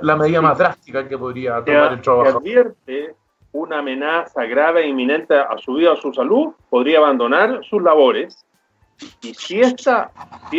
La, 0.02 0.16
medida 0.16 0.42
más 0.42 0.58
drástica 0.58 1.08
que 1.08 1.16
podría 1.16 1.64
tomar 1.64 1.92
el 1.92 2.02
trabajador. 2.02 2.42
advierte 2.42 3.14
una 3.52 3.78
amenaza 3.78 4.44
grave 4.44 4.82
e 4.82 4.88
inminente 4.88 5.34
a 5.34 5.56
su 5.56 5.74
vida 5.74 5.92
o 5.92 5.94
a 5.94 6.00
su 6.00 6.12
salud, 6.12 6.48
podría 6.68 6.98
abandonar 6.98 7.60
sus 7.64 7.82
labores 7.82 8.44
y 9.22 9.34
si 9.34 9.60
esta, 9.60 10.10
si 10.50 10.58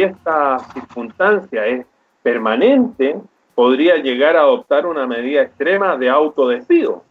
circunstancia 0.73 1.65
es 1.65 1.85
permanente, 2.23 3.17
podría 3.55 3.97
llegar 3.97 4.37
a 4.37 4.41
adoptar 4.41 4.85
una 4.85 5.05
medida 5.05 5.41
extrema 5.41 5.97
de 5.97 6.09
autodespido 6.09 7.03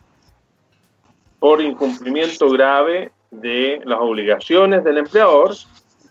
por 1.38 1.60
incumplimiento 1.60 2.48
grave 2.50 3.12
de 3.30 3.80
las 3.84 3.98
obligaciones 4.00 4.82
del 4.84 4.98
empleador. 4.98 5.54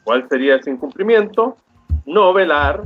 ¿Cuál 0.03 0.27
sería 0.29 0.55
ese 0.55 0.71
incumplimiento? 0.71 1.57
No 2.05 2.33
velar, 2.33 2.83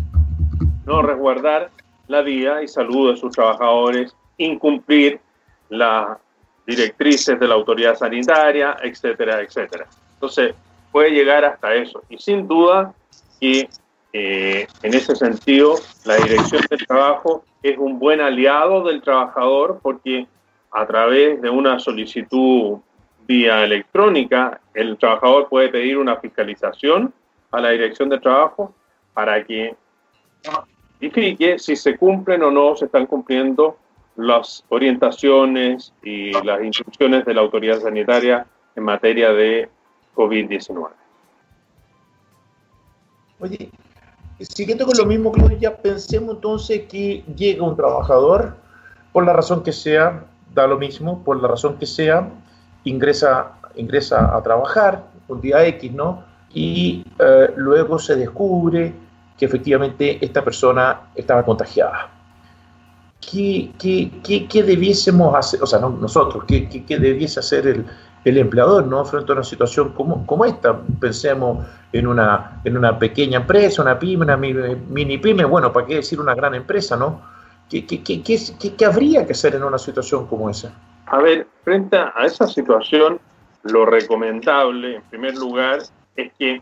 no 0.86 1.02
resguardar 1.02 1.70
la 2.08 2.22
vida 2.22 2.63
y 2.63 2.67
salud 2.67 3.12
de 3.12 3.17
sus 3.17 3.32
trabajadores, 3.32 4.15
incumplir 4.38 5.20
las 5.70 6.17
directrices 6.65 7.39
de 7.39 7.48
la 7.48 7.56
autoridad 7.56 7.96
sanitaria, 7.96 8.78
etcétera, 8.82 9.41
etcétera. 9.41 9.88
Entonces, 10.13 10.56
puede 10.91 11.12
llegar 11.12 11.45
hasta 11.45 11.73
eso. 11.75 12.04
Y 12.10 12.17
sin 12.17 12.47
duda 12.47 12.93
que 13.39 13.69
eh, 14.13 14.67
en 14.84 14.93
ese 14.93 15.15
sentido 15.15 15.75
la 16.06 16.17
dirección 16.17 16.63
del 16.69 16.86
trabajo 16.86 17.43
es 17.63 17.77
un 17.77 17.97
buen 17.97 18.19
aliado 18.19 18.84
del 18.84 19.01
trabajador 19.01 19.80
porque 19.82 20.27
a 20.71 20.86
través 20.86 21.41
de 21.41 21.49
una 21.49 21.80
solicitud 21.80 22.80
vía 23.25 23.63
electrónica 23.63 24.60
el 24.73 24.97
trabajador 24.97 25.47
puede 25.47 25.69
pedir 25.69 25.97
una 25.97 26.17
fiscalización 26.17 27.13
a 27.51 27.62
la 27.62 27.69
dirección 27.69 28.10
del 28.10 28.21
trabajo 28.21 28.73
para 29.13 29.43
que 29.45 29.75
verifique 30.99 31.58
si 31.60 31.75
se 31.75 31.97
cumplen 31.97 32.43
o 32.43 32.51
no 32.51 32.75
se 32.75 32.86
están 32.86 33.06
cumpliendo 33.06 33.77
las 34.15 34.65
orientaciones 34.69 35.93
y 36.04 36.32
las 36.43 36.63
instrucciones 36.63 37.25
de 37.25 37.34
la 37.34 37.41
autoridad 37.41 37.80
sanitaria 37.80 38.45
en 38.75 38.84
materia 38.84 39.32
de 39.32 39.69
COVID-19. 40.21 40.89
Oye, 43.39 43.71
siguiendo 44.39 44.86
con 44.86 44.95
lo 44.97 45.05
mismo, 45.05 45.31
Claudia, 45.31 45.57
ya 45.57 45.77
pensemos 45.77 46.36
entonces 46.36 46.84
que 46.88 47.23
llega 47.36 47.63
un 47.63 47.75
trabajador, 47.75 48.55
por 49.12 49.25
la 49.25 49.34
razón 49.34 49.63
que 49.63 49.73
sea, 49.73 50.25
da 50.53 50.67
lo 50.67 50.77
mismo, 50.77 51.23
por 51.23 51.41
la 51.41 51.47
razón 51.47 51.77
que 51.77 51.88
sea, 51.88 52.29
ingresa, 52.84 53.53
ingresa 53.75 54.36
a 54.36 54.43
trabajar 54.43 55.03
un 55.27 55.41
día 55.41 55.65
X, 55.65 55.91
¿no? 55.91 56.23
Y 56.53 57.03
eh, 57.17 57.49
luego 57.55 57.97
se 57.97 58.15
descubre 58.15 58.93
que 59.38 59.45
efectivamente 59.45 60.23
esta 60.23 60.43
persona 60.43 61.10
estaba 61.15 61.43
contagiada. 61.43 62.10
¿Qué, 63.19 63.71
qué, 63.79 64.47
qué, 64.47 64.63
debiésemos 64.63 65.34
hacer? 65.36 65.63
O 65.63 65.65
sea, 65.65 65.79
no, 65.79 65.89
nosotros, 65.89 66.43
¿qué, 66.47 66.67
qué, 66.67 66.97
debiese 66.99 67.39
hacer 67.39 67.67
el, 67.67 67.86
el 68.23 68.38
empleador 68.38 68.86
no 68.86 69.03
frente 69.05 69.31
a 69.31 69.36
una 69.36 69.43
situación 69.43 69.93
como, 69.93 70.25
como 70.25 70.45
esta. 70.45 70.79
Pensemos 70.99 71.65
en 71.91 72.07
una, 72.07 72.62
en 72.63 72.77
una 72.77 72.97
pequeña 72.97 73.39
empresa, 73.39 73.81
una 73.81 73.97
pyme, 73.97 74.25
una 74.25 74.38
mini 74.38 75.17
pyme, 75.17 75.43
bueno, 75.45 75.73
¿para 75.73 75.88
qué 75.88 75.95
decir 75.95 76.19
una 76.19 76.36
gran 76.36 76.53
empresa, 76.53 76.95
no? 76.95 77.21
¿Qué, 77.69 77.86
qué, 77.86 78.03
qué, 78.03 78.23
qué 78.77 78.86
habría 78.86 79.25
que 79.25 79.31
hacer 79.31 79.55
en 79.55 79.63
una 79.63 79.77
situación 79.77 80.27
como 80.27 80.49
esa? 80.49 80.73
A 81.07 81.19
ver, 81.19 81.47
frente 81.63 81.97
a 81.97 82.13
esa 82.25 82.47
situación, 82.47 83.19
lo 83.63 83.86
recomendable, 83.86 84.97
en 84.97 85.01
primer 85.03 85.36
lugar, 85.36 85.79
es 86.15 86.31
que 86.38 86.62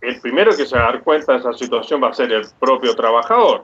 el 0.00 0.20
primero 0.20 0.50
que 0.56 0.66
se 0.66 0.76
va 0.76 0.88
a 0.88 0.92
dar 0.92 1.02
cuenta 1.02 1.32
de 1.32 1.38
esa 1.38 1.52
situación 1.52 2.02
va 2.02 2.08
a 2.08 2.12
ser 2.12 2.32
el 2.32 2.44
propio 2.58 2.94
trabajador. 2.94 3.62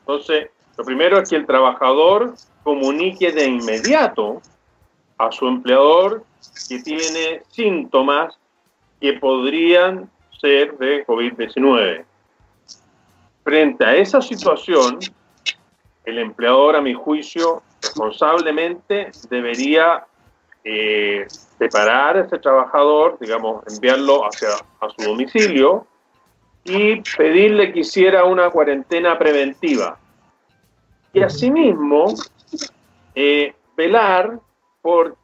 Entonces, 0.00 0.48
lo 0.78 0.84
primero 0.84 1.18
es 1.18 1.28
que 1.28 1.36
el 1.36 1.46
trabajador 1.46 2.34
comunique 2.62 3.32
de 3.32 3.46
inmediato 3.46 4.40
a 5.20 5.30
su 5.30 5.46
empleador 5.46 6.24
que 6.66 6.78
tiene 6.78 7.42
síntomas 7.50 8.38
que 9.00 9.12
podrían 9.14 10.10
ser 10.40 10.76
de 10.78 11.06
COVID-19. 11.06 12.04
Frente 13.44 13.84
a 13.84 13.96
esa 13.96 14.22
situación, 14.22 14.98
el 16.06 16.18
empleador, 16.18 16.76
a 16.76 16.80
mi 16.80 16.94
juicio, 16.94 17.62
responsablemente 17.82 19.10
debería 19.28 20.06
eh, 20.64 21.26
separar 21.58 22.16
a 22.16 22.20
ese 22.22 22.38
trabajador, 22.38 23.18
digamos, 23.20 23.62
enviarlo 23.70 24.24
hacia 24.24 24.48
a 24.80 24.88
su 24.88 25.06
domicilio 25.06 25.86
y 26.64 27.02
pedirle 27.16 27.72
que 27.72 27.80
hiciera 27.80 28.24
una 28.24 28.48
cuarentena 28.48 29.18
preventiva. 29.18 29.98
Y 31.12 31.20
asimismo, 31.22 32.14
eh, 33.14 33.54
velar 33.76 34.38
por 34.82 35.16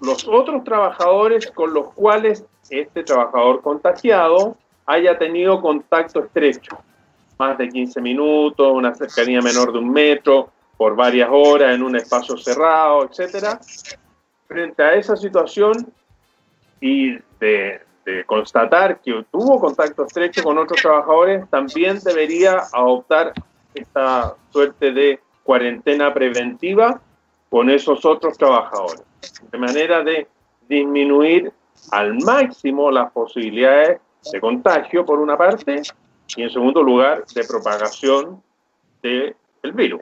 los 0.00 0.26
otros 0.26 0.64
trabajadores 0.64 1.50
con 1.50 1.72
los 1.72 1.92
cuales 1.92 2.44
este 2.70 3.04
trabajador 3.04 3.60
contagiado 3.60 4.56
haya 4.86 5.18
tenido 5.18 5.60
contacto 5.60 6.20
estrecho, 6.24 6.78
más 7.38 7.56
de 7.58 7.68
15 7.68 8.00
minutos, 8.00 8.72
una 8.72 8.94
cercanía 8.94 9.40
menor 9.40 9.72
de 9.72 9.78
un 9.78 9.90
metro, 9.90 10.50
por 10.76 10.96
varias 10.96 11.28
horas 11.30 11.74
en 11.74 11.82
un 11.82 11.94
espacio 11.96 12.36
cerrado, 12.36 13.04
etcétera. 13.04 13.60
Frente 14.48 14.82
a 14.82 14.94
esa 14.94 15.16
situación 15.16 15.92
y 16.80 17.12
de, 17.38 17.80
de 18.04 18.24
constatar 18.26 19.00
que 19.00 19.24
tuvo 19.30 19.60
contacto 19.60 20.04
estrecho 20.04 20.42
con 20.42 20.58
otros 20.58 20.80
trabajadores, 20.82 21.48
también 21.50 22.00
debería 22.00 22.64
adoptar 22.72 23.32
esta 23.74 24.34
suerte 24.50 24.92
de 24.92 25.20
cuarentena 25.44 26.12
preventiva 26.12 27.00
con 27.52 27.68
esos 27.68 28.02
otros 28.06 28.38
trabajadores, 28.38 29.02
de 29.50 29.58
manera 29.58 30.02
de 30.02 30.26
disminuir 30.70 31.52
al 31.90 32.14
máximo 32.20 32.90
las 32.90 33.12
posibilidades 33.12 34.00
de 34.32 34.40
contagio, 34.40 35.04
por 35.04 35.20
una 35.20 35.36
parte, 35.36 35.82
y 36.34 36.42
en 36.44 36.48
segundo 36.48 36.82
lugar, 36.82 37.26
de 37.34 37.44
propagación 37.44 38.42
del 39.02 39.34
virus. 39.74 40.00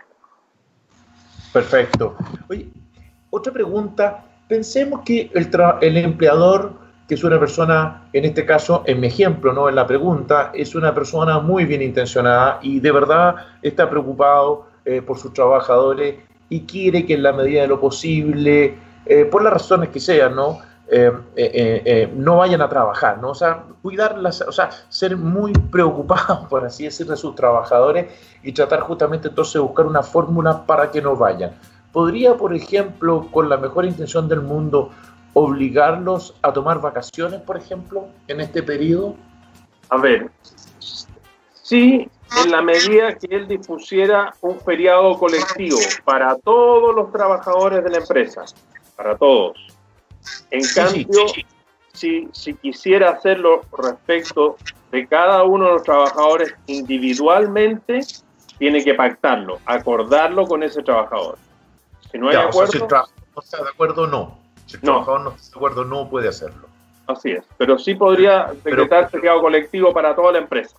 Perfecto. 1.53 2.15
Oye, 2.49 2.69
otra 3.31 3.53
pregunta. 3.53 4.25
Pensemos 4.49 5.01
que 5.05 5.29
el, 5.35 5.51
el 5.81 5.97
empleador, 5.97 6.75
que 7.09 7.17
es 7.17 7.25
una 7.25 7.41
persona, 7.41 8.09
en 8.13 8.27
este 8.27 8.47
caso, 8.47 8.85
en 8.87 9.01
mi 9.01 9.09
ejemplo, 9.09 9.53
no 9.53 9.69
en 9.69 9.75
la 9.75 9.89
pregunta, 9.89 10.53
es 10.55 10.77
una 10.77 10.95
persona 10.95 11.41
muy 11.41 11.65
bien 11.65 11.83
intencionada 11.83 12.61
y 12.63 12.79
de 12.79 12.93
verdad 12.93 13.35
está 13.61 13.91
preocupado 13.91 14.69
eh, 14.85 15.03
por 15.03 15.19
sus 15.19 15.33
trabajadores 15.33 16.30
y 16.51 16.63
quiere 16.63 17.07
que 17.07 17.15
en 17.15 17.23
la 17.23 17.33
medida 17.33 17.63
de 17.63 17.69
lo 17.69 17.81
posible, 17.81 18.77
eh, 19.07 19.25
por 19.25 19.43
las 19.43 19.55
razones 19.55 19.89
que 19.89 20.01
sean, 20.01 20.37
¿no? 20.37 20.59
Eh, 20.93 21.11
eh, 21.37 22.13
no 22.15 22.39
vayan 22.39 22.61
a 22.61 22.69
trabajar, 22.69 23.19
¿no? 23.19 23.31
O 23.31 23.35
sea, 23.35 23.65
cuidarlas, 23.81 24.43
o 24.43 24.53
sea, 24.53 24.71
ser 24.91 25.17
muy 25.17 25.53
preocupados, 25.53 26.47
por 26.51 26.65
así 26.65 26.85
decirlo, 26.85 27.13
de 27.13 27.17
sus 27.17 27.35
trabajadores 27.35 28.13
y 28.43 28.53
tratar 28.53 28.81
justamente 28.81 29.29
entonces 29.29 29.55
de 29.55 29.61
buscar 29.61 29.87
una 29.87 30.03
fórmula 30.03 30.67
para 30.67 30.91
que 30.91 31.01
no 31.01 31.17
vayan. 31.17 31.53
¿Podría, 31.93 32.35
por 32.35 32.53
ejemplo, 32.55 33.29
con 33.31 33.49
la 33.49 33.57
mejor 33.57 33.87
intención 33.87 34.29
del 34.29 34.43
mundo, 34.43 34.91
obligarlos 35.33 36.35
a 36.43 36.53
tomar 36.53 36.81
vacaciones, 36.81 37.41
por 37.41 37.57
ejemplo, 37.57 38.09
en 38.27 38.41
este 38.41 38.63
periodo? 38.63 39.15
A 39.89 39.97
ver, 39.97 40.31
Sí, 41.71 42.11
en 42.37 42.51
la 42.51 42.63
medida 42.63 43.15
que 43.17 43.27
él 43.31 43.49
dispusiera 43.49 44.35
un 44.41 44.61
feriado 44.61 45.19
colectivo 45.19 45.79
para 46.05 46.37
todos 46.37 46.95
los 46.95 47.11
trabajadores 47.13 47.83
de 47.83 47.91
la 47.91 47.99
empresa, 47.99 48.45
para 48.97 49.17
todos. 49.17 49.59
En 50.51 50.63
cambio, 50.75 51.27
Si, 51.93 52.29
si 52.33 52.55
quisiera 52.55 53.11
hacerlo 53.11 53.63
respecto 53.77 54.57
de 54.93 55.07
cada 55.09 55.43
uno 55.43 55.67
de 55.67 55.73
los 55.73 55.83
trabajadores 55.83 56.55
individualmente, 56.67 58.01
tiene 58.59 58.85
que 58.85 58.95
pactarlo, 58.95 59.59
acordarlo 59.67 60.47
con 60.47 60.63
ese 60.63 60.83
trabajador. 60.83 61.37
Si 62.11 62.19
no 62.19 62.29
hay 62.29 62.37
acuerdo, 62.37 62.73
si 62.73 62.79
el 62.79 62.87
trabajador 62.87 63.25
no 63.35 63.43
está 63.43 63.63
de 63.63 63.69
acuerdo, 63.71 64.07
no. 64.07 64.39
Si 64.67 64.77
el 64.77 64.83
trabajador 64.83 65.21
no 65.23 65.31
está 65.31 65.51
de 65.51 65.57
acuerdo, 65.57 65.85
no 65.85 66.09
puede 66.09 66.29
hacerlo. 66.29 66.69
Así 67.07 67.33
es, 67.33 67.45
pero 67.59 67.79
sí 67.79 67.95
podría 67.95 68.53
decretar 68.63 69.11
feriado 69.11 69.41
colectivo 69.41 69.93
para 69.93 70.15
toda 70.15 70.33
la 70.33 70.39
empresa. 70.39 70.77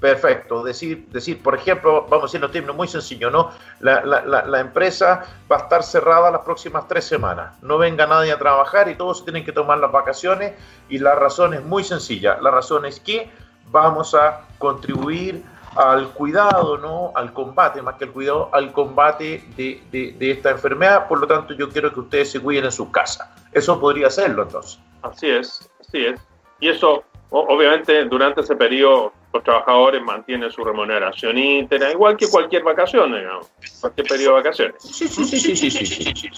Perfecto. 0.00 0.62
Decir, 0.62 1.06
decir, 1.08 1.42
por 1.42 1.54
ejemplo, 1.54 2.06
vamos 2.08 2.24
a 2.24 2.26
decir 2.26 2.44
en 2.44 2.50
términos 2.50 2.76
muy 2.76 2.88
sencillo, 2.88 3.30
¿no? 3.30 3.50
La, 3.80 4.02
la, 4.04 4.60
empresa 4.60 5.24
va 5.50 5.56
a 5.56 5.60
estar 5.60 5.82
cerrada 5.82 6.30
las 6.30 6.42
próximas 6.42 6.86
tres 6.88 7.04
semanas. 7.04 7.56
No 7.62 7.78
venga 7.78 8.06
nadie 8.06 8.32
a 8.32 8.38
trabajar 8.38 8.88
y 8.88 8.96
todos 8.96 9.24
tienen 9.24 9.44
que 9.44 9.52
tomar 9.52 9.78
las 9.78 9.92
vacaciones. 9.92 10.54
Y 10.88 10.98
la 10.98 11.14
razón 11.14 11.54
es 11.54 11.64
muy 11.64 11.84
sencilla. 11.84 12.38
La 12.42 12.50
razón 12.50 12.84
es 12.84 13.00
que 13.00 13.30
vamos 13.70 14.14
a 14.14 14.42
contribuir 14.58 15.42
al 15.76 16.10
cuidado, 16.10 16.76
¿no? 16.76 17.12
Al 17.14 17.32
combate, 17.32 17.82
más 17.82 17.94
que 17.94 18.04
el 18.04 18.12
cuidado, 18.12 18.50
al 18.52 18.72
combate 18.72 19.44
de, 19.56 19.82
de, 19.90 20.30
esta 20.30 20.50
enfermedad. 20.50 21.08
Por 21.08 21.20
lo 21.20 21.26
tanto, 21.26 21.54
yo 21.54 21.70
quiero 21.70 21.92
que 21.92 22.00
ustedes 22.00 22.30
se 22.30 22.40
cuiden 22.40 22.64
en 22.66 22.72
sus 22.72 22.90
casas. 22.90 23.28
Eso 23.52 23.80
podría 23.80 24.10
serlo 24.10 24.42
entonces. 24.42 24.78
Así 25.02 25.30
es, 25.30 25.70
así 25.80 26.06
es. 26.06 26.20
Y 26.60 26.68
eso, 26.68 27.04
obviamente, 27.30 28.04
durante 28.04 28.40
ese 28.42 28.54
periodo 28.54 29.12
los 29.34 29.42
trabajadores 29.42 30.00
mantienen 30.02 30.50
su 30.50 30.64
remuneración 30.64 31.36
íntegra, 31.36 31.90
igual 31.90 32.16
que 32.16 32.28
cualquier 32.28 32.62
vacación, 32.62 33.12
digamos, 33.12 33.50
cualquier 33.80 34.06
periodo 34.06 34.36
de 34.36 34.42
vacaciones. 34.42 34.76
Sí, 34.78 35.08
sí, 35.08 35.24
sí, 35.24 35.38
sí, 35.38 35.56
sí, 35.56 35.70
sí, 35.70 36.12
sí. 36.14 36.30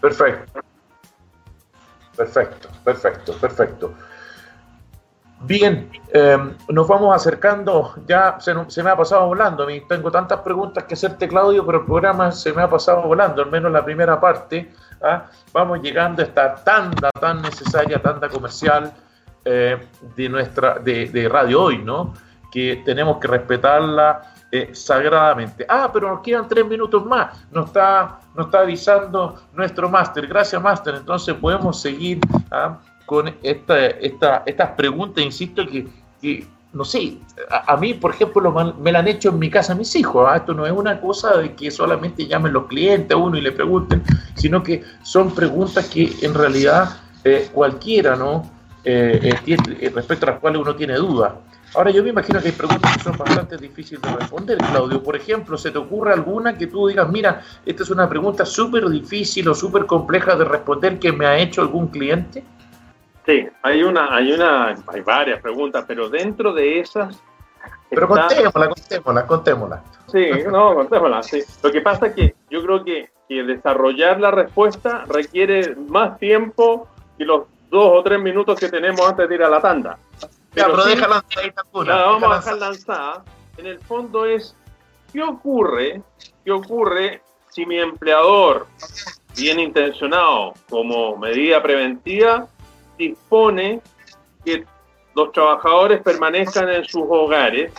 Perfecto. 0.00 0.60
Perfecto, 2.14 2.68
perfecto, 2.84 3.32
perfecto. 3.38 3.94
Bien, 5.40 5.90
eh, 6.12 6.38
nos 6.68 6.86
vamos 6.86 7.16
acercando, 7.16 7.94
ya 8.06 8.38
se, 8.38 8.52
se, 8.68 8.82
me 8.82 8.90
ha 8.90 8.96
pasado 8.96 9.26
volando, 9.26 9.66
tengo 9.88 10.10
tantas 10.10 10.40
preguntas 10.40 10.84
que 10.84 10.92
hacerte 10.92 11.26
Claudio, 11.26 11.64
pero 11.64 11.78
el 11.78 11.86
programa 11.86 12.30
se 12.30 12.52
me 12.52 12.62
ha 12.62 12.68
pasado 12.68 13.02
volando, 13.02 13.42
al 13.42 13.50
menos 13.50 13.72
la 13.72 13.82
primera 13.82 14.20
parte. 14.20 14.70
¿ah? 15.00 15.24
Vamos 15.52 15.80
llegando 15.80 16.22
a 16.22 16.26
esta 16.26 16.54
tanda 16.56 17.10
tan 17.18 17.40
necesaria, 17.40 18.00
tanda 18.00 18.28
comercial 18.28 18.92
eh, 19.44 19.78
de 20.14 20.28
nuestra 20.28 20.78
de, 20.78 21.08
de 21.08 21.28
Radio 21.28 21.62
Hoy, 21.62 21.78
¿no? 21.78 22.12
Que 22.52 22.82
tenemos 22.84 23.16
que 23.16 23.26
respetarla 23.26 24.34
eh, 24.52 24.68
sagradamente. 24.74 25.64
Ah, 25.66 25.88
pero 25.90 26.10
nos 26.10 26.20
quedan 26.20 26.46
tres 26.46 26.66
minutos 26.66 27.04
más. 27.06 27.46
Nos 27.50 27.68
está, 27.68 28.20
nos 28.36 28.46
está 28.46 28.60
avisando 28.60 29.40
nuestro 29.54 29.88
máster. 29.88 30.26
Gracias, 30.26 30.62
máster. 30.62 30.94
Entonces 30.96 31.34
podemos 31.36 31.80
seguir 31.80 32.20
ah, 32.50 32.78
con 33.06 33.34
esta, 33.42 33.86
esta, 33.86 34.42
estas 34.44 34.70
preguntas. 34.72 35.24
Insisto 35.24 35.62
que, 35.66 36.46
no 36.74 36.84
sé, 36.84 37.16
a, 37.50 37.74
mí, 37.78 37.94
por 37.94 38.10
ejemplo, 38.10 38.74
me 38.78 38.92
la 38.92 38.98
han 38.98 39.08
hecho 39.08 39.30
en 39.30 39.38
mi 39.38 39.48
casa 39.48 39.74
mis 39.74 39.96
hijos. 39.96 40.26
¿ah? 40.28 40.36
Esto 40.36 40.52
no 40.52 40.66
es 40.66 40.72
una 40.72 41.00
cosa 41.00 41.38
de 41.38 41.54
que 41.54 41.70
solamente 41.70 42.26
llamen 42.26 42.52
los 42.52 42.66
clientes 42.66 43.10
a 43.10 43.16
uno 43.16 43.38
y 43.38 43.40
le 43.40 43.52
pregunten, 43.52 44.02
sino 44.34 44.62
que 44.62 44.84
son 45.02 45.34
preguntas 45.34 45.88
que 45.88 46.12
en 46.20 46.34
realidad 46.34 46.90
eh, 47.24 47.48
cualquiera, 47.54 48.16
¿no? 48.16 48.50
Eh, 48.84 49.34
respecto 49.94 50.26
a 50.26 50.32
las 50.32 50.40
cuales 50.40 50.60
uno 50.60 50.76
tiene 50.76 50.96
dudas. 50.96 51.32
Ahora 51.74 51.90
yo 51.90 52.02
me 52.02 52.10
imagino 52.10 52.40
que 52.40 52.48
hay 52.48 52.52
preguntas 52.52 52.96
que 52.96 53.02
son 53.02 53.16
bastante 53.16 53.56
difíciles 53.56 54.02
de 54.02 54.12
responder, 54.16 54.58
Claudio. 54.58 55.02
Por 55.02 55.16
ejemplo, 55.16 55.56
¿se 55.56 55.70
te 55.70 55.78
ocurre 55.78 56.12
alguna 56.12 56.56
que 56.58 56.66
tú 56.66 56.86
digas, 56.86 57.08
mira, 57.08 57.42
esta 57.64 57.82
es 57.82 57.90
una 57.90 58.08
pregunta 58.08 58.44
súper 58.44 58.88
difícil 58.90 59.48
o 59.48 59.54
súper 59.54 59.86
compleja 59.86 60.36
de 60.36 60.44
responder 60.44 60.98
que 60.98 61.12
me 61.12 61.24
ha 61.24 61.38
hecho 61.38 61.62
algún 61.62 61.88
cliente? 61.88 62.44
Sí, 63.24 63.48
hay 63.62 63.82
una, 63.82 64.14
hay 64.14 64.32
una, 64.32 64.74
hay 64.86 65.00
varias 65.00 65.40
preguntas, 65.40 65.84
pero 65.88 66.10
dentro 66.10 66.52
de 66.52 66.80
esas. 66.80 67.22
Pero 67.88 68.06
contémosla, 68.06 68.68
contémosla, 68.68 69.26
contémosla. 69.26 69.82
Sí, 70.08 70.28
no, 70.50 70.74
contémosla, 70.74 71.22
sí. 71.22 71.42
Lo 71.62 71.70
que 71.70 71.80
pasa 71.80 72.08
es 72.08 72.14
que 72.14 72.34
yo 72.50 72.62
creo 72.62 72.84
que, 72.84 73.10
que 73.28 73.44
desarrollar 73.44 74.20
la 74.20 74.30
respuesta 74.30 75.04
requiere 75.08 75.74
más 75.76 76.18
tiempo 76.18 76.88
que 77.16 77.24
los 77.24 77.44
dos 77.70 77.92
o 77.98 78.02
tres 78.02 78.20
minutos 78.20 78.60
que 78.60 78.68
tenemos 78.68 79.08
antes 79.08 79.26
de 79.26 79.34
ir 79.34 79.42
a 79.42 79.48
la 79.48 79.60
tanda. 79.60 79.98
Pero, 80.54 80.84
déjala 80.84 81.24
vamos 81.86 82.30
a 82.30 82.36
dejar 82.36 82.58
lanzada. 82.58 83.24
En 83.56 83.66
el 83.66 83.78
fondo 83.80 84.26
es, 84.26 84.54
¿qué 85.12 85.22
ocurre? 85.22 86.02
¿Qué 86.44 86.50
ocurre 86.50 87.22
si 87.50 87.66
mi 87.66 87.78
empleador, 87.78 88.66
bien 89.36 89.60
intencionado 89.60 90.54
como 90.68 91.16
medida 91.16 91.62
preventiva, 91.62 92.46
dispone 92.98 93.80
que 94.44 94.64
los 95.14 95.32
trabajadores 95.32 96.02
permanezcan 96.02 96.68
en 96.68 96.84
sus 96.84 97.04
hogares? 97.08 97.72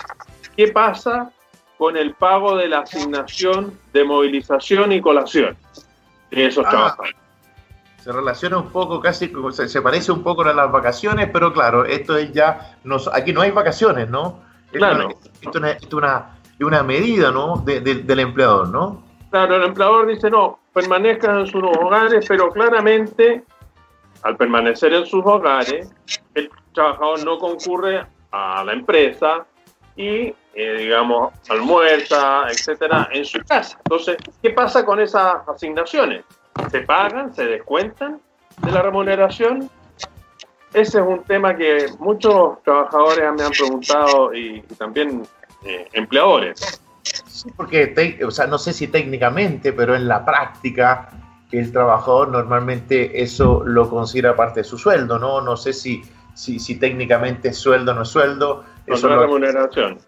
¿Qué 0.56 0.68
pasa 0.70 1.32
con 1.78 1.98
el 1.98 2.14
pago 2.14 2.56
de 2.58 2.70
la 2.70 2.80
asignación 2.80 3.78
de 3.92 4.04
movilización 4.04 4.92
y 4.92 5.02
colación 5.02 5.58
de 6.32 6.46
esos 6.46 6.66
ah. 6.66 6.70
trabajadores? 6.70 7.23
Se 8.04 8.12
relaciona 8.12 8.58
un 8.58 8.70
poco, 8.70 9.00
casi 9.00 9.32
se, 9.52 9.70
se, 9.70 9.82
parece 9.82 10.12
un 10.12 10.24
poco 10.24 10.42
a 10.42 10.54
las 10.54 10.70
vacaciones, 10.70 11.30
pero 11.32 11.54
claro, 11.54 11.86
esto 11.86 12.18
es 12.18 12.34
ya, 12.34 12.76
aquí 13.14 13.32
no 13.32 13.40
hay 13.40 13.52
vacaciones, 13.52 14.10
¿no? 14.10 14.42
Claro. 14.74 15.08
Esto, 15.40 15.66
es 15.66 15.94
una, 15.94 16.38
una, 16.60 16.84
medida, 16.84 17.32
¿no? 17.32 17.64
del 17.66 18.20
empleador, 18.20 18.68
¿no? 18.68 19.02
Claro, 19.32 19.56
el 19.56 19.64
empleador 19.64 20.08
dice, 20.08 20.30
no, 20.30 20.60
permanezcan 20.74 21.40
en 21.40 21.48
sus 21.48 21.64
hogares, 21.64 22.26
pero 22.28 22.52
claramente, 22.52 23.46
al 24.24 24.36
permanecer 24.36 24.94
en 24.94 25.06
sus 25.06 25.26
hogares, 25.26 25.90
el 26.36 26.50
trabajador 26.74 27.24
no 27.24 27.38
concurre 27.38 28.06
a 28.32 28.66
la 28.66 28.74
empresa 28.74 29.46
y, 29.96 30.36
eh, 30.54 30.76
digamos, 30.78 31.32
almuerza, 31.50 32.48
etcétera, 32.50 33.08
en 33.14 33.24
su 33.24 33.40
casa. 33.48 33.78
Entonces, 33.86 34.18
¿qué 34.42 34.50
pasa 34.50 34.86
con 34.86 35.00
esas 35.00 35.36
asignaciones? 35.48 36.26
Se 36.72 36.82
pagan, 36.82 37.34
se 37.34 37.46
descuentan 37.46 38.20
de 38.62 38.72
la 38.72 38.82
remuneración. 38.82 39.70
Ese 40.74 41.00
es 41.00 41.06
un 41.06 41.24
tema 41.24 41.56
que 41.56 41.86
muchos 42.00 42.62
trabajadores 42.64 43.32
me 43.38 43.44
han 43.44 43.52
preguntado 43.52 44.34
y, 44.34 44.62
también 44.78 45.24
eh, 45.64 45.88
empleadores. 45.94 46.82
Sí, 47.04 47.50
porque, 47.56 48.20
o 48.26 48.32
sea, 48.32 48.48
no 48.48 48.58
sé 48.58 48.74
si 48.74 48.88
técnicamente, 48.88 49.74
pero 49.74 49.96
en 49.96 50.08
la 50.08 50.26
práctica 50.26 51.10
el 51.52 51.72
trabajador 51.72 52.30
normalmente 52.30 53.22
eso 53.22 53.62
lo 53.64 53.88
considera 53.88 54.36
parte 54.36 54.62
de 54.62 54.64
su 54.64 54.80
sueldo, 54.80 55.20
¿no? 55.20 55.40
No 55.42 55.56
sé 55.56 55.72
si, 55.72 56.02
si, 56.34 56.58
si 56.58 56.80
técnicamente 56.80 57.50
es 57.50 57.58
sueldo 57.58 57.92
o 57.92 57.96
no 57.96 58.02
es 58.02 58.10
sueldo. 58.10 58.64
Eso 58.88 59.08
es 59.08 59.20
remuneración 59.20 60.00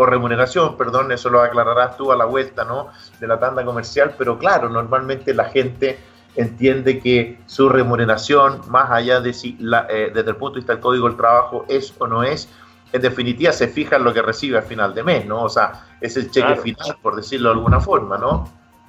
o 0.00 0.06
remuneración, 0.06 0.76
perdón, 0.76 1.10
eso 1.10 1.28
lo 1.28 1.40
aclararás 1.40 1.96
tú 1.96 2.12
a 2.12 2.16
la 2.16 2.24
vuelta, 2.24 2.64
¿no? 2.64 2.90
De 3.18 3.26
la 3.26 3.40
tanda 3.40 3.64
comercial, 3.64 4.14
pero 4.16 4.38
claro, 4.38 4.68
normalmente 4.68 5.34
la 5.34 5.46
gente 5.46 5.98
entiende 6.36 7.00
que 7.00 7.40
su 7.46 7.68
remuneración, 7.68 8.60
más 8.68 8.92
allá 8.92 9.20
de 9.20 9.32
si 9.32 9.56
la, 9.58 9.88
eh, 9.90 10.12
desde 10.14 10.30
el 10.30 10.36
punto 10.36 10.54
de 10.54 10.60
vista 10.60 10.74
del 10.74 10.80
código 10.80 11.08
del 11.08 11.16
trabajo 11.16 11.64
es 11.68 11.92
o 11.98 12.06
no 12.06 12.22
es, 12.22 12.48
en 12.92 13.02
definitiva 13.02 13.52
se 13.52 13.66
fija 13.66 13.96
en 13.96 14.04
lo 14.04 14.14
que 14.14 14.22
recibe 14.22 14.56
al 14.56 14.62
final 14.62 14.94
de 14.94 15.02
mes, 15.02 15.26
¿no? 15.26 15.42
O 15.42 15.48
sea, 15.48 15.84
es 16.00 16.16
el 16.16 16.30
cheque 16.30 16.54
final, 16.54 16.96
por 17.02 17.16
decirlo 17.16 17.48
de 17.48 17.56
alguna 17.56 17.80
forma, 17.80 18.16
¿no? 18.16 18.48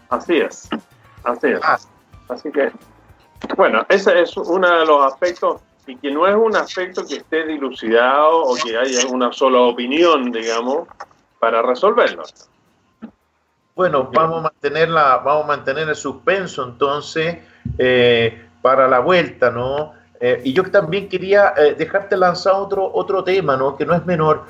Así 0.09 0.37
es, 0.37 0.69
así 1.23 1.47
es. 1.47 1.59
Ah. 1.63 1.79
Así 2.29 2.51
que, 2.51 2.71
bueno, 3.57 3.83
ese 3.89 4.21
es 4.21 4.37
uno 4.37 4.69
de 4.69 4.85
los 4.85 5.11
aspectos 5.11 5.59
y 5.89 5.95
que 5.97 6.11
no 6.11 6.27
es 6.27 6.35
un 6.35 6.55
aspecto 6.55 7.05
que 7.05 7.17
esté 7.17 7.45
dilucidado 7.45 8.43
o 8.43 8.55
que 8.55 8.77
haya 8.77 9.07
una 9.07 9.31
sola 9.31 9.59
opinión, 9.61 10.31
digamos, 10.31 10.87
para 11.39 11.61
resolverlo. 11.61 12.23
Bueno, 13.75 14.09
vamos 14.13 14.39
a 14.39 14.41
mantener 14.43 14.89
vamos 14.91 15.45
a 15.45 15.47
mantener 15.47 15.89
el 15.89 15.95
suspenso 15.95 16.63
entonces 16.65 17.37
eh, 17.77 18.45
para 18.61 18.87
la 18.87 18.99
vuelta, 18.99 19.49
¿no? 19.49 19.93
Eh, 20.21 20.41
y 20.43 20.51
yo 20.51 20.63
también 20.69 21.07
quería 21.07 21.53
eh, 21.57 21.75
dejarte 21.75 22.17
lanzar 22.17 22.55
otro, 22.55 22.91
otro 22.93 23.23
tema, 23.23 23.55
¿no? 23.55 23.77
Que 23.77 23.85
no 23.85 23.95
es 23.95 24.05
menor, 24.05 24.43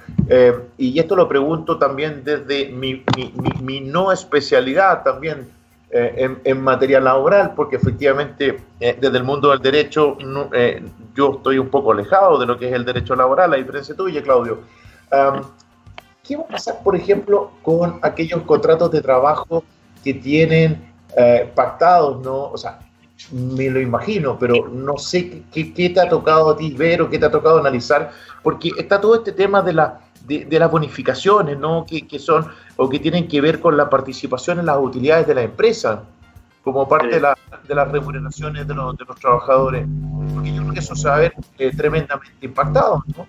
y 0.78 1.00
esto 1.00 1.16
lo 1.16 1.28
pregunto 1.28 1.78
también 1.78 2.24
desde 2.24 2.70
mi, 2.70 3.04
mi, 3.16 3.34
mi 3.62 3.82
no 3.82 4.12
especialidad 4.12 5.04
también 5.04 5.59
eh, 5.92 6.38
en, 6.44 6.62
materia 6.62 7.00
laboral, 7.00 7.56
porque 7.56 7.78
efectivamente 7.78 8.60
eh, 8.80 8.96
desde 9.02 9.18
el 9.18 9.24
mundo 9.24 9.50
del 9.50 9.60
derecho 9.60 10.16
eh, 10.54 10.84
yo 11.16 11.38
estoy 11.38 11.58
un 11.58 11.70
poco 11.70 11.94
alejado 11.94 12.38
de 12.38 12.46
lo 12.46 12.60
que 12.60 12.68
es 12.68 12.74
el 12.74 12.86
derecho 12.86 13.16
laboral, 13.16 13.52
a 13.54 13.58
diferencia 13.58 13.96
tuya, 13.96 14.22
Claudio. 14.22 14.60
¿Qué 16.24 16.38
va 16.38 16.44
a 16.44 16.48
pasar, 16.48 16.84
por 16.84 16.96
ejemplo, 16.96 17.54
con 17.64 17.98
aquellos 18.04 18.44
contratos 18.44 18.92
de 18.92 19.02
trabajo 19.02 19.64
que 20.04 20.14
tienen 20.14 20.94
pactados, 21.56 22.22
¿no? 22.22 22.52
O 22.52 22.58
sea, 22.58 22.78
me 23.32 23.70
lo 23.70 23.80
imagino, 23.80 24.38
pero 24.38 24.68
no 24.68 24.98
sé 24.98 25.44
qué, 25.52 25.74
qué, 25.74 25.90
te 25.90 26.00
ha 26.00 26.10
tocado 26.10 26.52
a 26.52 26.58
ti 26.58 26.74
ver 26.74 27.02
o 27.02 27.10
qué 27.10 27.20
te 27.20 27.26
ha 27.26 27.32
tocado 27.32 27.60
analizar, 27.60 28.12
porque 28.44 28.72
está 28.78 29.00
todo 29.00 29.16
este 29.16 29.32
tema 29.32 29.62
de, 29.62 29.74
la, 29.74 30.00
de, 30.26 30.60
las 30.60 30.72
bonificaciones, 30.72 31.58
¿no? 31.58 31.86
Que, 31.86 32.08
que, 32.08 32.20
son 32.20 32.48
o 32.76 32.90
que 32.90 33.00
tienen 33.00 33.28
que 33.28 33.42
ver 33.42 33.60
con 33.60 33.78
la 33.78 33.90
participación 33.90 34.60
en 34.60 34.66
las 34.66 34.78
utilidades 34.80 35.28
de 35.28 35.36
la 35.36 35.44
empresa, 35.44 36.04
como 36.64 36.88
parte 36.88 37.08
de, 37.08 37.22
la, 37.22 37.38
de, 37.68 37.76
las 37.76 37.92
remuneraciones 37.92 38.68
de 38.68 38.74
los, 38.74 38.96
de 38.98 39.06
los, 39.06 39.20
trabajadores, 39.20 39.88
porque 40.34 40.54
yo 40.54 40.62
creo 40.62 40.74
que 40.74 40.80
eso 40.80 40.96
se 40.96 41.08
va 41.08 41.16
a 41.16 41.20
ver 41.20 41.34
eh, 41.58 41.72
tremendamente 41.76 42.46
impactado, 42.46 43.04
¿no? 43.16 43.28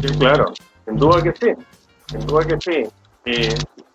Sí, 0.00 0.18
claro, 0.18 0.52
sin 0.86 0.96
duda 0.96 1.22
que 1.22 1.32
sí, 1.38 1.52
sin 2.06 2.26
duda 2.26 2.46
que 2.46 2.58
sí. 2.60 2.84
Y 3.26 3.48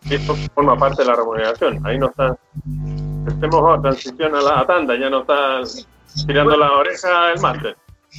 esto 0.10 0.36
forma 0.54 0.78
parte 0.78 1.04
de 1.04 1.10
la 1.10 1.16
remuneración. 1.16 1.86
Ahí 1.86 1.98
no 1.98 2.08
está. 2.08 2.38
Estemos 3.28 3.78
a 3.78 3.82
transición 3.82 4.36
a 4.36 4.42
la 4.42 4.66
tanda, 4.66 4.96
ya 4.96 5.10
no 5.10 5.22
está 5.22 5.62
tirando 6.28 6.58
la 6.58 6.72
oreja 6.74 7.32
el 7.32 7.42
máster. 7.42 7.78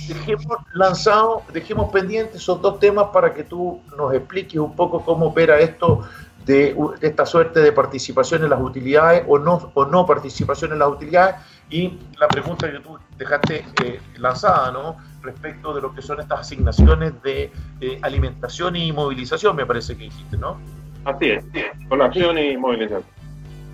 Dejemos 0.08 0.56
lanzado, 0.72 1.42
dejemos 1.52 1.92
pendientes 1.92 2.36
esos 2.36 2.60
dos 2.60 2.80
temas 2.80 3.08
para 3.12 3.32
que 3.32 3.44
tú 3.44 3.80
nos 3.96 4.12
expliques 4.12 4.58
un 4.58 4.74
poco 4.74 5.04
cómo 5.04 5.26
opera 5.26 5.60
esto 5.60 6.02
de, 6.46 6.76
esta 7.00 7.24
suerte 7.24 7.60
de 7.60 7.72
participación 7.72 8.42
en 8.42 8.50
las 8.50 8.60
utilidades 8.60 9.24
o 9.28 9.38
no, 9.38 9.70
o 9.74 9.84
no 9.84 10.04
participación 10.04 10.72
en 10.72 10.80
las 10.80 10.88
utilidades 10.88 11.36
y 11.70 11.98
la 12.18 12.28
pregunta 12.28 12.70
que 12.70 12.80
tú 12.80 12.98
dejaste 13.16 13.64
eh, 13.82 14.00
lanzada, 14.16 14.70
¿no? 14.72 14.96
Respecto 15.22 15.72
de 15.72 15.80
lo 15.80 15.94
que 15.94 16.02
son 16.02 16.20
estas 16.20 16.40
asignaciones 16.40 17.22
de 17.22 17.50
eh, 17.80 17.98
alimentación 18.02 18.76
y 18.76 18.92
movilización, 18.92 19.56
me 19.56 19.64
parece 19.64 19.96
que 19.96 20.04
dijiste, 20.04 20.36
¿no? 20.36 20.58
Así 21.04 21.30
es, 21.30 21.44
con 21.88 22.00
acción 22.00 22.38
y 22.38 22.56
movilización. 22.56 23.04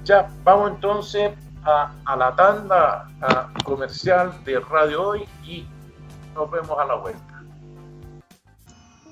Ya, 0.05 0.29
vamos 0.43 0.73
entonces 0.73 1.31
a, 1.65 2.17
la 2.17 2.35
tanda 2.35 3.09
comercial 3.65 4.33
de 4.45 4.61
Radio 4.61 5.09
Hoy 5.09 5.29
y 5.45 5.67
nos 6.35 6.51
vemos 6.51 6.77
a 6.79 6.85
la 6.87 6.95
vuelta. 6.95 7.43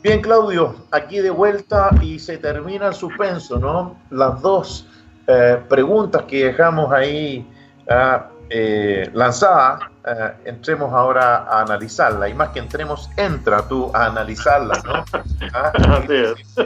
Bien, 0.02 0.22
Claudio, 0.22 0.76
aquí 0.92 1.18
de 1.18 1.30
vuelta 1.30 1.90
y 2.00 2.18
se 2.18 2.38
termina 2.38 2.88
el 2.88 2.94
suspenso, 2.94 3.58
¿no? 3.58 3.96
Las 4.10 4.40
dos 4.40 4.88
eh, 5.26 5.60
preguntas 5.68 6.22
que 6.22 6.46
dejamos 6.46 6.92
ahí 6.92 7.46
ah, 7.90 8.28
eh, 8.48 9.10
lanzadas, 9.12 9.80
eh, 10.10 10.32
entremos 10.46 10.92
ahora 10.92 11.44
a 11.44 11.62
analizarla. 11.62 12.28
Y 12.28 12.34
más 12.34 12.50
que 12.50 12.60
entremos, 12.60 13.10
entra 13.16 13.68
tú 13.68 13.90
a 13.94 14.06
analizarla, 14.06 14.82
¿no? 14.84 15.04
Ah, 15.54 15.72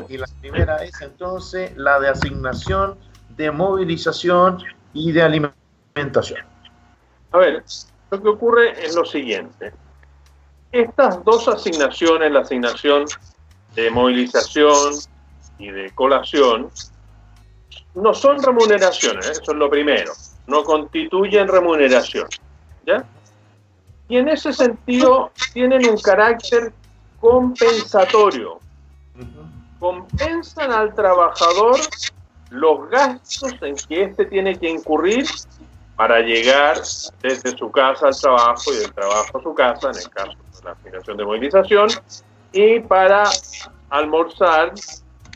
y, 0.09 0.17
la 0.17 0.27
primera 0.41 0.77
es 0.83 1.01
entonces 1.03 1.77
la 1.77 2.01
de 2.01 2.09
asignación, 2.09 2.99
de 3.37 3.51
movilización 3.51 4.59
y 4.93 5.13
de 5.13 5.23
alimentación. 5.23 6.41
A 7.31 7.39
ver, 7.39 7.63
lo 8.11 8.23
que 8.23 8.29
ocurre 8.29 8.85
es 8.85 8.97
lo 8.97 9.05
siguiente. 9.05 9.73
Estas 10.73 11.23
dos 11.25 11.49
asignaciones, 11.49 12.33
la 12.33 12.41
asignación 12.41 13.05
de 13.75 13.91
movilización 13.91 14.95
y 15.59 15.71
de 15.71 15.91
colación, 15.95 16.71
no 17.95 18.15
son 18.15 18.43
remuneraciones, 18.43 19.27
¿eh? 19.27 19.33
eso 19.33 19.53
es 19.53 19.59
lo 19.59 19.69
primero, 19.69 20.13
no 20.47 20.65
constituyen 20.65 21.47
remuneración. 21.47 22.27
¿ya? 22.87 23.05
Y 24.13 24.19
en 24.19 24.29
ese 24.29 24.53
sentido 24.53 25.31
tienen 25.55 25.89
un 25.89 25.97
carácter 25.97 26.71
compensatorio. 27.19 28.61
Compensan 29.79 30.71
al 30.71 30.95
trabajador 30.95 31.81
los 32.51 32.91
gastos 32.91 33.55
en 33.63 33.75
que 33.75 34.03
éste 34.03 34.27
tiene 34.27 34.59
que 34.59 34.69
incurrir 34.69 35.25
para 35.97 36.21
llegar 36.21 36.77
desde 37.23 37.57
su 37.57 37.71
casa 37.71 38.09
al 38.09 38.21
trabajo 38.21 38.71
y 38.75 38.81
del 38.81 38.93
trabajo 38.93 39.39
a 39.39 39.43
su 39.43 39.55
casa, 39.55 39.91
en 39.93 39.97
el 39.97 40.11
caso 40.11 40.33
de 40.33 40.65
la 40.65 40.73
asignación 40.73 41.17
de 41.17 41.25
movilización, 41.25 41.89
y 42.53 42.81
para 42.81 43.25
almorzar, 43.89 44.75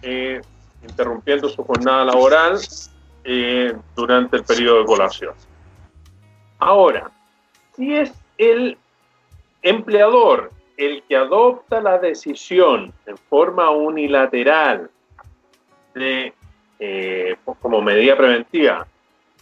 eh, 0.02 0.42
interrumpiendo 0.82 1.48
su 1.48 1.64
jornada 1.64 2.04
laboral 2.04 2.60
eh, 3.24 3.74
durante 3.94 4.36
el 4.36 4.44
periodo 4.44 4.80
de 4.80 4.84
colación. 4.84 5.34
Ahora, 6.58 7.10
si 7.74 7.94
es 7.94 8.12
el 8.38 8.78
empleador 9.62 10.52
el 10.76 11.02
que 11.08 11.16
adopta 11.16 11.80
la 11.80 11.98
decisión 11.98 12.92
en 13.06 13.16
forma 13.16 13.70
unilateral 13.70 14.90
de, 15.94 16.34
eh, 16.78 17.36
como 17.60 17.80
medida 17.80 18.16
preventiva 18.16 18.86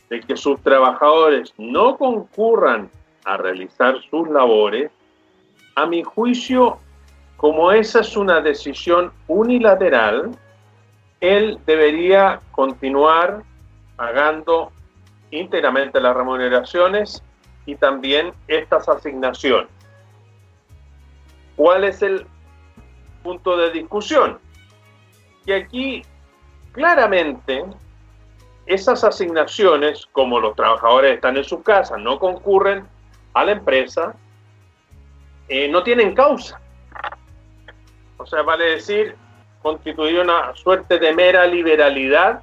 de 0.09 0.20
que 0.20 0.37
sus 0.37 0.61
trabajadores 0.62 1.52
no 1.59 1.96
concurran 1.96 2.90
a 3.24 3.37
realizar 3.37 4.00
sus 4.11 4.28
labores, 4.28 4.90
a 5.74 5.87
mi 5.87 6.02
juicio, 6.02 6.78
como 7.37 7.72
esa 7.72 8.00
es 8.00 8.16
una 8.16 8.40
decisión 8.40 9.12
unilateral, 9.26 10.30
él 11.20 11.59
debería 11.66 12.40
continuar 12.52 13.42
pagando 13.96 14.70
íntegramente 15.30 16.00
las 16.00 16.14
remuneraciones 16.14 17.22
y 17.66 17.74
también 17.77 18.33
estas 18.48 18.88
asignaciones. 18.88 19.68
¿Cuál 21.57 21.85
es 21.85 22.03
el 22.03 22.27
punto 23.22 23.57
de 23.57 23.70
discusión? 23.70 24.38
Que 25.46 25.55
aquí 25.55 26.03
claramente 26.72 27.64
esas 28.66 29.05
asignaciones, 29.05 30.07
como 30.12 30.40
los 30.40 30.57
trabajadores 30.57 31.14
están 31.14 31.37
en 31.37 31.44
sus 31.44 31.62
casas, 31.62 31.98
no 32.00 32.18
concurren 32.18 32.87
a 33.35 33.44
la 33.44 33.53
empresa, 33.53 34.14
eh, 35.48 35.68
no 35.68 35.83
tienen 35.83 36.14
causa. 36.14 36.61
O 38.16 38.27
sea, 38.27 38.42
vale 38.42 38.64
decir, 38.64 39.16
constituye 39.62 40.20
una 40.20 40.55
suerte 40.57 40.98
de 40.98 41.12
mera 41.12 41.46
liberalidad, 41.46 42.42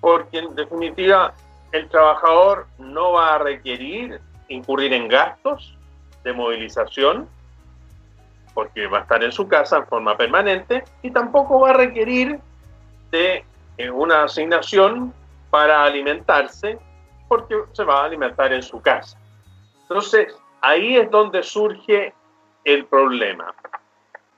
porque 0.00 0.38
en 0.38 0.54
definitiva 0.54 1.34
el 1.74 1.88
trabajador 1.88 2.68
no 2.78 3.14
va 3.14 3.34
a 3.34 3.38
requerir 3.38 4.20
incurrir 4.48 4.92
en 4.92 5.08
gastos 5.08 5.76
de 6.22 6.32
movilización, 6.32 7.28
porque 8.54 8.86
va 8.86 8.98
a 8.98 9.00
estar 9.02 9.24
en 9.24 9.32
su 9.32 9.48
casa 9.48 9.78
en 9.78 9.86
forma 9.88 10.16
permanente, 10.16 10.84
y 11.02 11.10
tampoco 11.10 11.58
va 11.58 11.70
a 11.70 11.72
requerir 11.72 12.38
de 13.10 13.44
eh, 13.76 13.90
una 13.90 14.22
asignación 14.22 15.12
para 15.50 15.82
alimentarse, 15.82 16.78
porque 17.28 17.56
se 17.72 17.82
va 17.82 18.02
a 18.02 18.04
alimentar 18.04 18.52
en 18.52 18.62
su 18.62 18.80
casa. 18.80 19.18
Entonces, 19.82 20.32
ahí 20.60 20.96
es 20.96 21.10
donde 21.10 21.42
surge 21.42 22.14
el 22.64 22.84
problema. 22.84 23.52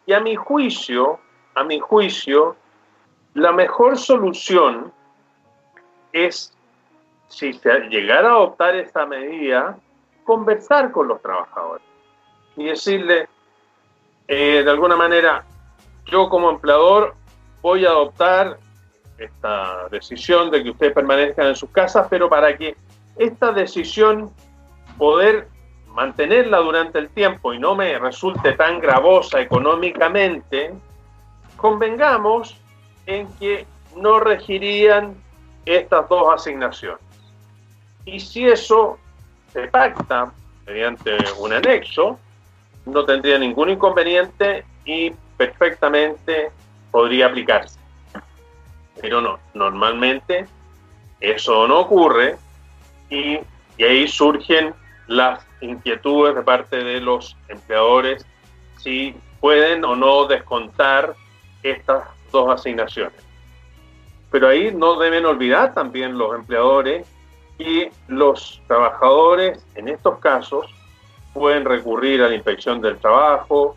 Y 0.07 0.15
a 0.15 0.21
mi 0.21 0.37
juicio, 0.37 1.21
a 1.55 1.65
mi 1.65 1.81
juicio, 1.81 2.57
la 3.35 3.53
mejor 3.53 3.99
solución 3.99 4.91
es 6.15 6.56
si 7.29 7.53
se 7.53 7.81
llegara 7.89 8.29
a 8.29 8.33
adoptar 8.33 8.77
esta 8.77 9.07
medida, 9.07 9.77
conversar 10.25 10.91
con 10.91 11.09
los 11.09 11.21
trabajadores 11.23 11.85
y 12.57 12.65
decirle, 12.65 13.29
eh, 14.29 14.63
de 14.65 14.71
alguna 14.71 14.97
manera, 14.97 15.45
yo 16.07 16.29
como 16.29 16.51
empleador 16.51 17.15
voy 17.63 17.85
a 17.85 17.91
adoptar 17.91 18.59
esta 19.19 19.89
decisión 19.89 20.51
de 20.51 20.63
que 20.63 20.71
ustedes 20.71 20.93
permanezcan 20.93 21.47
en 21.49 21.57
sus 21.57 21.71
casas, 21.71 22.07
pero 22.11 22.29
para 22.29 22.57
que 22.57 22.77
esta 23.17 23.53
decisión 23.53 24.31
poder 24.99 25.49
mantenerla 25.89 26.59
durante 26.59 26.99
el 26.99 27.09
tiempo 27.09 27.55
y 27.55 27.59
no 27.59 27.75
me 27.75 27.99
resulte 27.99 28.53
tan 28.53 28.81
gravosa 28.81 29.41
económicamente, 29.41 30.75
convengamos 31.57 32.61
en 33.07 33.27
que 33.39 33.67
no 33.97 34.21
regirían 34.21 35.15
estas 35.65 36.09
dos 36.09 36.35
asignaciones. 36.35 37.06
Y 38.07 38.21
si 38.21 38.47
eso 38.47 38.99
se 39.53 39.69
pacta 39.69 40.33
mediante 40.65 41.17
un 41.39 41.53
anexo, 41.53 42.19
no 42.87 43.05
tendría 43.05 43.39
ningún 43.39 43.71
inconveniente 43.71 44.65
y 44.85 45.11
perfectamente 45.37 46.51
podría 46.91 47.27
aplicarse. 47.27 47.79
Pero 49.01 49.21
no, 49.21 49.39
normalmente 49.55 50.47
eso 51.21 51.67
no 51.67 51.81
ocurre 51.81 52.37
y, 53.11 53.39
ahí 53.83 54.09
surgen 54.09 54.73
las 55.09 55.45
inquietudes 55.61 56.35
de 56.35 56.43
parte 56.43 56.83
de 56.83 57.01
los 57.01 57.37
empleadores 57.49 58.25
si 58.79 59.15
pueden 59.41 59.85
o 59.85 59.95
no 59.95 60.27
descontar 60.27 61.15
estas 61.63 62.05
dos 62.33 62.49
asignaciones. 62.55 63.21
Pero 64.31 64.49
ahí 64.49 64.73
no 64.73 64.99
deben 64.99 65.27
olvidar 65.27 65.75
también 65.75 66.17
los 66.17 66.35
empleadores 66.35 67.07
y 67.59 67.89
los 68.09 68.61
trabajadores 68.67 69.65
en 69.75 69.89
estos 69.89 70.19
casos 70.19 70.67
pueden 71.33 71.65
recurrir 71.65 72.23
a 72.23 72.29
la 72.29 72.35
inspección 72.35 72.81
del 72.81 72.99
trabajo, 72.99 73.77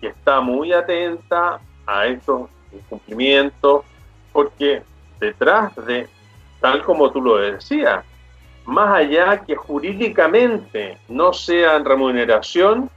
que 0.00 0.08
está 0.08 0.40
muy 0.40 0.72
atenta 0.72 1.60
a 1.86 2.06
estos 2.06 2.48
incumplimientos, 2.72 3.84
porque 4.32 4.82
detrás 5.20 5.74
de, 5.86 6.08
tal 6.60 6.82
como 6.82 7.10
tú 7.10 7.20
lo 7.22 7.38
decías, 7.38 8.04
más 8.66 8.96
allá 8.96 9.44
que 9.44 9.54
jurídicamente 9.54 10.98
no 11.08 11.32
sean 11.32 11.84
remuneración, 11.84 12.90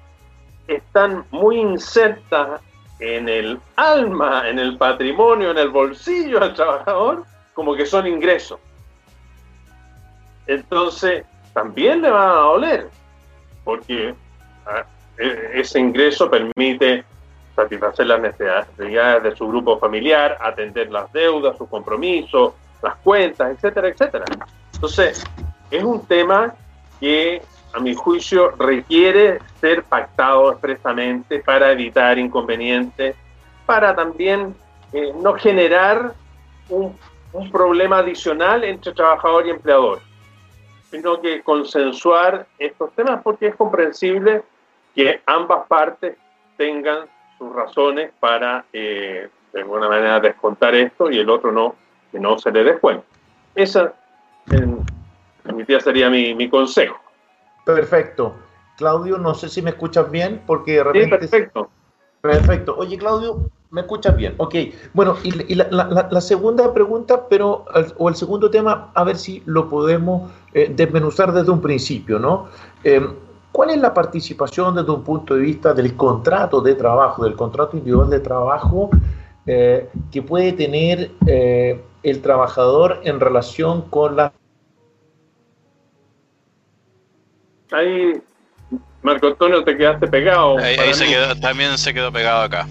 están 0.68 1.26
muy 1.32 1.58
insertas 1.58 2.62
en 3.00 3.30
el 3.30 3.60
alma, 3.76 4.50
en 4.50 4.60
el 4.60 4.78
patrimonio, 4.78 5.52
en 5.52 5.58
el 5.58 5.70
bolsillo 5.70 6.40
del 6.40 6.54
trabajador, 6.54 7.24
como 7.54 7.76
que 7.76 7.86
son 7.86 8.08
ingresos. 8.08 8.60
Entonces, 10.50 11.26
también 11.54 12.02
le 12.02 12.10
van 12.10 12.28
a 12.32 12.42
doler, 12.42 12.88
porque 13.64 14.16
ah, 14.66 14.84
e, 15.16 15.52
ese 15.54 15.80
ingreso 15.80 16.28
permite 16.28 17.04
satisfacer 17.56 18.08
las 18.08 18.20
necesidades 18.20 19.22
de 19.22 19.36
su 19.36 19.48
grupo 19.48 19.78
familiar, 19.78 20.40
atender 20.42 20.90
las 20.92 21.14
deudas, 21.14 21.56
sus 21.56 21.70
compromisos, 21.70 22.54
las 22.82 22.96
cuentas, 22.96 23.52
etcétera, 23.52 23.90
etcétera. 23.90 24.26
Entonces, 24.74 25.24
es 25.70 25.84
un 25.84 26.04
tema 26.08 26.56
que, 27.00 27.44
a 27.76 27.80
mi 27.80 27.94
juicio, 27.94 28.50
requiere 28.58 29.38
ser 29.62 29.84
pactado 29.84 30.52
expresamente 30.52 31.42
para 31.42 31.72
evitar 31.72 32.18
inconvenientes, 32.18 33.16
para 33.68 33.96
también 33.96 34.56
eh, 34.94 35.14
no 35.22 35.36
generar 35.36 36.14
un, 36.70 36.98
un 37.34 37.52
problema 37.52 38.00
adicional 38.00 38.64
entre 38.64 38.94
trabajador 38.94 39.46
y 39.46 39.52
empleador, 39.52 40.09
sino 40.90 41.22
que 41.22 41.42
consensuar 41.42 42.48
estos 42.58 42.92
temas 42.94 43.22
porque 43.24 43.48
es 43.48 43.56
comprensible 43.56 44.44
que 44.96 45.22
ambas 45.26 45.68
partes 45.68 46.16
tengan 46.58 47.08
sus 47.38 47.54
razones 47.54 48.12
para, 48.20 48.66
eh, 48.74 49.30
de 49.54 49.62
alguna 49.62 49.88
manera, 49.88 50.20
descontar 50.20 50.76
esto 50.76 51.10
y 51.10 51.20
el 51.20 51.30
otro 51.30 51.52
no, 51.52 51.76
que 52.12 52.20
no 52.20 52.38
se 52.38 52.52
le 52.52 52.64
descuente. 52.64 53.06
Esa, 53.56 53.94
en, 54.52 54.84
mi 55.54 55.64
tía, 55.64 55.80
sería 55.80 56.10
mi, 56.10 56.34
mi, 56.34 56.50
consejo. 56.50 57.00
Perfecto. 57.66 58.36
Claudio, 58.78 59.18
no 59.18 59.34
sé 59.34 59.50
si 59.50 59.62
me 59.62 59.72
escuchas 59.72 60.10
bien, 60.10 60.42
porque 60.46 60.74
de 60.74 60.84
repente... 60.84 61.06
Sí, 61.06 61.30
perfecto. 61.30 61.70
Perfecto. 62.22 62.76
Oye, 62.78 62.98
Claudio, 62.98 63.50
¿me 63.72 63.82
escuchas 63.82 64.16
bien? 64.16 64.36
Ok. 64.38 64.56
Bueno, 64.94 65.16
y, 65.24 65.56
la, 65.56 65.68
la, 65.72 66.08
la, 66.12 66.22
segunda 66.22 66.74
pregunta, 66.74 67.28
pero, 67.30 67.66
o 67.98 68.10
el 68.10 68.16
segundo 68.16 68.50
tema, 68.50 68.92
a 68.94 69.04
ver 69.04 69.18
si 69.18 69.42
lo 69.46 69.70
podemos 69.70 70.32
eh, 70.54 70.72
desmenuzar 70.76 71.32
desde 71.32 71.52
un 71.52 71.62
principio, 71.62 72.20
¿no? 72.20 72.48
Eh, 72.84 73.02
¿Cuál 73.52 73.72
es 73.72 73.78
la 73.78 73.94
participación 73.94 74.76
desde 74.76 74.92
un 74.92 75.04
punto 75.04 75.36
de 75.36 75.42
vista 75.42 75.74
del 75.74 75.96
contrato 75.96 76.62
de 76.62 76.76
trabajo, 76.76 77.24
del 77.24 77.36
contrato 77.36 77.78
individual 77.78 78.10
de 78.10 78.20
trabajo 78.20 78.90
eh, 79.46 79.90
que 80.12 80.22
puede 80.22 80.54
tener 80.54 81.12
eh, 81.26 81.84
el 82.04 82.22
trabajador 82.22 83.02
en 83.04 83.20
relación 83.20 83.82
con 83.90 84.16
la... 84.16 84.32
Marco 89.02 89.28
Antonio, 89.28 89.64
te 89.64 89.78
quedaste 89.78 90.08
pegado. 90.08 90.58
Ahí, 90.60 90.76
ahí 90.78 90.94
se 90.94 91.06
quedó, 91.06 91.36
también 91.40 91.78
se 91.78 91.94
quedó 91.94 92.12
pegado 92.12 92.44
acá. 92.44 92.68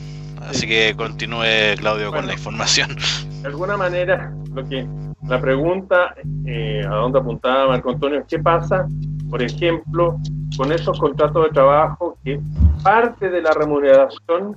Así 0.48 0.66
que 0.66 0.94
continúe 0.96 1.76
Claudio 1.78 2.06
bueno, 2.08 2.16
con 2.18 2.26
la 2.26 2.32
información. 2.34 2.96
De 3.42 3.48
alguna 3.48 3.76
manera, 3.76 4.32
lo 4.54 4.66
que 4.68 4.86
la 5.26 5.40
pregunta 5.40 6.14
eh, 6.46 6.82
a 6.86 6.94
dónde 6.94 7.18
apuntaba 7.18 7.68
Marco 7.68 7.90
Antonio, 7.90 8.24
¿qué 8.28 8.38
pasa, 8.38 8.86
por 9.30 9.42
ejemplo, 9.42 10.16
con 10.56 10.72
esos 10.72 10.98
contratos 10.98 11.44
de 11.44 11.50
trabajo 11.50 12.18
que 12.24 12.40
parte 12.82 13.28
de 13.28 13.42
la 13.42 13.52
remuneración, 13.52 14.56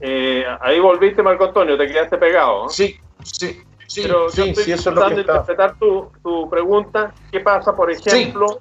eh, 0.00 0.44
ahí 0.60 0.80
volviste 0.80 1.22
Marco 1.22 1.44
Antonio, 1.44 1.76
te 1.76 1.86
quedaste 1.86 2.16
pegado. 2.16 2.64
¿no? 2.64 2.68
Sí, 2.68 2.96
sí. 3.22 3.60
Sí, 3.86 4.00
Pero 4.04 4.30
sí, 4.30 4.38
yo 4.38 4.44
estoy 4.46 4.64
sí, 4.64 4.72
eso 4.72 4.88
es 4.88 4.94
lo 4.96 5.00
tratando 5.02 5.08
que 5.10 5.14
de 5.16 5.20
está. 5.20 5.52
interpretar 5.52 5.78
tu, 5.78 6.10
tu 6.22 6.48
pregunta. 6.48 7.12
¿Qué 7.30 7.40
pasa, 7.40 7.76
por 7.76 7.90
ejemplo, 7.90 8.60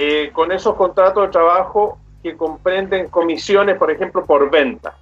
eh, 0.00 0.30
con 0.32 0.52
esos 0.52 0.74
contratos 0.76 1.24
de 1.24 1.28
trabajo 1.32 1.98
que 2.22 2.36
comprenden 2.36 3.08
comisiones, 3.08 3.76
por 3.76 3.90
ejemplo, 3.90 4.24
por 4.24 4.48
venta 4.50 4.94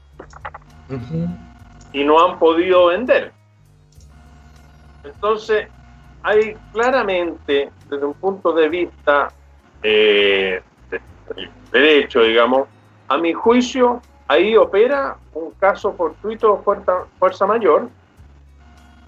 y 1.92 2.02
no 2.04 2.18
han 2.24 2.38
podido 2.38 2.86
vender? 2.86 3.32
Entonces, 5.04 5.68
hay 6.22 6.56
claramente, 6.72 7.70
desde 7.90 8.06
un 8.06 8.14
punto 8.14 8.52
de 8.52 8.68
vista 8.68 9.30
eh, 9.82 10.62
de- 10.90 11.00
del 11.34 11.50
derecho, 11.70 12.22
digamos, 12.22 12.66
a 13.08 13.18
mi 13.18 13.32
juicio, 13.32 14.02
ahí 14.26 14.56
opera 14.56 15.16
un 15.34 15.52
caso 15.52 15.92
fortuito 15.92 16.56
de 16.56 16.62
fuerza, 16.64 17.04
fuerza 17.18 17.46
mayor 17.46 17.88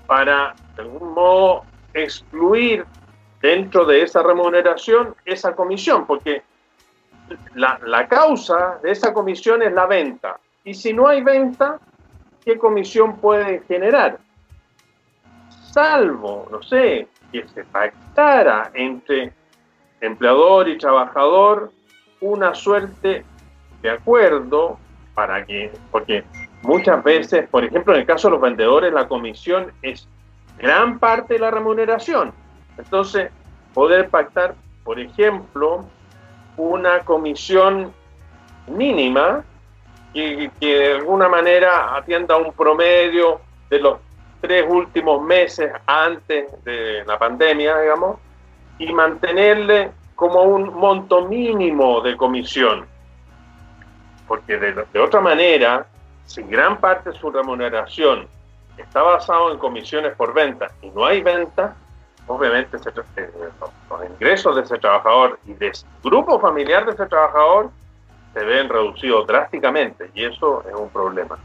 para, 0.07 0.55
de 0.77 0.83
algún 0.83 1.15
modo, 1.15 1.65
excluir 1.95 2.85
dentro 3.41 3.85
de 3.85 4.03
esa 4.03 4.23
remuneración 4.23 5.15
esa 5.25 5.55
comisión, 5.55 6.07
porque 6.07 6.43
la, 7.55 7.79
la 7.85 8.09
causa 8.09 8.79
de 8.83 8.91
esa 8.91 9.13
comisión 9.13 9.63
es 9.63 9.73
la 9.73 9.87
venta. 9.87 10.39
Y 10.65 10.75
si 10.75 10.93
no 10.93 11.09
hay 11.09 11.23
venta, 11.23 11.79
¿qué 12.45 12.59
comisión 12.59 13.19
puede 13.19 13.61
generar? 13.69 14.19
Salvo, 15.73 16.49
no 16.51 16.63
sé, 16.63 17.09
que 17.33 17.47
se 17.49 17.65
pactara 17.65 18.71
entre 18.75 19.33
empleador 20.01 20.69
y 20.69 20.79
trabajador 20.79 21.73
una 22.21 22.55
suerte 22.55 23.25
de 23.83 23.91
acuerdo 23.91 24.79
para 25.15 25.45
que, 25.45 25.73
porque 25.91 26.25
muchas 26.63 27.03
veces, 27.03 27.49
por 27.49 27.65
ejemplo, 27.65 27.95
en 27.95 28.01
el 28.01 28.07
caso 28.07 28.29
de 28.29 28.33
los 28.33 28.41
vendedores, 28.41 28.93
la 28.93 29.09
comisión 29.09 29.73
es 29.83 30.09
gran 30.59 30.99
parte 30.99 31.35
de 31.35 31.41
la 31.41 31.51
remuneración. 31.51 32.33
Entonces, 32.79 33.31
poder 33.75 34.09
pactar, 34.09 34.55
por 34.85 34.99
ejemplo, 34.99 35.85
una 36.57 37.01
comisión 37.01 37.93
mínima 38.69 39.45
que, 40.15 40.51
de 40.61 40.93
alguna 40.95 41.29
manera 41.29 41.97
atienda 41.97 42.37
un 42.37 42.53
promedio 42.53 43.41
de 43.69 43.81
los 43.81 43.99
tres 44.41 44.65
últimos 44.69 45.23
meses 45.23 45.73
antes 45.87 46.47
de 46.65 47.05
la 47.05 47.19
pandemia, 47.19 47.81
digamos, 47.81 48.19
y 48.79 48.93
mantenerle 48.93 49.91
como 50.15 50.43
un 50.43 50.75
monto 50.75 51.27
mínimo 51.27 52.01
de 52.01 52.17
comisión. 52.17 52.87
Porque 54.27 54.57
de, 54.57 54.85
de 54.93 55.01
otra 55.01 55.21
manera, 55.21 55.87
si 56.25 56.43
gran 56.43 56.79
parte 56.79 57.11
de 57.11 57.19
su 57.19 57.31
remuneración 57.31 58.27
está 58.77 59.03
basado 59.03 59.53
en 59.53 59.59
comisiones 59.59 60.15
por 60.15 60.33
venta 60.33 60.71
y 60.83 60.91
no 60.91 61.05
hay 61.05 61.23
venta, 61.23 61.77
obviamente 62.29 62.79
se, 62.79 62.91
eh, 62.91 63.31
los, 63.61 63.71
los 63.91 64.11
ingresos 64.11 64.57
de 64.57 64.63
ese 64.63 64.79
trabajador 64.79 65.39
y 65.47 65.55
de 65.55 65.73
grupo 66.03 66.39
familiar 66.41 66.87
de 66.87 66.93
ese 66.93 67.07
trabajador 67.07 67.71
se 68.35 68.45
ven 68.45 68.69
reducidos 68.69 69.27
drásticamente 69.27 70.11
y 70.15 70.25
eso 70.25 70.63
es 70.69 70.75
un 70.75 70.89
problema. 70.91 71.39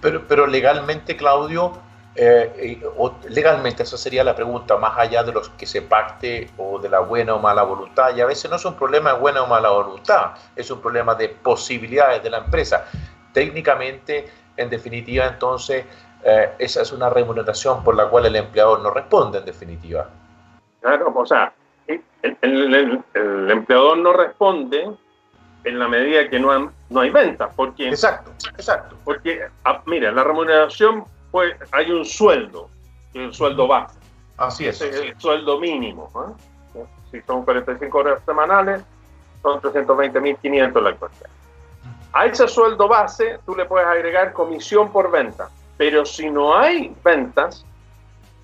Pero, 0.00 0.26
pero 0.26 0.46
legalmente, 0.46 1.16
Claudio, 1.16 1.72
eh, 2.16 2.52
eh, 2.82 2.86
o 2.96 3.14
legalmente 3.28 3.84
esa 3.84 3.96
sería 3.96 4.24
la 4.24 4.34
pregunta, 4.34 4.76
más 4.76 4.98
allá 4.98 5.22
de 5.22 5.32
los 5.32 5.48
que 5.50 5.66
se 5.66 5.82
pacte 5.82 6.50
o 6.56 6.78
de 6.78 6.88
la 6.88 7.00
buena 7.00 7.34
o 7.34 7.38
mala 7.38 7.62
voluntad, 7.62 8.16
y 8.16 8.20
a 8.20 8.26
veces 8.26 8.50
no 8.50 8.56
es 8.56 8.64
un 8.64 8.74
problema 8.74 9.12
de 9.12 9.20
buena 9.20 9.42
o 9.42 9.46
mala 9.46 9.70
voluntad, 9.70 10.32
es 10.56 10.70
un 10.70 10.80
problema 10.80 11.14
de 11.14 11.28
posibilidades 11.28 12.22
de 12.22 12.30
la 12.30 12.38
empresa. 12.38 12.86
Técnicamente, 13.32 14.28
en 14.56 14.70
definitiva, 14.70 15.26
entonces, 15.26 15.84
eh, 16.24 16.50
esa 16.58 16.82
es 16.82 16.92
una 16.92 17.08
remuneración 17.10 17.82
por 17.84 17.94
la 17.96 18.08
cual 18.08 18.26
el 18.26 18.36
empleador 18.36 18.80
no 18.80 18.90
responde, 18.90 19.38
en 19.38 19.44
definitiva. 19.44 20.08
Claro, 20.80 21.12
o 21.14 21.26
sea, 21.26 21.52
el, 21.86 22.02
el- 22.22 22.74
el- 22.74 23.04
el 23.14 23.50
empleador 23.50 23.98
no 23.98 24.12
responde 24.12 24.90
en 25.64 25.78
la 25.78 25.88
medida 25.88 26.28
que 26.28 26.38
no, 26.40 26.50
han- 26.52 26.70
no 26.88 27.00
hay 27.00 27.10
ventas, 27.10 27.50
porque 27.54 27.88
Exacto, 27.88 28.30
exacto. 28.56 28.96
Porque, 29.04 29.42
ah, 29.64 29.82
mira, 29.86 30.10
la 30.10 30.24
remuneración, 30.24 31.04
pues 31.30 31.54
hay 31.72 31.90
un 31.90 32.04
sueldo, 32.04 32.68
un 33.14 33.32
sueldo 33.34 33.66
base, 33.66 33.98
Así 34.38 34.66
es. 34.66 34.80
es 34.80 34.96
el 34.96 35.18
sueldo 35.20 35.58
mínimo. 35.60 36.10
¿ah? 36.14 36.32
Si 37.10 37.20
son 37.22 37.44
45 37.44 37.98
horas 37.98 38.22
semanales, 38.24 38.82
son 39.42 39.60
320.500 39.60 40.82
la 40.82 40.90
actualidad. 40.90 41.28
A 42.12 42.26
ese 42.26 42.46
sueldo 42.48 42.88
base 42.88 43.38
tú 43.44 43.54
le 43.54 43.64
puedes 43.64 43.86
agregar 43.86 44.32
comisión 44.32 44.90
por 44.92 45.10
venta, 45.10 45.48
pero 45.80 46.04
si 46.04 46.28
no 46.28 46.54
hay 46.54 46.94
ventas, 47.02 47.64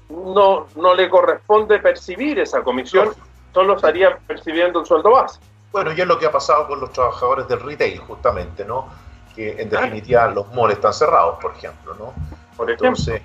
no, 0.08 0.68
no 0.74 0.94
le 0.94 1.10
corresponde 1.10 1.78
percibir 1.80 2.38
esa 2.38 2.62
comisión, 2.62 3.12
solo 3.52 3.76
estaría 3.76 4.16
percibiendo 4.26 4.80
el 4.80 4.86
sueldo 4.86 5.10
base. 5.10 5.38
Bueno, 5.70 5.92
y 5.92 6.00
es 6.00 6.06
lo 6.06 6.18
que 6.18 6.24
ha 6.24 6.32
pasado 6.32 6.66
con 6.66 6.80
los 6.80 6.90
trabajadores 6.94 7.46
del 7.46 7.60
retail, 7.60 7.98
justamente, 7.98 8.64
¿no? 8.64 8.88
Que 9.34 9.60
en 9.60 9.68
definitiva 9.68 10.28
los 10.28 10.50
malls 10.54 10.76
están 10.76 10.94
cerrados, 10.94 11.36
por 11.38 11.54
ejemplo, 11.54 11.92
¿no? 11.98 12.14
Por 12.56 12.70
ejemplo, 12.70 12.88
Entonces, 12.88 13.20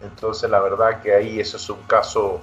entonces 0.00 0.48
la 0.48 0.60
verdad 0.60 1.02
que 1.02 1.14
ahí 1.14 1.38
eso 1.38 1.58
es 1.58 1.68
un 1.68 1.82
caso 1.82 2.40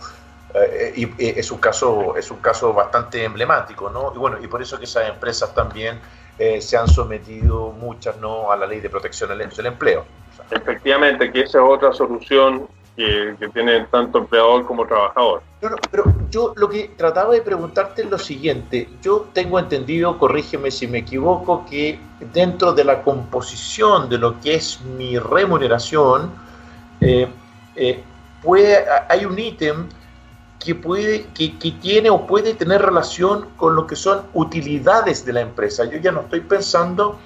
eh, 0.53 0.93
y, 0.95 1.05
y 1.05 1.39
es 1.39 1.49
un 1.49 1.57
caso 1.57 2.17
es 2.17 2.29
un 2.29 2.37
caso 2.37 2.71
bastante 2.71 3.23
emblemático, 3.23 3.89
¿no? 3.89 4.13
Y 4.13 4.19
bueno, 4.19 4.37
y 4.39 4.45
por 4.45 4.61
eso 4.61 4.77
que 4.77 4.83
esas 4.83 5.09
empresas 5.09 5.55
también 5.55 5.99
eh, 6.37 6.61
se 6.61 6.77
han 6.77 6.87
sometido 6.87 7.71
muchas, 7.71 8.17
¿no? 8.17 8.51
A 8.51 8.55
la 8.55 8.67
ley 8.67 8.79
de 8.79 8.91
protección 8.91 9.35
del 9.35 9.49
del 9.49 9.65
empleo. 9.65 10.05
Efectivamente 10.51 11.31
que 11.31 11.41
esa 11.41 11.59
es 11.59 11.63
otra 11.63 11.93
solución 11.93 12.67
que, 12.95 13.49
tiene 13.53 13.85
tanto 13.85 14.17
empleador 14.17 14.65
como 14.65 14.85
trabajador. 14.85 15.41
pero 15.89 16.03
yo 16.29 16.53
lo 16.57 16.69
que 16.69 16.91
trataba 16.97 17.33
de 17.33 17.41
preguntarte 17.41 18.01
es 18.01 18.09
lo 18.09 18.17
siguiente. 18.17 18.89
Yo 19.01 19.29
tengo 19.33 19.57
entendido, 19.57 20.17
corrígeme 20.17 20.69
si 20.69 20.85
me 20.85 20.99
equivoco, 20.99 21.65
que 21.69 21.97
dentro 22.33 22.73
de 22.73 22.83
la 22.83 23.01
composición 23.01 24.09
de 24.09 24.17
lo 24.17 24.39
que 24.41 24.55
es 24.55 24.81
mi 24.81 25.17
remuneración, 25.17 26.31
eh, 26.99 27.29
eh, 27.75 28.03
hay 29.07 29.25
un 29.25 29.39
ítem 29.39 29.87
que, 30.59 30.75
puede, 30.75 31.27
que, 31.33 31.57
que, 31.57 31.71
tiene 31.71 32.09
o 32.09 32.27
puede 32.27 32.53
tener 32.53 32.81
relación 32.81 33.47
con 33.55 33.75
lo 33.75 33.87
que 33.87 33.95
son 33.95 34.23
utilidades 34.33 35.25
de 35.25 35.33
la 35.33 35.41
empresa. 35.41 35.85
Yo 35.85 35.99
ya 35.99 36.11
no 36.11 36.21
estoy 36.21 36.41
pensando 36.41 37.17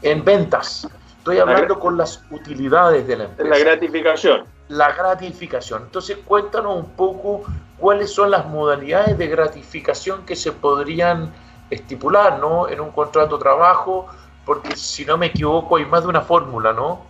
en 0.00 0.24
ventas, 0.24 0.88
estoy 1.34 1.38
hablando 1.38 1.78
con 1.78 1.98
las 1.98 2.24
utilidades 2.30 3.06
de 3.06 3.16
la 3.16 3.24
empresa. 3.24 3.50
La 3.50 3.58
gratificación. 3.58 4.44
La 4.68 4.92
gratificación. 4.92 5.82
Entonces, 5.82 6.18
cuéntanos 6.24 6.76
un 6.76 6.90
poco 6.92 7.42
cuáles 7.76 8.12
son 8.12 8.30
las 8.30 8.46
modalidades 8.46 9.18
de 9.18 9.26
gratificación 9.26 10.24
que 10.24 10.34
se 10.34 10.52
podrían 10.52 11.30
estipular 11.70 12.38
¿no? 12.38 12.68
en 12.68 12.80
un 12.80 12.90
contrato 12.92 13.36
de 13.36 13.42
trabajo, 13.42 14.06
porque 14.46 14.74
si 14.74 15.04
no 15.04 15.18
me 15.18 15.26
equivoco 15.26 15.76
hay 15.76 15.84
más 15.84 16.02
de 16.02 16.08
una 16.08 16.22
fórmula, 16.22 16.72
¿no? 16.72 17.02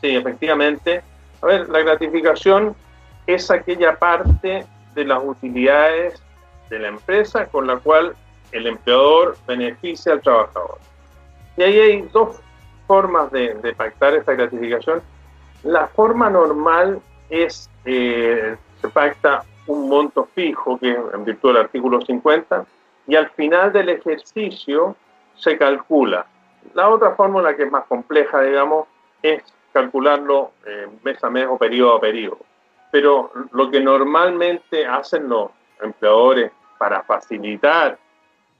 Sí, 0.00 0.16
efectivamente. 0.16 1.02
A 1.42 1.46
ver, 1.46 1.68
la 1.68 1.80
gratificación 1.80 2.74
es 3.26 3.50
aquella 3.50 3.98
parte 3.98 4.64
de 4.94 5.04
las 5.04 5.22
utilidades 5.22 6.22
de 6.70 6.78
la 6.78 6.88
empresa 6.88 7.46
con 7.46 7.66
la 7.66 7.76
cual 7.76 8.14
el 8.52 8.66
empleador 8.66 9.36
beneficia 9.46 10.12
al 10.12 10.22
trabajador. 10.22 10.78
Y 11.58 11.62
ahí 11.62 11.78
hay 11.78 12.02
dos 12.12 12.40
formas 12.86 13.30
de, 13.32 13.74
pactar 13.76 14.14
esta 14.14 14.32
gratificación. 14.32 15.02
La 15.62 15.88
forma 15.88 16.30
normal 16.30 17.00
es, 17.28 17.70
eh, 17.84 18.56
se 18.80 18.88
pacta 18.88 19.44
un 19.66 19.88
monto 19.88 20.28
fijo, 20.34 20.78
que 20.78 20.90
en 20.90 21.24
virtud 21.24 21.50
del 21.50 21.62
artículo 21.62 22.00
50, 22.00 22.64
y 23.08 23.16
al 23.16 23.30
final 23.30 23.72
del 23.72 23.88
ejercicio 23.88 24.96
se 25.36 25.56
calcula. 25.58 26.26
La 26.74 26.88
otra 26.88 27.14
fórmula 27.14 27.56
que 27.56 27.64
es 27.64 27.70
más 27.70 27.84
compleja, 27.86 28.40
digamos, 28.40 28.86
es 29.22 29.42
calcularlo 29.72 30.52
eh, 30.66 30.88
mes 31.02 31.22
a 31.22 31.30
mes 31.30 31.46
o 31.48 31.58
periodo 31.58 31.96
a 31.96 32.00
periodo. 32.00 32.38
Pero 32.90 33.30
lo 33.52 33.70
que 33.70 33.80
normalmente 33.80 34.86
hacen 34.86 35.28
los 35.28 35.50
empleadores 35.82 36.50
para 36.78 37.02
facilitar 37.02 37.98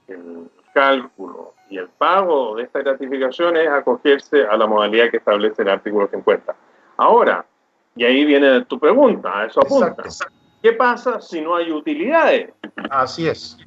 el 0.07 0.49
cálculo 0.73 1.53
y 1.69 1.77
el 1.77 1.89
pago 1.89 2.55
de 2.55 2.63
esta 2.63 2.79
gratificación 2.79 3.57
es 3.57 3.67
acogerse 3.69 4.45
a 4.45 4.55
la 4.57 4.67
modalidad 4.67 5.09
que 5.09 5.17
establece 5.17 5.61
el 5.61 5.69
artículo 5.69 6.07
50. 6.07 6.55
Ahora, 6.97 7.45
y 7.95 8.05
ahí 8.05 8.25
viene 8.25 8.63
tu 8.65 8.79
pregunta, 8.79 9.39
a 9.39 9.45
eso 9.45 9.61
apunta. 9.61 10.03
¿Qué 10.61 10.73
pasa 10.73 11.19
si 11.21 11.41
no 11.41 11.55
hay 11.55 11.71
utilidades? 11.71 12.51
Así 12.89 13.27
es. 13.27 13.57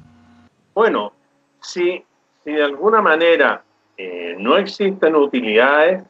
Bueno, 0.73 1.13
si, 1.61 2.03
si 2.43 2.51
de 2.51 2.63
alguna 2.63 3.01
manera 3.01 3.63
eh, 3.97 4.35
no 4.37 4.57
existen 4.57 5.15
utilidades, 5.15 6.03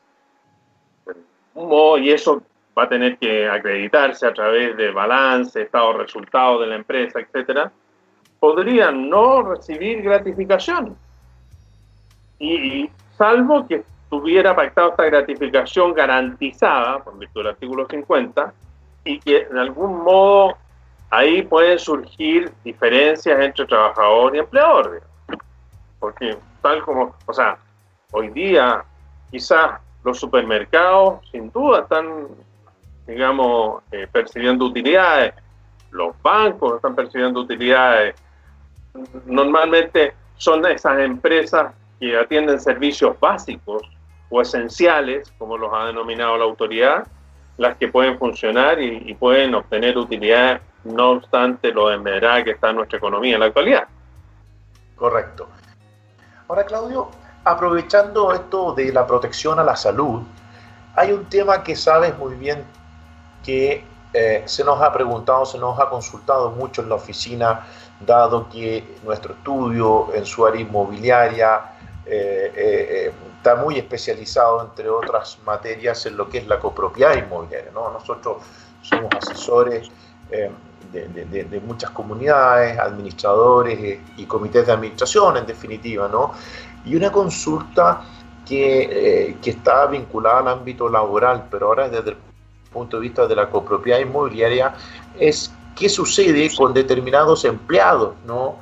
y 1.55 2.11
eso 2.11 2.41
va 2.77 2.83
a 2.83 2.89
tener 2.89 3.17
que 3.17 3.47
acreditarse 3.47 4.25
a 4.25 4.33
través 4.33 4.77
de 4.77 4.91
balance, 4.91 5.61
estado 5.61 5.93
resultado 5.93 6.61
de 6.61 6.67
la 6.67 6.75
empresa, 6.75 7.19
etcétera, 7.19 7.71
podrían 8.39 9.09
no 9.09 9.43
recibir 9.43 10.01
gratificación. 10.01 10.95
Y, 12.41 12.89
salvo 13.17 13.67
que 13.67 13.83
tuviera 14.09 14.55
pactado 14.55 14.89
esta 14.89 15.05
gratificación 15.05 15.93
garantizada 15.93 17.03
por 17.03 17.19
virtud 17.19 17.41
del 17.41 17.51
artículo 17.51 17.87
50 17.87 18.51
y 19.05 19.19
que 19.19 19.47
en 19.49 19.57
algún 19.59 20.03
modo 20.03 20.57
ahí 21.11 21.43
pueden 21.43 21.77
surgir 21.77 22.51
diferencias 22.63 23.39
entre 23.39 23.67
trabajador 23.67 24.35
y 24.35 24.39
empleador. 24.39 25.03
Porque 25.99 26.35
tal 26.63 26.81
como, 26.81 27.15
o 27.27 27.33
sea, 27.33 27.57
hoy 28.11 28.29
día 28.29 28.83
quizás 29.29 29.79
los 30.03 30.19
supermercados 30.19 31.19
sin 31.31 31.51
duda 31.51 31.81
están, 31.81 32.27
digamos, 33.05 33.83
eh, 33.91 34.07
percibiendo 34.11 34.65
utilidades, 34.65 35.35
los 35.91 36.19
bancos 36.23 36.77
están 36.77 36.95
percibiendo 36.95 37.41
utilidades. 37.41 38.15
Normalmente 39.27 40.15
son 40.37 40.65
esas 40.65 40.97
empresas 40.99 41.73
que 42.01 42.17
atienden 42.17 42.59
servicios 42.59 43.17
básicos 43.19 43.83
o 44.31 44.41
esenciales, 44.41 45.31
como 45.37 45.55
los 45.55 45.71
ha 45.71 45.85
denominado 45.85 46.35
la 46.35 46.45
autoridad, 46.45 47.07
las 47.57 47.77
que 47.77 47.87
pueden 47.87 48.17
funcionar 48.17 48.81
y, 48.81 49.03
y 49.05 49.13
pueden 49.13 49.53
obtener 49.53 49.95
utilidades 49.99 50.61
no 50.83 51.11
obstante 51.11 51.71
lo 51.71 51.89
desmedrada 51.89 52.43
que 52.43 52.51
está 52.51 52.73
nuestra 52.73 52.97
economía 52.97 53.35
en 53.35 53.41
la 53.41 53.45
actualidad. 53.45 53.83
Correcto. 54.95 55.47
Ahora, 56.47 56.65
Claudio, 56.65 57.09
aprovechando 57.43 58.33
esto 58.33 58.73
de 58.73 58.91
la 58.91 59.05
protección 59.05 59.59
a 59.59 59.63
la 59.63 59.75
salud, 59.75 60.23
hay 60.95 61.11
un 61.11 61.25
tema 61.25 61.61
que 61.61 61.75
sabes 61.75 62.17
muy 62.17 62.33
bien 62.33 62.63
que 63.43 63.85
eh, 64.13 64.41
se 64.45 64.63
nos 64.63 64.81
ha 64.81 64.91
preguntado, 64.91 65.45
se 65.45 65.59
nos 65.59 65.79
ha 65.79 65.87
consultado 65.87 66.49
mucho 66.49 66.81
en 66.81 66.89
la 66.89 66.95
oficina, 66.95 67.67
dado 67.99 68.49
que 68.49 68.97
nuestro 69.03 69.33
estudio 69.35 70.13
en 70.15 70.25
su 70.25 70.47
área 70.47 70.61
inmobiliaria 70.61 71.70
eh, 72.05 72.51
eh, 72.55 73.13
está 73.37 73.55
muy 73.55 73.77
especializado, 73.77 74.61
entre 74.61 74.89
otras 74.89 75.39
materias, 75.45 76.05
en 76.05 76.17
lo 76.17 76.29
que 76.29 76.39
es 76.39 76.47
la 76.47 76.59
copropiedad 76.59 77.15
inmobiliaria. 77.15 77.71
¿no? 77.71 77.91
Nosotros 77.91 78.37
somos 78.81 79.09
asesores 79.15 79.89
de, 80.91 81.61
muchas 81.65 81.89
comunidades, 81.91 82.77
administradores 82.79 83.79
eh, 83.79 84.01
y 84.17 84.25
comités 84.25 84.65
de 84.65 84.73
administración, 84.73 85.37
en 85.37 85.45
definitiva, 85.45 86.07
¿no? 86.07 86.33
Y 86.85 86.95
una 86.95 87.11
consulta 87.11 88.01
que, 88.47 89.29
eh, 89.29 89.37
que 89.41 89.51
está 89.51 89.85
vinculada 89.87 90.39
al 90.39 90.47
ámbito 90.47 90.89
laboral, 90.89 91.47
pero 91.49 91.67
ahora 91.67 91.89
desde 91.89 92.11
el 92.11 92.17
punto 92.71 92.97
de 92.97 93.03
vista 93.03 93.27
de 93.27 93.35
la 93.35 93.49
copropiedad 93.49 93.99
inmobiliaria, 93.99 94.73
es 95.19 95.53
qué 95.75 95.87
sucede 95.87 96.49
con 96.55 96.73
determinados 96.73 97.45
empleados, 97.45 98.15
¿no? 98.25 98.55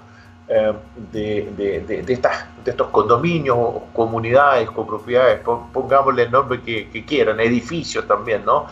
Eh, 0.52 0.74
de, 1.12 1.54
de, 1.56 2.02
de, 2.02 2.12
estas, 2.14 2.45
de 2.66 2.72
estos 2.72 2.88
condominios, 2.88 3.84
comunidades, 3.93 4.68
copropiedades, 4.72 5.41
pongámosle 5.41 6.24
el 6.24 6.32
nombre 6.32 6.60
que, 6.62 6.89
que 6.89 7.06
quieran, 7.06 7.39
edificios 7.39 8.08
también, 8.08 8.43
¿no? 8.43 8.66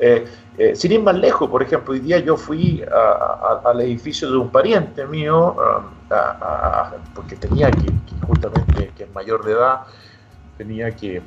Eh, 0.00 0.26
sin 0.74 0.90
ir 0.90 1.00
más 1.00 1.14
lejos, 1.14 1.48
por 1.48 1.62
ejemplo, 1.62 1.92
hoy 1.92 2.00
día 2.00 2.18
yo 2.18 2.36
fui 2.36 2.82
al 3.64 3.80
edificio 3.80 4.28
de 4.28 4.38
un 4.38 4.50
pariente 4.50 5.06
mío, 5.06 5.54
porque 7.14 7.36
tenía 7.36 7.70
que, 7.70 7.92
justamente, 8.26 8.90
que 8.96 9.04
es 9.04 9.14
mayor 9.14 9.44
de 9.44 9.52
edad, 9.52 9.82
tenía 10.58 10.90
que 10.90 11.16
eh, 11.16 11.22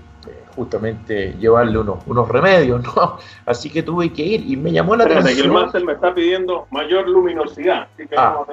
justamente 0.56 1.34
llevarle 1.40 1.78
unos, 1.78 2.00
unos 2.06 2.28
remedios, 2.28 2.84
¿no? 2.84 3.18
Así 3.46 3.70
que 3.70 3.84
tuve 3.84 4.12
que 4.12 4.24
ir 4.24 4.50
y 4.50 4.56
me 4.56 4.72
llamó 4.72 4.96
la 4.96 5.06
atención. 5.06 5.36
Que 5.36 5.42
el 5.42 5.52
máster 5.52 5.84
me 5.84 5.94
está 5.94 6.14
pidiendo 6.14 6.68
mayor 6.72 7.08
luminosidad. 7.08 7.88
Ah, 8.16 8.44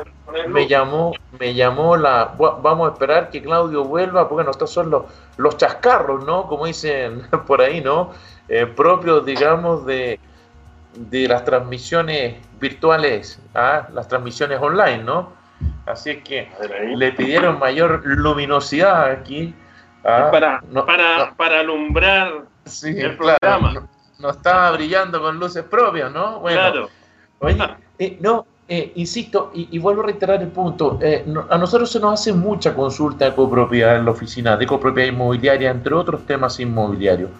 me 0.48 0.66
llamó, 0.66 1.12
me 1.38 1.54
llamó 1.54 1.96
la. 1.96 2.34
Vamos 2.38 2.90
a 2.90 2.92
esperar 2.92 3.30
que 3.30 3.42
Claudio 3.42 3.84
vuelva, 3.84 4.28
porque 4.28 4.44
no, 4.44 4.50
estos 4.50 4.70
son 4.70 4.90
los, 4.90 5.04
los 5.36 5.56
chascarros, 5.56 6.24
¿no? 6.24 6.46
Como 6.46 6.66
dicen 6.66 7.22
por 7.46 7.60
ahí, 7.60 7.80
¿no? 7.80 8.10
Eh, 8.48 8.66
propios, 8.66 9.24
digamos, 9.24 9.86
de, 9.86 10.18
de 10.94 11.28
las 11.28 11.44
transmisiones 11.44 12.36
virtuales 12.60 13.40
a 13.54 13.88
las 13.92 14.08
transmisiones 14.08 14.60
online, 14.60 15.04
¿no? 15.04 15.40
Así 15.86 16.10
es 16.10 16.22
que 16.22 16.48
le 16.96 17.12
pidieron 17.12 17.58
mayor 17.58 18.02
luminosidad 18.04 19.10
aquí. 19.10 19.54
Para, 20.02 20.62
para, 20.86 21.34
para 21.36 21.60
alumbrar 21.60 22.44
el 22.84 23.16
programa. 23.16 23.88
No, 24.18 24.30
estaba 24.30 24.70
brillando 24.72 25.20
con 25.20 25.38
luces 25.38 25.64
propias, 25.64 26.12
¿no? 26.12 26.40
Bueno, 26.40 26.60
claro. 26.60 26.88
Oye, 27.38 27.58
eh, 27.98 28.18
no, 28.20 28.46
eh, 28.68 28.92
insisto, 28.96 29.50
y, 29.54 29.78
vuelvo 29.78 30.02
a 30.02 30.06
reiterar 30.06 30.42
el 30.42 30.48
punto, 30.48 30.98
eh, 31.00 31.24
a 31.48 31.56
nosotros 31.56 31.90
se 31.90 31.98
nos 32.00 32.20
hace 32.20 32.32
mucha 32.32 32.74
consulta 32.74 33.24
de 33.24 33.34
copropiedad 33.34 33.96
en 33.96 34.04
la 34.04 34.10
oficina, 34.10 34.56
de 34.56 34.66
copropiedad 34.66 35.08
inmobiliaria, 35.08 35.70
entre 35.70 35.94
otros 35.94 36.26
temas 36.26 36.60
inmobiliarios. 36.60 37.30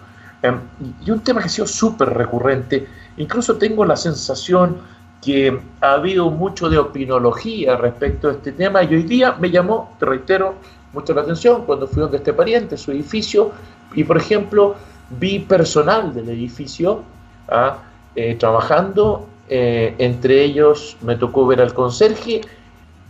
Em, 0.41 0.59
y 1.05 1.11
un 1.11 1.19
tema 1.19 1.39
que 1.39 1.45
ha 1.45 1.49
sido 1.49 1.67
súper 1.67 2.09
recurrente 2.09 2.87
Incluso 3.17 3.57
tengo 3.57 3.85
la 3.85 3.95
sensación 3.95 4.77
que 5.21 5.59
ha 5.81 5.93
habido 5.93 6.31
mucho 6.31 6.69
de 6.69 6.77
opinología 6.77 7.77
respecto 7.77 8.29
a 8.29 8.31
este 8.31 8.51
tema 8.51 8.83
y 8.83 8.95
hoy 8.95 9.03
día 9.03 9.35
me 9.39 9.51
llamó, 9.51 9.95
te 9.99 10.05
reitero, 10.05 10.55
mucho 10.93 11.13
la 11.13 11.21
atención 11.21 11.65
cuando 11.65 11.87
fui 11.87 12.01
donde 12.01 12.17
este 12.17 12.33
pariente, 12.33 12.77
su 12.77 12.91
edificio, 12.91 13.51
y 13.93 14.03
por 14.03 14.17
ejemplo 14.17 14.75
vi 15.09 15.39
personal 15.39 16.13
del 16.13 16.29
edificio 16.29 17.03
¿ah? 17.49 17.77
eh, 18.15 18.35
trabajando, 18.35 19.27
eh, 19.49 19.95
entre 19.97 20.43
ellos 20.43 20.97
me 21.01 21.15
tocó 21.15 21.45
ver 21.45 21.61
al 21.61 21.73
conserje 21.73 22.41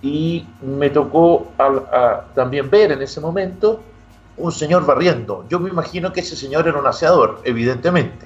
y 0.02 0.46
me 0.62 0.90
tocó 0.90 1.52
también 2.34 2.72
ver 2.72 2.92
en 2.92 3.04
ese 3.04 3.22
momento 3.22 3.80
un 4.38 4.52
señor 4.52 4.84
barriendo. 4.84 5.46
Yo 5.48 5.60
me 5.60 5.70
imagino 5.70 6.12
que 6.12 6.22
ese 6.22 6.36
señor 6.36 6.68
era 6.68 6.80
un 6.80 6.88
aseador, 6.88 7.40
evidentemente. 7.44 8.26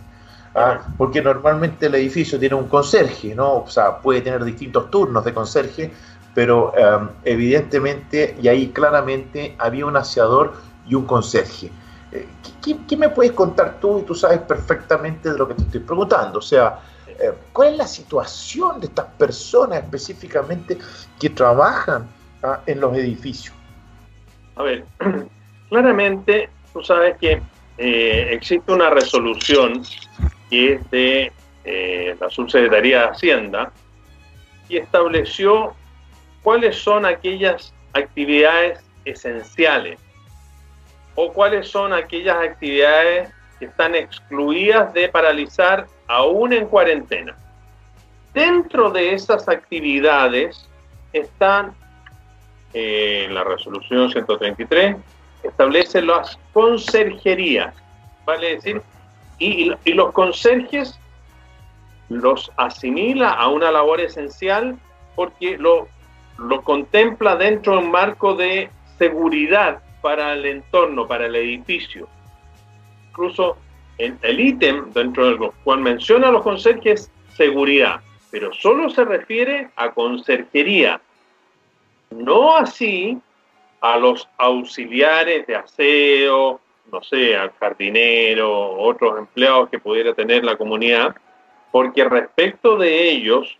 ¿ah? 0.56 0.80
porque 0.98 1.22
normalmente 1.22 1.86
el 1.88 1.96
edificio 1.96 2.40
tiene 2.40 2.56
un 2.56 2.68
conserje, 2.68 3.36
¿no? 3.36 3.58
O 3.58 3.68
sea, 3.68 3.98
puede 3.98 4.22
tener 4.22 4.44
distintos 4.44 4.90
turnos 4.90 5.24
de 5.26 5.34
conserje, 5.34 5.92
pero 6.36 6.74
em, 6.78 7.10
evidentemente 7.24 8.36
y 8.40 8.48
ahí 8.50 8.68
claramente 8.68 9.56
había 9.58 9.86
un 9.86 9.96
aseador 9.96 10.54
y 10.86 10.94
un 10.94 11.06
conserje. 11.06 11.72
Eh, 12.12 12.28
¿qué, 12.88 12.98
me 12.98 13.10
puedes 13.10 13.32
contar 13.32 13.80
tú? 13.80 14.00
Y 14.00 14.04
tú 14.04 14.14
sabes 14.14 14.40
perfectamente 14.40 15.32
de 15.32 15.38
lo 15.38 15.48
que 15.48 15.54
te 15.56 15.62
estoy 15.64 15.80
preguntando. 15.80 16.40
O 16.40 16.42
sea, 16.42 16.80
eh, 17.08 17.32
¿cuál 17.54 17.70
es 17.70 17.78
la 17.78 17.88
situación 17.88 18.82
de 18.82 18.88
estas 18.88 19.06
personas 19.18 19.82
específicamente 19.82 20.78
que 21.20 21.30
trabajan 21.30 22.06
¿ah? 22.44 22.60
en 22.66 22.82
los 22.82 22.96
edificios? 22.98 23.56
A 24.58 24.64
ver, 24.64 24.84
claramente 25.70 26.50
tú 26.74 26.84
sabes 26.84 27.18
que 27.18 27.42
eh, 27.78 28.30
existe 28.32 28.74
una 28.74 28.90
resolución 28.90 29.84
que 30.50 30.74
es 30.74 30.92
de 30.92 31.32
la 32.20 32.30
Subsecretaría 32.30 33.00
de 33.00 33.08
Hacienda 33.08 33.72
y 34.70 34.78
estableció 34.78 35.74
cuáles 36.46 36.76
son 36.78 37.08
aquellas 37.08 37.74
actividades 37.94 38.80
esenciales 39.04 40.00
o 41.16 41.34
cuáles 41.34 41.68
son 41.68 41.92
aquellas 41.92 42.38
actividades 42.38 43.32
que 43.58 43.66
están 43.66 43.96
excluidas 43.96 44.94
de 44.94 45.10
paralizar 45.10 45.88
aún 46.06 46.54
en 46.54 46.68
cuarentena. 46.68 47.36
Dentro 48.32 48.92
de 48.92 49.16
esas 49.16 49.50
actividades 49.50 50.70
están 51.14 51.74
eh, 52.76 53.28
la 53.32 53.44
resolución 53.44 54.12
133, 54.12 54.98
establece 55.42 56.04
las 56.04 56.38
conserjerías, 56.54 57.74
vale 58.24 58.58
decir, 58.58 58.84
y, 59.40 59.74
los 59.94 60.12
conserjes 60.12 61.00
los 62.10 62.52
asimila 62.56 63.32
a 63.32 63.48
una 63.48 63.72
labor 63.72 64.00
esencial 64.00 64.78
porque 65.16 65.58
lo, 65.58 65.88
lo 66.38 66.62
contempla 66.62 67.36
dentro 67.36 67.74
de 67.74 67.80
un 67.80 67.92
marco 67.92 68.36
de 68.36 68.70
seguridad 68.98 69.82
para 70.02 70.34
el 70.34 70.46
entorno, 70.46 71.08
para 71.08 71.26
el 71.26 71.36
edificio. 71.36 72.08
Incluso 73.10 73.58
el 73.98 74.40
ítem 74.40 74.92
dentro 74.92 75.28
del 75.28 75.52
cual 75.64 75.80
menciona 75.80 76.32
los 76.32 76.44
conserjes 76.44 77.12
seguridad, 77.36 78.02
pero 78.30 78.54
solo 78.54 78.90
se 78.90 79.06
refiere 79.06 79.70
a 79.76 79.92
conserjería, 79.92 81.00
no 82.12 82.56
así 82.58 83.18
a 83.82 83.98
los 83.98 84.28
auxiliares 84.38 85.48
de 85.48 85.56
aseo, 85.56 86.60
no 86.92 87.04
sé, 87.04 87.36
al 87.36 87.52
jardinero, 87.60 88.78
otros 88.78 89.18
empleados 89.18 89.70
que 89.70 89.80
pudiera 89.80 90.14
tener 90.14 90.44
la 90.44 90.58
comunidad, 90.58 91.16
porque 91.72 92.04
respecto 92.04 92.78
de 92.78 93.10
ellos 93.10 93.58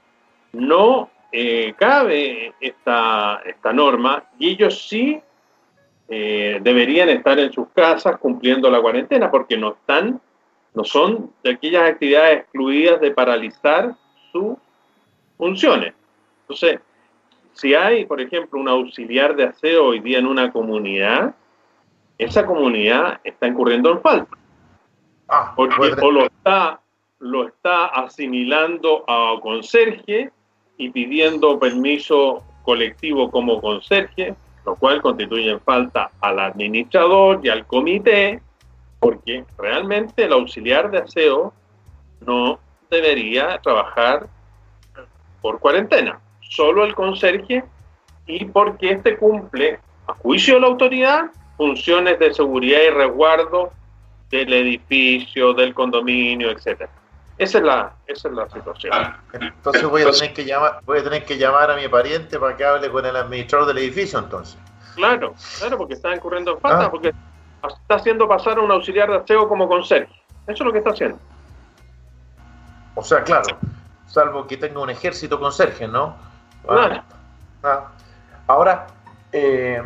no 0.54 1.10
eh, 1.38 1.76
cabe 1.78 2.54
esta, 2.62 3.42
esta 3.46 3.74
norma 3.74 4.24
y 4.40 4.52
ellos 4.52 4.88
sí 4.88 5.20
eh, 6.08 6.60
deberían 6.62 7.10
estar 7.10 7.38
en 7.38 7.52
sus 7.52 7.68
casas 7.76 8.18
cumpliendo 8.20 8.72
la 8.72 8.80
cuarentena 8.80 9.30
porque 9.30 9.58
no 9.58 9.74
están, 9.74 10.22
no 10.74 10.86
son 10.86 11.34
de 11.44 11.52
aquellas 11.52 11.90
actividades 11.90 12.40
excluidas 12.40 13.02
de 13.02 13.12
paralizar 13.12 13.94
sus 14.32 14.56
funciones. 15.38 15.94
Entonces, 16.44 16.80
si 17.52 17.74
hay, 17.74 18.06
por 18.06 18.22
ejemplo, 18.22 18.58
un 18.58 18.70
auxiliar 18.70 19.36
de 19.36 19.44
aseo 19.44 19.88
hoy 19.88 20.00
día 20.00 20.20
en 20.20 20.28
una 20.28 20.54
comunidad, 20.54 21.36
esa 22.18 22.46
comunidad 22.46 23.20
está 23.26 23.48
incurriendo 23.48 23.92
en 23.92 24.00
falta. 24.00 24.38
Ah, 25.28 25.52
porque 25.54 25.96
o 26.02 26.12
lo 26.12 26.28
está, 26.28 26.80
lo 27.20 27.46
está 27.46 27.88
asimilando 27.88 29.04
a 29.06 29.38
conserje 29.42 30.32
y 30.78 30.90
pidiendo 30.90 31.60
permiso 31.60 32.44
colectivo 32.64 33.30
como 33.32 33.62
conserje, 33.62 34.36
lo 34.66 34.76
cual 34.76 35.02
constituye 35.02 35.58
falta 35.60 36.12
al 36.22 36.40
administrador 36.40 37.40
y 37.44 37.50
al 37.50 37.66
comité, 37.66 38.42
porque 39.00 39.46
realmente 39.58 40.24
el 40.24 40.34
auxiliar 40.34 40.90
de 40.90 41.00
aseo 41.00 41.54
no 42.26 42.60
debería 42.90 43.60
trabajar 43.62 44.28
por 45.42 45.60
cuarentena, 45.60 46.20
solo 46.42 46.84
el 46.84 46.96
conserje 46.96 47.64
y 48.26 48.46
porque 48.46 48.92
éste 48.92 49.18
cumple, 49.18 49.80
a 50.08 50.14
juicio 50.14 50.56
de 50.56 50.62
la 50.62 50.68
autoridad, 50.68 51.26
funciones 51.58 52.18
de 52.20 52.34
seguridad 52.34 52.80
y 52.82 52.90
resguardo 52.90 53.72
del 54.30 54.52
edificio, 54.54 55.54
del 55.54 55.74
condominio, 55.74 56.50
etcétera. 56.50 56.90
Esa 57.38 57.58
es 57.58 57.64
la, 57.64 57.94
esa 58.08 58.30
es 58.30 58.34
la 58.34 58.50
situación. 58.50 58.94
Ah, 58.96 59.20
entonces 59.34 59.84
voy 59.84 60.04
a 60.04 60.12
tener 60.12 60.34
que 60.34 60.46
llamar, 60.46 60.80
voy 60.86 61.00
a 61.00 61.04
tener 61.04 61.26
que 61.26 61.38
llamar 61.38 61.70
a 61.70 61.76
mi 61.76 61.88
pariente 61.88 62.40
para 62.40 62.56
que 62.56 62.64
hable 62.64 62.90
con 62.90 63.06
el 63.06 63.16
administrador 63.16 63.68
del 63.68 63.80
edificio 63.80 64.20
entonces. 64.20 64.58
Claro, 64.96 65.34
claro, 65.60 65.78
porque 65.78 65.96
está 65.96 66.16
incurriendo 66.16 66.54
en 66.54 66.60
falta, 66.62 66.86
ah. 66.86 66.92
porque 66.92 67.14
está 67.64 67.96
haciendo 67.96 68.28
pasar 68.28 68.58
a 68.58 68.62
un 68.62 68.72
auxiliar 68.72 69.10
de 69.10 69.18
aseo 69.18 69.50
como 69.50 69.68
conserje. 69.68 70.14
Eso 70.48 70.64
es 70.64 70.66
lo 70.66 70.72
que 70.72 70.78
está 70.78 70.92
haciendo. 70.92 71.18
O 72.96 73.04
sea, 73.04 73.24
claro, 73.24 73.58
salvo 74.08 74.48
que 74.48 74.56
tenga 74.56 74.80
un 74.80 74.90
ejército 74.90 75.38
conserje, 75.38 75.88
¿no? 75.88 76.16
Claro. 76.66 77.04
Ah. 77.64 77.88
Ahora, 78.48 78.88
eh, 79.34 79.82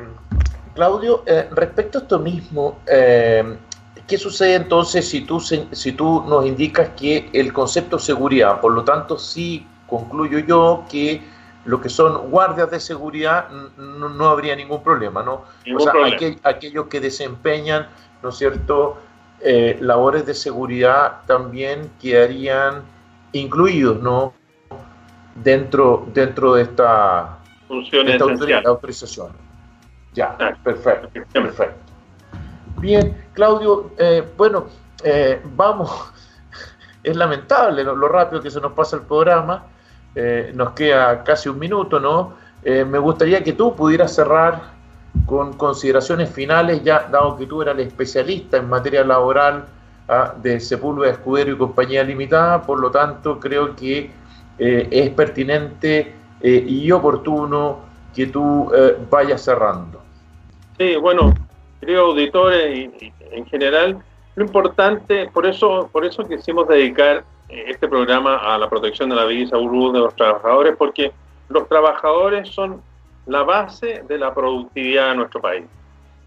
Claudio, 0.76 1.24
eh, 1.26 1.50
respecto 1.52 1.98
a 1.98 2.02
esto 2.02 2.20
mismo, 2.20 2.80
eh, 2.86 3.58
¿qué 4.10 4.18
sucede 4.18 4.56
entonces 4.56 5.08
si 5.08 5.22
tú, 5.22 5.40
si 5.40 5.92
tú 5.94 6.26
nos 6.28 6.46
indicas 6.46 6.90
que 6.98 7.30
el 7.32 7.54
concepto 7.54 7.98
de 7.98 8.04
seguridad, 8.04 8.60
por 8.60 8.74
lo 8.74 8.84
tanto, 8.84 9.18
sí 9.18 9.66
concluyo 9.88 10.40
yo 10.40 10.84
que 10.90 11.22
lo 11.66 11.80
que 11.80 11.90
son 11.90 12.30
guardias 12.30 12.72
de 12.72 12.80
seguridad 12.80 13.50
no, 13.78 14.28
habría 14.28 14.56
ningún 14.56 14.82
problema, 14.82 15.22
¿no? 15.24 15.44
o 15.76 15.80
sea, 15.80 15.94
aquellos 16.44 16.88
que 16.88 17.00
desempeñan, 17.00 17.88
¿no 18.24 18.30
es 18.30 18.36
cierto?, 18.36 18.98
eh, 19.42 19.78
labores 19.80 20.26
de 20.26 20.34
seguridad 20.34 21.22
también 21.26 21.92
quedarían 22.02 22.84
incluidos, 23.32 24.02
¿no? 24.02 24.34
Dentro, 25.36 26.06
dentro 26.14 26.56
de 26.56 26.64
esta, 26.64 27.38
Funciones 27.70 28.20
autorización. 28.66 29.32
Ya, 30.14 30.36
perfecto, 30.62 31.10
perfecto. 31.32 31.89
Bien, 32.80 33.26
Claudio, 33.34 33.92
eh, 33.98 34.24
bueno, 34.38 34.68
eh, 35.04 35.42
vamos, 35.56 35.92
es 37.04 37.16
lamentable 37.16 37.84
lo, 37.84 38.08
rápido 38.08 38.42
que 38.42 38.50
se 38.50 38.62
nos 38.62 38.72
pasa 38.72 38.96
el 38.96 39.02
programa, 39.02 39.66
eh, 40.16 40.54
nos 40.56 40.72
queda 40.72 41.24
casi 41.24 41.50
un 41.50 41.60
minuto, 41.60 42.00
¿no? 42.00 42.50
me 42.62 43.00
gustaría 43.00 43.42
que 43.42 43.54
tú 43.54 43.74
pudieras 43.74 44.14
cerrar 44.14 44.62
con 45.26 45.54
consideraciones 45.54 46.30
finales, 46.30 46.84
ya 46.84 47.08
dado 47.10 47.38
que 47.38 47.46
tú 47.46 47.62
eras 47.62 47.76
el 47.76 47.88
especialista 47.88 48.58
en 48.58 48.68
materia 48.68 49.02
laboral 49.06 49.64
¿ah? 50.10 50.34
de 50.42 50.60
Sepúlveda 50.60 51.14
Escudero 51.14 51.54
y 51.54 51.58
Compañía 51.58 52.04
Limitada, 52.04 52.62
por 52.62 52.82
lo 52.82 52.92
tanto 52.92 53.40
creo 53.40 53.78
que 53.78 54.12
es 54.58 55.10
pertinente 55.12 56.16
y 56.42 56.92
oportuno 56.92 57.80
que 58.14 58.28
tú 58.28 58.70
vayas 59.10 59.42
cerrando. 59.42 60.02
Sí, 60.78 60.98
bueno, 60.98 61.34
queridos 61.80 62.10
auditores 62.10 62.78
y, 62.78 63.14
en 63.32 63.46
general, 63.46 64.04
lo 64.36 64.46
importante, 64.46 65.28
por 65.28 65.46
eso, 65.46 65.90
por 65.92 66.06
eso 66.06 66.24
quisimos 66.24 66.68
dedicar 66.68 67.24
eh, 67.50 67.66
este 67.68 67.88
programa 67.88 68.38
a 68.38 68.58
la 68.58 68.70
protección 68.70 69.10
de 69.10 69.16
la 69.16 69.26
vida 69.26 69.44
y 69.44 69.48
salud 69.48 69.94
de 69.94 70.00
los 70.00 70.16
trabajadores, 70.16 70.76
porque 70.78 71.12
los 71.50 71.68
trabajadores 71.68 72.50
son 72.50 72.82
la 73.26 73.44
base 73.44 74.04
de 74.08 74.18
la 74.18 74.34
productividad 74.34 75.10
de 75.10 75.16
nuestro 75.16 75.42
país. 75.42 75.66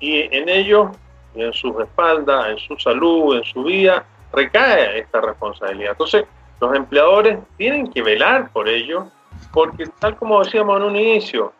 Y 0.01 0.21
en 0.35 0.49
ellos, 0.49 0.91
en 1.35 1.53
sus 1.53 1.79
espaldas, 1.81 2.51
en 2.51 2.59
su 2.59 2.77
salud, 2.79 3.37
en 3.37 3.45
su 3.45 3.65
vida, 3.65 4.05
recae 4.33 4.99
esta 4.99 5.21
responsabilidad. 5.21 5.93
Entonces, 5.93 6.25
los 6.61 6.75
empleadores 6.75 7.39
tienen 7.57 7.91
que 7.91 8.03
velar 8.03 8.51
por 8.53 8.69
ello, 8.69 9.07
porque 9.53 9.87
tal 9.99 10.17
como 10.17 10.43
decíamos 10.43 10.77
en 10.77 10.83
un 10.85 10.97
inicio, 10.97 11.53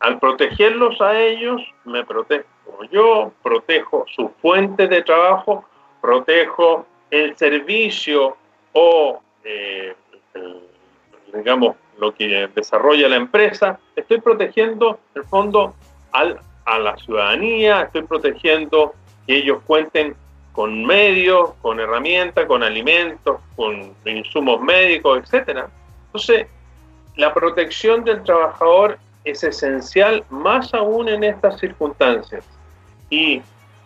al 0.00 0.18
protegerlos 0.18 1.00
a 1.00 1.18
ellos, 1.18 1.62
me 1.84 2.04
protejo 2.04 2.44
yo, 2.90 3.32
protejo 3.42 4.04
su 4.14 4.28
fuente 4.40 4.88
de 4.88 5.02
trabajo, 5.02 5.64
protejo 6.00 6.86
el 7.10 7.36
servicio 7.36 8.36
o, 8.72 9.20
eh, 9.44 9.94
digamos, 11.32 11.76
lo 11.98 12.14
que 12.14 12.48
desarrolla 12.54 13.08
la 13.08 13.16
empresa. 13.16 13.78
Estoy 13.94 14.20
protegiendo, 14.20 14.98
en 15.14 15.22
el 15.22 15.28
fondo, 15.28 15.74
a 16.12 16.78
la 16.78 16.96
ciudadanía, 16.96 17.82
estoy 17.82 18.02
protegiendo 18.02 18.94
que 19.26 19.36
ellos 19.36 19.58
cuenten 19.66 20.16
con 20.52 20.84
medios, 20.84 21.52
con 21.60 21.78
herramientas, 21.80 22.46
con 22.46 22.62
alimentos, 22.62 23.40
con 23.54 23.94
insumos 24.06 24.60
médicos, 24.62 25.20
etcétera. 25.22 25.68
Entonces, 26.06 26.46
la 27.16 27.34
protección 27.34 28.04
del 28.04 28.22
trabajador 28.22 28.98
es 29.24 29.44
esencial 29.44 30.24
más 30.30 30.72
aún 30.72 31.08
en 31.08 31.24
estas 31.24 31.58
circunstancias 31.58 32.44
y 33.10 33.42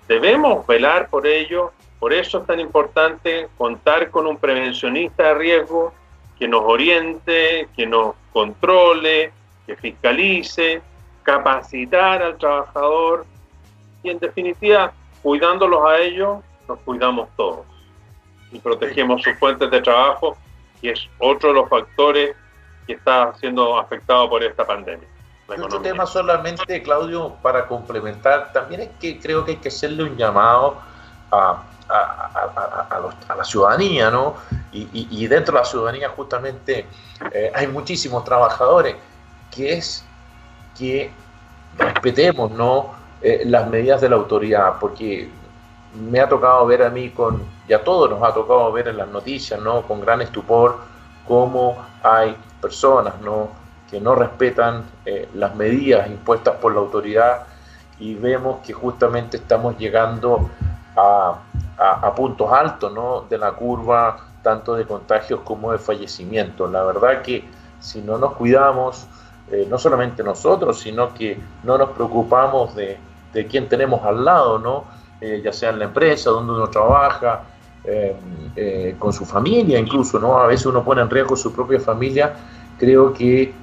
debemos 0.09 0.67
velar 0.67 1.09
por 1.09 1.27
ello 1.27 1.73
Por 1.99 2.13
eso 2.13 2.39
es 2.39 2.47
tan 2.47 2.59
importante 2.59 3.49
contar 3.59 4.11
con 4.11 4.27
un 4.27 4.39
prevencionista 4.39 5.25
de 5.29 5.35
riesgo 5.35 5.93
que 6.39 6.49
nos 6.49 6.63
oriente, 6.63 7.69
que 7.77 7.87
nos 7.87 8.15
controle, 8.33 9.33
que 9.67 9.77
fiscalice, 9.77 10.81
capacitar 11.23 12.23
al 12.23 12.39
trabajador 12.39 13.27
y 14.03 14.09
en 14.09 14.19
definitiva, 14.19 14.95
cuidándolos 15.23 15.85
a 15.85 15.99
ellos, 15.99 16.39
nos 16.67 16.79
cuidamos 16.79 17.29
todos 17.37 17.67
y 18.51 18.59
protegemos 18.59 19.23
sus 19.23 19.39
fuentes 19.39 19.71
de 19.71 19.83
trabajo 19.83 20.37
y 20.81 20.89
es 20.89 21.09
otro 21.19 21.51
de 21.51 21.57
los 21.57 21.69
factores 21.69 22.35
que 22.87 22.95
está 22.95 23.35
siendo 23.35 23.79
afectado 23.79 24.29
por 24.29 24.43
esta 24.43 24.67
pandemia. 24.67 25.07
Otro 25.59 25.81
tema 25.81 26.07
solamente, 26.07 26.83
Claudio, 26.83 27.35
para 27.43 27.67
complementar, 27.67 28.53
también 28.53 28.83
es 28.83 28.91
que 29.01 29.19
creo 29.19 29.45
que 29.45 29.53
hay 29.53 29.57
que 29.57 29.69
hacerle 29.69 30.05
un 30.05 30.17
llamado 30.17 30.79
a, 31.33 31.63
a, 31.89 33.35
la 33.37 33.45
ciudadanía, 33.45 34.11
¿no? 34.11 34.35
Y, 34.73 35.27
dentro 35.27 35.55
de 35.55 35.61
la 35.61 35.65
ciudadanía 35.65 36.09
justamente 36.11 36.87
eh, 37.33 37.53
hay 37.55 37.67
muchísimos 37.67 38.25
trabajadores, 38.25 38.97
que 39.51 39.73
es 39.75 40.05
que 40.79 41.11
respetemos, 41.77 42.51
¿no? 42.53 42.95
Eh, 43.21 43.43
las 43.47 43.69
medidas 43.69 44.01
de 44.01 44.09
la 44.09 44.17
autoridad, 44.17 44.77
porque 44.79 45.29
me 45.95 46.21
ha 46.21 46.29
tocado 46.29 46.65
ver 46.67 46.83
a 46.83 46.91
mí 46.91 47.11
con, 47.11 47.43
y 47.69 47.73
a 47.73 47.83
todos 47.83 48.09
nos 48.09 48.23
ha 48.23 48.33
tocado 48.33 48.71
ver 48.73 48.89
en 48.89 48.97
las 48.97 49.09
noticias, 49.09 49.61
¿no? 49.61 49.83
Con 49.83 50.01
gran 50.01 50.23
estupor, 50.23 50.79
cómo 51.27 51.77
hay 52.03 52.37
personas, 52.61 53.21
¿no? 53.21 53.60
Que 53.91 54.01
no 54.01 54.15
respetan 54.15 54.85
eh, 55.05 55.29
las 55.35 55.55
medidas 55.57 56.09
impuestas 56.09 56.57
por 56.57 56.73
la 56.73 56.81
autoridad 56.81 57.47
y 57.99 58.15
vemos 58.15 58.65
que 58.65 58.73
justamente 58.73 59.37
estamos 59.37 59.77
llegando 59.79 60.49
a, 60.97 61.39
a, 61.77 62.15
puntos 62.15 62.51
altos 62.53 62.93
¿no? 62.93 63.25
de 63.29 63.37
la 63.37 63.53
curva, 63.53 64.17
tanto 64.43 64.75
de 64.75 64.87
contagios 64.87 65.41
como 65.41 65.73
de 65.73 65.79
fallecimientos. 65.79 66.71
La 66.71 66.85
verdad 66.85 67.21
que 67.23 67.45
si 67.81 68.01
no 68.01 68.17
nos 68.17 68.35
cuidamos, 68.35 69.07
eh, 69.51 69.67
no 69.69 69.77
solamente 69.77 70.23
nosotros, 70.23 70.79
sino 70.79 71.13
que 71.13 71.39
no 71.65 71.77
nos 71.77 71.91
preocupamos 71.91 72.75
de, 72.75 72.97
de 73.33 73.47
quién 73.47 73.69
tenemos 73.69 74.05
al 74.05 74.25
lado, 74.25 74.59
¿no? 74.59 74.85
Eh, 75.21 75.43
ya 75.45 75.53
sea 75.53 75.71
en 75.71 75.81
la 75.81 75.87
empresa, 75.87 76.31
donde 76.31 76.53
uno 76.53 76.69
trabaja, 76.69 77.43
con 78.99 79.13
su 79.13 79.25
familia 79.25 79.79
incluso, 79.79 80.19
¿no? 80.19 80.39
A 80.39 80.47
veces 80.47 80.67
uno 80.67 80.85
pone 80.85 81.01
en 81.01 81.09
riesgo 81.09 81.35
su 81.35 81.53
propia 81.53 81.81
familia, 81.81 82.35
creo 82.79 83.13
que 83.13 83.55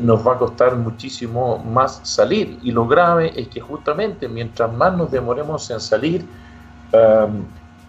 nos 0.00 0.26
va 0.26 0.34
a 0.34 0.38
costar 0.38 0.76
muchísimo 0.76 1.58
más 1.58 2.00
salir. 2.02 2.58
Y 2.62 2.70
lo 2.72 2.86
grave 2.86 3.32
es 3.38 3.48
que 3.48 3.60
justamente 3.60 4.28
mientras 4.28 4.72
más 4.72 4.96
nos 4.96 5.10
demoremos 5.10 5.70
en 5.70 5.80
salir, 5.80 6.24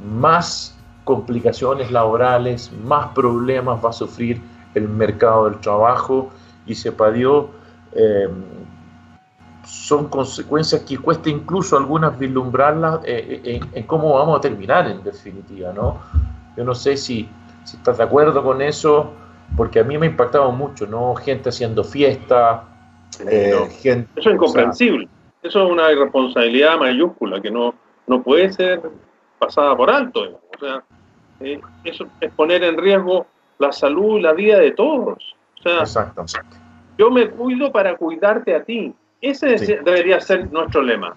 más 0.04 0.78
complicaciones 1.08 1.90
laborales, 1.90 2.70
más 2.84 3.08
problemas 3.16 3.84
va 3.84 3.90
a 3.92 3.94
sufrir 3.94 4.42
el 4.76 4.90
mercado 4.90 5.50
del 5.50 5.60
trabajo 5.60 6.30
y 6.66 6.76
se 6.76 6.92
padió, 6.92 7.50
em, 7.94 8.44
son 9.66 10.10
consecuencias 10.10 10.82
que 10.82 10.98
cuesta 10.98 11.30
incluso 11.30 11.78
algunas 11.78 12.20
vislumbrarlas 12.20 13.00
eh, 13.06 13.42
eh, 13.44 13.60
en, 13.74 13.84
cómo 13.84 14.14
vamos 14.14 14.38
a 14.38 14.42
terminar 14.42 14.88
en 14.88 15.02
definitiva, 15.04 15.72
¿no? 15.74 15.98
Yo 16.58 16.64
no 16.66 16.76
sé 16.76 16.98
si, 16.98 17.30
si 17.64 17.78
estás 17.78 17.98
de 17.98 18.04
acuerdo 18.04 18.44
con 18.44 18.62
eso, 18.62 19.12
porque 19.56 19.80
a 19.80 19.84
mí 19.84 19.98
me 19.98 20.08
ha 20.08 20.10
impactado 20.10 20.52
mucho, 20.52 20.86
¿no? 20.86 21.16
Gente 21.16 21.50
haciendo 21.50 21.84
fiesta, 21.84 22.64
eh, 23.30 23.54
gente... 23.80 24.10
Eso 24.16 24.30
es 24.30 24.36
incomprensible, 24.36 25.08
eso 25.42 25.66
es 25.66 25.72
una 25.72 25.92
irresponsabilidad 25.92 26.78
mayúscula 26.78 27.42
que 27.42 27.52
no, 27.52 27.74
no 28.08 28.22
puede 28.22 28.52
ser 28.52 28.82
pasada 29.40 29.76
por 29.76 29.90
alto. 29.90 30.42
O 30.56 30.60
sea, 30.60 30.84
eh, 31.40 31.60
eso 31.84 32.08
es 32.20 32.32
poner 32.32 32.64
en 32.64 32.78
riesgo 32.78 33.28
la 33.60 33.72
salud 33.72 34.18
y 34.18 34.22
la 34.22 34.34
vida 34.34 34.60
de 34.60 34.72
todos. 34.72 35.36
O 35.60 35.62
sea, 35.62 35.80
exacto, 35.80 36.26
Yo 36.98 37.10
me 37.10 37.30
cuido 37.30 37.72
para 37.72 37.96
cuidarte 37.96 38.56
a 38.56 38.64
ti. 38.64 38.94
Ese 39.22 39.82
debería 39.84 40.22
ser 40.22 40.52
nuestro 40.52 40.82
lema. 40.84 41.16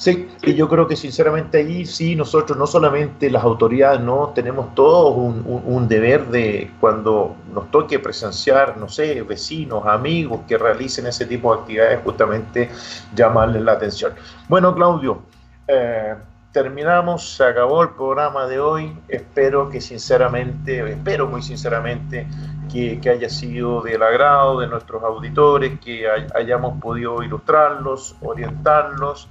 Sí, 0.00 0.30
y 0.40 0.54
yo 0.54 0.66
creo 0.66 0.88
que 0.88 0.96
sinceramente 0.96 1.58
ahí 1.58 1.84
sí 1.84 2.16
nosotros, 2.16 2.56
no 2.56 2.66
solamente 2.66 3.28
las 3.28 3.44
autoridades, 3.44 4.00
no 4.00 4.32
tenemos 4.34 4.74
todos 4.74 5.14
un, 5.14 5.88
deber 5.88 6.28
de 6.28 6.70
cuando 6.80 7.36
nos 7.52 7.70
toque 7.70 7.98
presenciar, 7.98 8.78
no 8.78 8.88
sé, 8.88 9.20
vecinos, 9.20 9.84
amigos 9.84 10.40
que 10.48 10.56
realicen 10.56 11.06
ese 11.06 11.26
tipo 11.26 11.54
de 11.54 11.60
actividades, 11.60 12.00
justamente 12.02 12.70
llamarles 13.14 13.60
la 13.60 13.72
atención. 13.72 14.14
Bueno, 14.48 14.74
Claudio, 14.74 15.20
eh, 15.68 16.14
terminamos, 16.50 17.36
se 17.36 17.44
acabó 17.44 17.82
el 17.82 17.90
programa 17.90 18.46
de 18.46 18.58
hoy. 18.58 18.96
Espero 19.06 19.68
que 19.68 19.82
sinceramente, 19.82 20.92
espero 20.92 21.26
muy 21.26 21.42
sinceramente 21.42 22.26
que, 22.72 22.98
haya 23.10 23.28
sido 23.28 23.82
del 23.82 24.02
agrado 24.02 24.60
de 24.60 24.66
nuestros 24.66 25.02
auditores, 25.02 25.78
que 25.80 26.06
hayamos 26.34 26.80
podido 26.80 27.22
ilustrarlos, 27.22 28.16
orientarlos. 28.22 29.28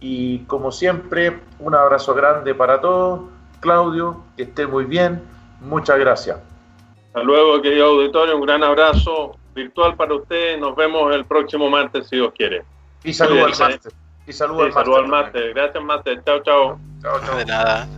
Y 0.00 0.40
como 0.40 0.70
siempre, 0.72 1.40
un 1.58 1.74
abrazo 1.74 2.14
grande 2.14 2.54
para 2.54 2.80
todos. 2.80 3.20
Claudio, 3.60 4.22
que 4.36 4.42
esté 4.44 4.66
muy 4.66 4.84
bien. 4.84 5.22
Muchas 5.60 5.98
gracias. 5.98 6.38
Hasta 7.06 7.22
luego, 7.22 7.62
querido 7.62 7.86
auditorio. 7.86 8.36
Un 8.36 8.42
gran 8.42 8.62
abrazo 8.62 9.36
virtual 9.54 9.96
para 9.96 10.14
ustedes. 10.14 10.60
Nos 10.60 10.76
vemos 10.76 11.14
el 11.14 11.24
próximo 11.24 11.70
martes, 11.70 12.08
si 12.08 12.16
Dios 12.16 12.32
quiere. 12.36 12.64
Y 13.04 13.14
saludos 13.14 13.60
al 13.60 13.70
martes. 13.70 13.94
Y 14.26 14.32
saludos 14.32 14.76
al, 14.76 14.94
al 14.94 15.08
martes. 15.08 15.54
Gracias, 15.54 15.82
martes. 15.82 16.18
Chao, 16.24 16.42
chao. 16.42 16.78
Chao, 17.02 17.20
chao. 17.24 17.36
De 17.38 17.44
nada. 17.46 17.88